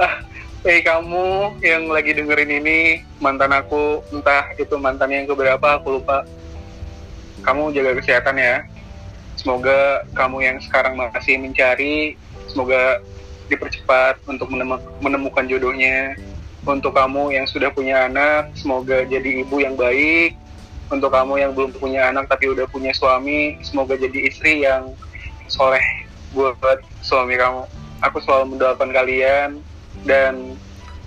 ah, 0.00 0.24
hey 0.64 0.80
kamu 0.80 1.58
yang 1.60 1.90
lagi 1.92 2.16
dengerin 2.16 2.64
ini 2.64 2.78
mantan 3.20 3.52
aku, 3.52 4.00
entah 4.14 4.48
itu 4.56 4.74
mantan 4.80 5.12
yang 5.12 5.28
keberapa 5.28 5.78
aku 5.78 6.00
lupa. 6.00 6.24
Kamu 7.44 7.74
jaga 7.76 7.98
kesehatan 7.98 8.38
ya. 8.38 8.64
Semoga 9.36 10.06
kamu 10.14 10.44
yang 10.44 10.56
sekarang 10.62 10.94
masih 10.94 11.40
mencari, 11.40 12.14
semoga 12.48 13.00
dipercepat 13.52 14.24
untuk 14.24 14.48
menem- 14.48 14.80
menemukan 14.98 15.44
jodohnya. 15.44 16.16
Untuk 16.62 16.94
kamu 16.94 17.34
yang 17.34 17.44
sudah 17.44 17.68
punya 17.68 18.06
anak, 18.06 18.54
semoga 18.54 19.02
jadi 19.02 19.42
ibu 19.42 19.58
yang 19.58 19.74
baik. 19.74 20.38
Untuk 20.88 21.10
kamu 21.10 21.34
yang 21.36 21.50
belum 21.52 21.74
punya 21.74 22.06
anak 22.06 22.28
tapi 22.28 22.48
udah 22.48 22.68
punya 22.68 22.92
suami, 22.92 23.58
semoga 23.60 23.96
jadi 23.96 24.28
istri 24.28 24.62
yang 24.62 24.92
soleh 25.46 25.82
buat 26.30 26.54
suami 27.00 27.34
kamu. 27.34 27.66
Aku 28.00 28.18
selalu 28.20 28.54
mendoakan 28.54 28.90
kalian 28.90 29.50
dan 30.04 30.54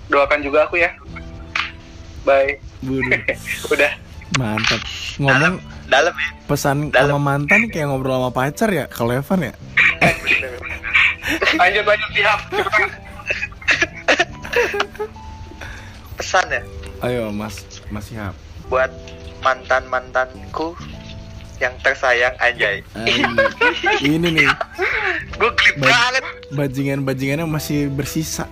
doakan 0.06 0.40
juga 0.40 0.66
aku 0.66 0.76
ya. 0.76 0.92
Bye. 2.22 2.58
Udah. 3.72 3.92
mantap. 4.36 4.82
Ngomong 5.16 5.62
Dalam 5.86 6.12
ya. 6.12 6.28
pesan 6.44 6.76
Dalam. 6.90 7.16
sama 7.16 7.38
mantan 7.38 7.70
kayak 7.70 7.86
ngobrol 7.88 8.18
sama 8.18 8.30
pacar 8.34 8.68
ya, 8.68 8.84
kalau 8.90 9.14
Evan 9.14 9.40
ya. 9.48 9.54
Lanjut 11.52 11.84
lanjut 11.84 12.10
siap. 12.12 12.40
Pesan 16.16 16.46
ya 16.48 16.62
Ayo 17.02 17.28
Mas, 17.28 17.60
Mas 17.88 18.06
Sihab. 18.06 18.32
buat 18.66 18.88
mantan-mantanku 19.40 20.74
yang 21.56 21.76
tersayang 21.80 22.34
anjay. 22.36 22.82
Ay, 22.92 23.20
ini 24.02 24.28
nih 24.34 24.48
Gue 25.36 25.50
klip 25.52 25.76
Baik. 25.76 25.86
banget. 25.86 26.24
bajingan-bajingannya 26.50 27.46
masih 27.46 27.88
bersisa. 27.88 28.48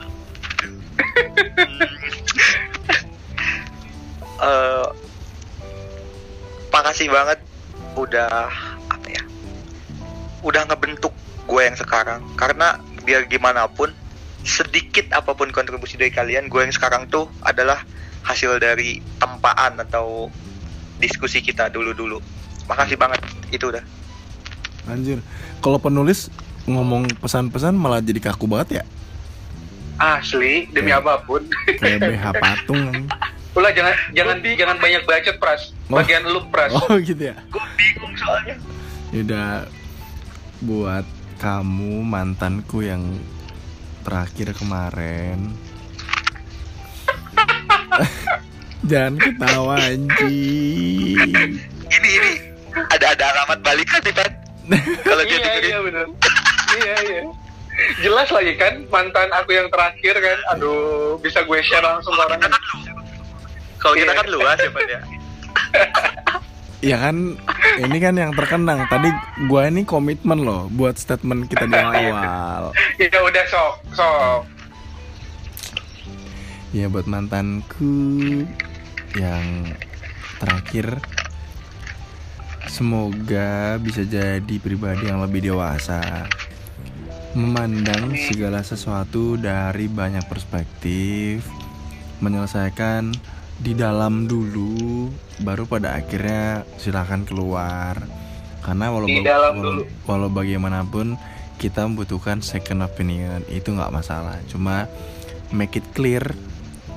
eh 4.37 4.87
makasih 6.69 7.09
banget 7.09 7.39
udah 7.95 8.51
udah 10.45 10.69
ngebentuk 10.69 11.11
gue 11.49 11.61
yang 11.65 11.77
sekarang 11.77 12.21
karena 12.37 12.79
biar 13.03 13.27
gimana 13.27 13.67
pun 13.69 13.91
sedikit 14.45 15.09
apa 15.17 15.33
pun 15.33 15.49
kontribusi 15.51 15.97
dari 15.97 16.13
kalian 16.13 16.53
gue 16.53 16.61
yang 16.61 16.73
sekarang 16.73 17.09
tuh 17.09 17.33
adalah 17.43 17.81
hasil 18.25 18.61
dari 18.61 19.01
tempaan 19.17 19.81
atau 19.81 20.29
diskusi 21.01 21.41
kita 21.41 21.73
dulu-dulu 21.73 22.21
makasih 22.69 22.97
banget 22.97 23.21
itu 23.53 23.73
udah 23.73 23.85
Anjir. 24.85 25.25
Kalau 25.65 25.81
penulis 25.81 26.29
ngomong 26.69 27.09
pesan-pesan 27.21 27.73
malah 27.73 28.05
jadi 28.05 28.21
kaku 28.21 28.45
banget 28.45 28.81
ya. 28.81 28.85
Asli 29.97 30.69
demi 30.75 30.93
Oke. 30.93 31.01
apa 31.01 31.15
pun. 31.25 31.43
Kayak 31.81 31.99
BH 32.05 32.25
patung. 32.37 33.09
Ulah 33.55 33.71
jangan 33.71 33.95
jangan 34.13 34.37
jangan 34.43 34.77
banyak 34.83 35.03
bacot 35.07 35.37
pras. 35.41 35.73
Oh. 35.89 35.97
Bagian 36.03 36.27
lu 36.29 36.45
pras. 36.53 36.75
Oh 36.75 36.99
gitu 37.01 37.33
ya. 37.33 37.37
gue 37.49 37.65
bingung 37.79 38.15
soalnya 38.19 38.57
Udah 39.15 39.71
buat 40.65 41.05
kamu 41.37 42.01
mantanku 42.03 42.81
yang 42.81 43.05
terakhir 44.03 44.53
kemarin. 44.55 45.53
Jangan 48.85 49.17
ketawa 49.17 49.77
anjing. 49.81 51.57
ini 51.85 52.09
ini 52.11 52.33
ada 52.91 53.13
ada 53.13 53.25
alamat 53.33 53.59
balikan 53.63 54.01
nih 54.03 54.13
Pat 54.13 54.33
kalau 55.05 55.23
dia 55.23 55.31
iya 55.31 55.41
dengerin 55.41 55.65
iya 55.65 55.79
benar. 55.81 56.07
iya 56.75 56.95
iya. 57.03 57.23
Jelas 58.01 58.29
lagi 58.31 58.55
kan 58.55 58.87
mantan 58.89 59.29
aku 59.33 59.51
yang 59.53 59.69
terakhir 59.69 60.15
kan. 60.17 60.39
Aduh, 60.53 61.17
bisa 61.19 61.43
gue 61.43 61.59
share 61.61 61.83
langsung 61.83 62.13
ke 62.13 62.19
kalau 62.19 62.29
kita 62.31 62.47
orangnya. 62.47 62.49
kan 62.49 62.61
lu 62.61 62.73
kalau 63.79 63.95
kita 63.95 64.13
Iya. 64.13 64.17
kan 64.17 64.27
luas 64.29 64.59
ya 64.59 64.71
Pat 64.71 64.87
ya 64.87 65.01
Ya 66.85 67.01
kan 67.01 67.41
ini 67.81 67.97
kan 67.97 68.15
yang 68.21 68.37
terkenang. 68.37 68.85
Tadi 68.93 69.09
gua 69.49 69.73
ini 69.73 69.89
komitmen 69.89 70.45
loh 70.45 70.69
buat 70.69 71.01
statement 71.01 71.49
kita 71.49 71.65
di 71.65 71.81
awal. 71.81 72.77
Ya 73.01 73.19
udah 73.25 73.45
sok 73.49 73.73
sok. 73.97 74.41
Ya 76.75 76.91
buat 76.91 77.07
mantanku 77.07 78.43
yang 79.15 79.71
terakhir 80.43 80.99
Semoga 82.67 83.79
bisa 83.79 84.03
jadi 84.03 84.57
pribadi 84.59 85.07
yang 85.07 85.23
lebih 85.23 85.55
dewasa 85.55 86.27
Memandang 87.39 88.19
segala 88.19 88.67
sesuatu 88.67 89.39
dari 89.39 89.87
banyak 89.87 90.27
perspektif 90.27 91.47
Menyelesaikan 92.19 93.15
di 93.61 93.73
dalam 93.77 94.27
dulu 94.27 95.11
Baru 95.43 95.67
pada 95.67 95.99
akhirnya 95.99 96.63
silahkan 96.79 97.27
keluar. 97.27 97.99
Karena 98.63 98.95
walau, 98.95 99.11
Di 99.11 99.21
dalam 99.21 99.59
walau, 99.59 99.83
dulu. 99.83 99.83
walau 100.07 100.29
bagaimanapun 100.31 101.19
Kita 101.59 101.87
membutuhkan 101.87 102.39
second 102.43 102.87
opinion. 102.87 103.43
Itu 103.51 103.75
nggak 103.75 103.91
masalah. 103.91 104.39
Cuma 104.47 104.87
make 105.51 105.79
it 105.79 105.87
clear 105.95 106.23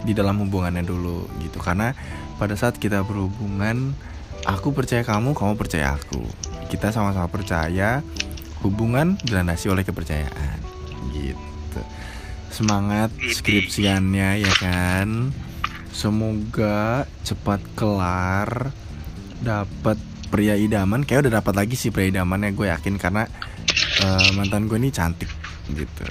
di 0.05 0.13
dalam 0.13 0.37
hubungannya 0.41 0.85
dulu 0.85 1.25
gitu. 1.41 1.57
Karena 1.57 1.97
pada 2.37 2.53
saat 2.53 2.77
kita 2.77 3.01
berhubungan 3.01 3.97
aku 4.45 4.73
percaya 4.73 5.01
kamu 5.01 5.33
kamu 5.33 5.53
percaya 5.57 5.97
aku. 5.97 6.21
Kita 6.69 6.93
sama-sama 6.93 7.25
percaya 7.29 8.05
hubungan 8.61 9.17
dilandasi 9.25 9.69
oleh 9.69 9.85
kepercayaan 9.85 10.57
gitu. 11.13 11.81
Semangat 12.53 13.13
skripsiannya 13.13 14.41
ya 14.41 14.53
kan 14.57 15.33
semoga 15.97 17.09
cepat 17.25 17.57
kelar 17.73 18.69
dapat 19.41 19.97
pria 20.29 20.53
idaman. 20.53 21.01
Kayak 21.01 21.25
udah 21.27 21.41
dapat 21.41 21.53
lagi 21.57 21.73
sih 21.73 21.89
pria 21.89 22.13
idamannya 22.13 22.53
gue 22.53 22.69
yakin. 22.69 23.01
Karena 23.01 23.25
eh, 24.05 24.29
mantan 24.37 24.69
gue 24.69 24.77
ini 24.77 24.93
cantik 24.93 25.29
gitu. 25.73 26.05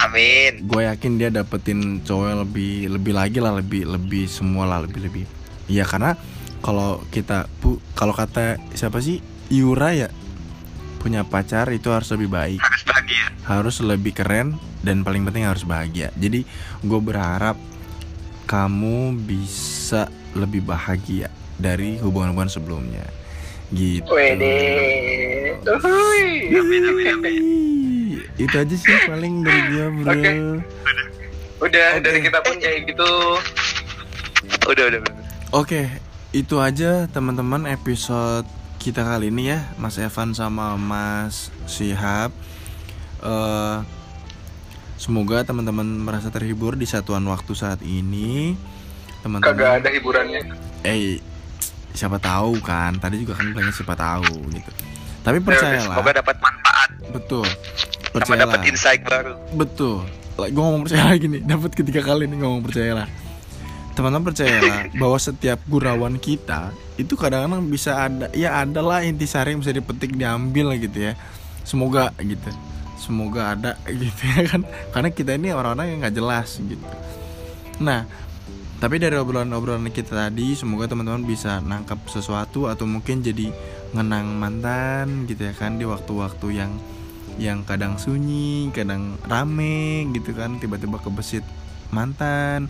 Amin. 0.00 0.68
Gue 0.68 0.84
yakin 0.84 1.16
dia 1.16 1.32
dapetin 1.32 2.04
cowok 2.04 2.26
yang 2.28 2.40
lebih 2.44 2.72
lebih 2.92 3.12
lagi 3.16 3.38
lah 3.40 3.56
lebih 3.56 3.88
lebih 3.88 4.28
semua 4.28 4.68
lah 4.68 4.84
lebih 4.84 5.08
lebih. 5.08 5.24
Iya 5.72 5.88
karena 5.88 6.20
kalau 6.60 7.00
kita 7.08 7.48
pu 7.64 7.80
kalau 7.96 8.12
kata 8.12 8.60
siapa 8.76 9.00
sih? 9.00 9.24
Yura 9.48 9.96
ya? 9.96 10.08
Punya 11.00 11.24
pacar 11.24 11.72
itu 11.72 11.88
harus 11.88 12.12
lebih 12.12 12.28
baik. 12.28 12.60
Harus 12.60 12.82
bahagia. 12.84 13.24
Harus 13.48 13.76
lebih 13.80 14.12
keren 14.12 14.60
dan 14.84 15.00
paling 15.00 15.24
penting 15.24 15.48
harus 15.48 15.64
bahagia. 15.64 16.12
Jadi 16.16 16.44
gue 16.84 17.00
berharap 17.00 17.56
kamu 18.50 19.14
bisa 19.14 20.10
lebih 20.34 20.66
bahagia 20.66 21.30
dari 21.54 22.02
hubungan-hubungan 22.02 22.50
sebelumnya 22.50 23.06
gitu 23.70 24.10
Wede. 24.10 24.58
Itu 28.34 28.54
aja 28.58 28.74
sih 28.74 28.98
paling 29.06 29.46
dari 29.46 29.60
gue 29.70 29.86
bro 30.02 30.10
Oke. 30.10 30.32
Udah 31.62 31.88
Oke. 31.94 32.02
dari 32.02 32.18
kita 32.26 32.38
pun 32.42 32.58
kayak 32.58 32.90
gitu. 32.90 33.12
udah 34.66 34.84
udah 34.90 34.98
udah. 34.98 35.14
Oke, 35.54 35.86
itu 36.34 36.58
aja 36.58 37.06
teman-teman 37.06 37.70
episode 37.70 38.48
kita 38.82 39.06
kali 39.06 39.30
ini 39.30 39.54
ya 39.54 39.60
Mas 39.78 40.00
Evan 40.00 40.34
sama 40.34 40.74
Mas 40.74 41.54
Sihab 41.70 42.32
eh 43.22 43.99
Semoga 45.00 45.40
teman-teman 45.48 45.88
merasa 46.04 46.28
terhibur 46.28 46.76
di 46.76 46.84
satuan 46.84 47.24
waktu 47.24 47.56
saat 47.56 47.80
ini 47.80 48.52
Kagak 49.24 49.24
Teman-teman 49.24 49.80
ada 49.80 49.88
hiburannya. 49.88 50.40
Eh 50.84 51.16
siapa 51.96 52.20
tahu 52.20 52.60
kan 52.60 53.00
Tadi 53.00 53.24
juga 53.24 53.40
kan 53.40 53.48
bilangnya 53.48 53.72
siapa 53.72 53.96
tahu 53.96 54.44
gitu 54.52 54.70
Tapi 55.24 55.40
Ya, 55.40 55.44
percayalah 55.48 55.96
Semoga 55.96 56.12
dapat 56.20 56.36
manfaat 56.44 56.90
Betul 57.16 57.48
sama 58.10 58.26
Percayalah 58.26 58.58
dapat 58.58 58.60
insight 58.66 59.02
baru. 59.06 59.34
Betul. 59.54 60.02
Gue 60.34 60.62
ngomong 60.62 60.82
percaya 60.82 61.04
lagi 61.14 61.26
nih. 61.30 61.42
Dapat 61.46 61.70
ketiga 61.78 62.00
kali 62.02 62.26
nih 62.26 62.38
ngomong 62.42 62.62
percayalah. 62.66 63.06
Teman-teman 63.94 64.34
percayalah 64.34 64.90
bahwa 65.00 65.18
setiap 65.18 65.58
gurauan 65.70 66.18
kita 66.18 66.74
itu 66.98 67.14
kadang-kadang 67.14 67.62
bisa 67.70 67.96
ada 67.96 68.26
ya 68.34 68.60
adalah 68.66 69.06
intisari 69.06 69.54
yang 69.54 69.62
bisa 69.62 69.70
dipetik 69.70 70.18
diambil 70.18 70.74
gitu 70.74 71.10
ya. 71.10 71.12
Semoga 71.62 72.10
gitu. 72.18 72.50
Semoga 73.00 73.56
ada 73.56 73.80
gitu 74.04 74.22
ya 74.28 74.44
kan. 74.44 74.68
Karena 74.92 75.08
kita 75.08 75.34
ini 75.40 75.56
orang-orang 75.56 75.96
yang 75.96 75.98
nggak 76.04 76.16
jelas 76.20 76.60
gitu. 76.60 76.84
Nah, 77.80 78.04
tapi 78.80 78.96
dari 79.00 79.16
obrolan-obrolan 79.16 79.88
kita 79.88 80.28
tadi 80.28 80.56
semoga 80.56 80.88
teman-teman 80.88 81.24
bisa 81.24 81.64
nangkap 81.64 82.00
sesuatu 82.08 82.68
atau 82.68 82.84
mungkin 82.84 83.24
jadi 83.24 83.52
ngenang 83.96 84.40
mantan 84.40 85.28
gitu 85.28 85.50
ya 85.50 85.54
kan 85.56 85.76
di 85.76 85.84
waktu-waktu 85.84 86.48
yang 86.54 86.72
yang 87.40 87.64
kadang 87.64 87.96
sunyi, 87.96 88.68
kadang 88.72 89.16
rame 89.24 90.08
gitu 90.12 90.36
kan, 90.36 90.60
tiba-tiba 90.60 91.00
kebesit 91.00 91.44
mantan. 91.88 92.68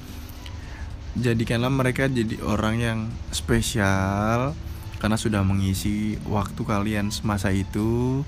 Jadikanlah 1.18 1.74
mereka 1.74 2.06
jadi 2.06 2.38
orang 2.46 2.76
yang 2.78 2.98
spesial 3.34 4.54
karena 5.02 5.16
sudah 5.18 5.42
mengisi 5.42 6.18
waktu 6.26 6.62
kalian 6.62 7.10
semasa 7.10 7.50
itu. 7.50 8.22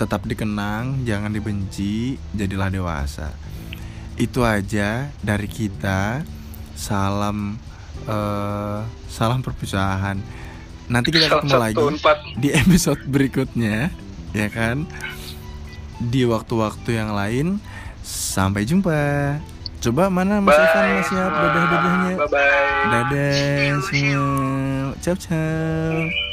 Tetap 0.00 0.24
dikenang, 0.24 1.04
jangan 1.04 1.28
dibenci, 1.28 2.16
jadilah 2.32 2.72
dewasa. 2.72 3.36
Itu 4.16 4.48
aja 4.48 5.12
dari 5.20 5.44
kita. 5.44 6.24
Salam 6.72 7.60
eh, 8.08 8.80
salam 9.12 9.44
perpisahan. 9.44 10.16
Nanti 10.88 11.12
kita 11.12 11.44
ketemu 11.44 11.52
lagi 11.60 11.84
di 12.40 12.48
episode 12.48 13.04
berikutnya, 13.04 13.92
ya 14.32 14.48
kan? 14.48 14.88
Di 16.00 16.24
waktu-waktu 16.24 16.96
yang 16.96 17.12
lain. 17.12 17.60
Sampai 18.00 18.64
jumpa. 18.64 19.36
Coba 19.84 20.08
mana 20.08 20.40
Mas 20.40 20.56
Bye. 20.56 20.96
Mas 20.96 21.08
siap 21.12 21.32
dadah-dadahnya. 21.32 22.14
Bye 22.16 22.28
bye. 22.32 22.88
Dadah 22.88 23.76
semua. 23.84 24.96
Ciao 25.04 25.16
ciao. 25.20 26.29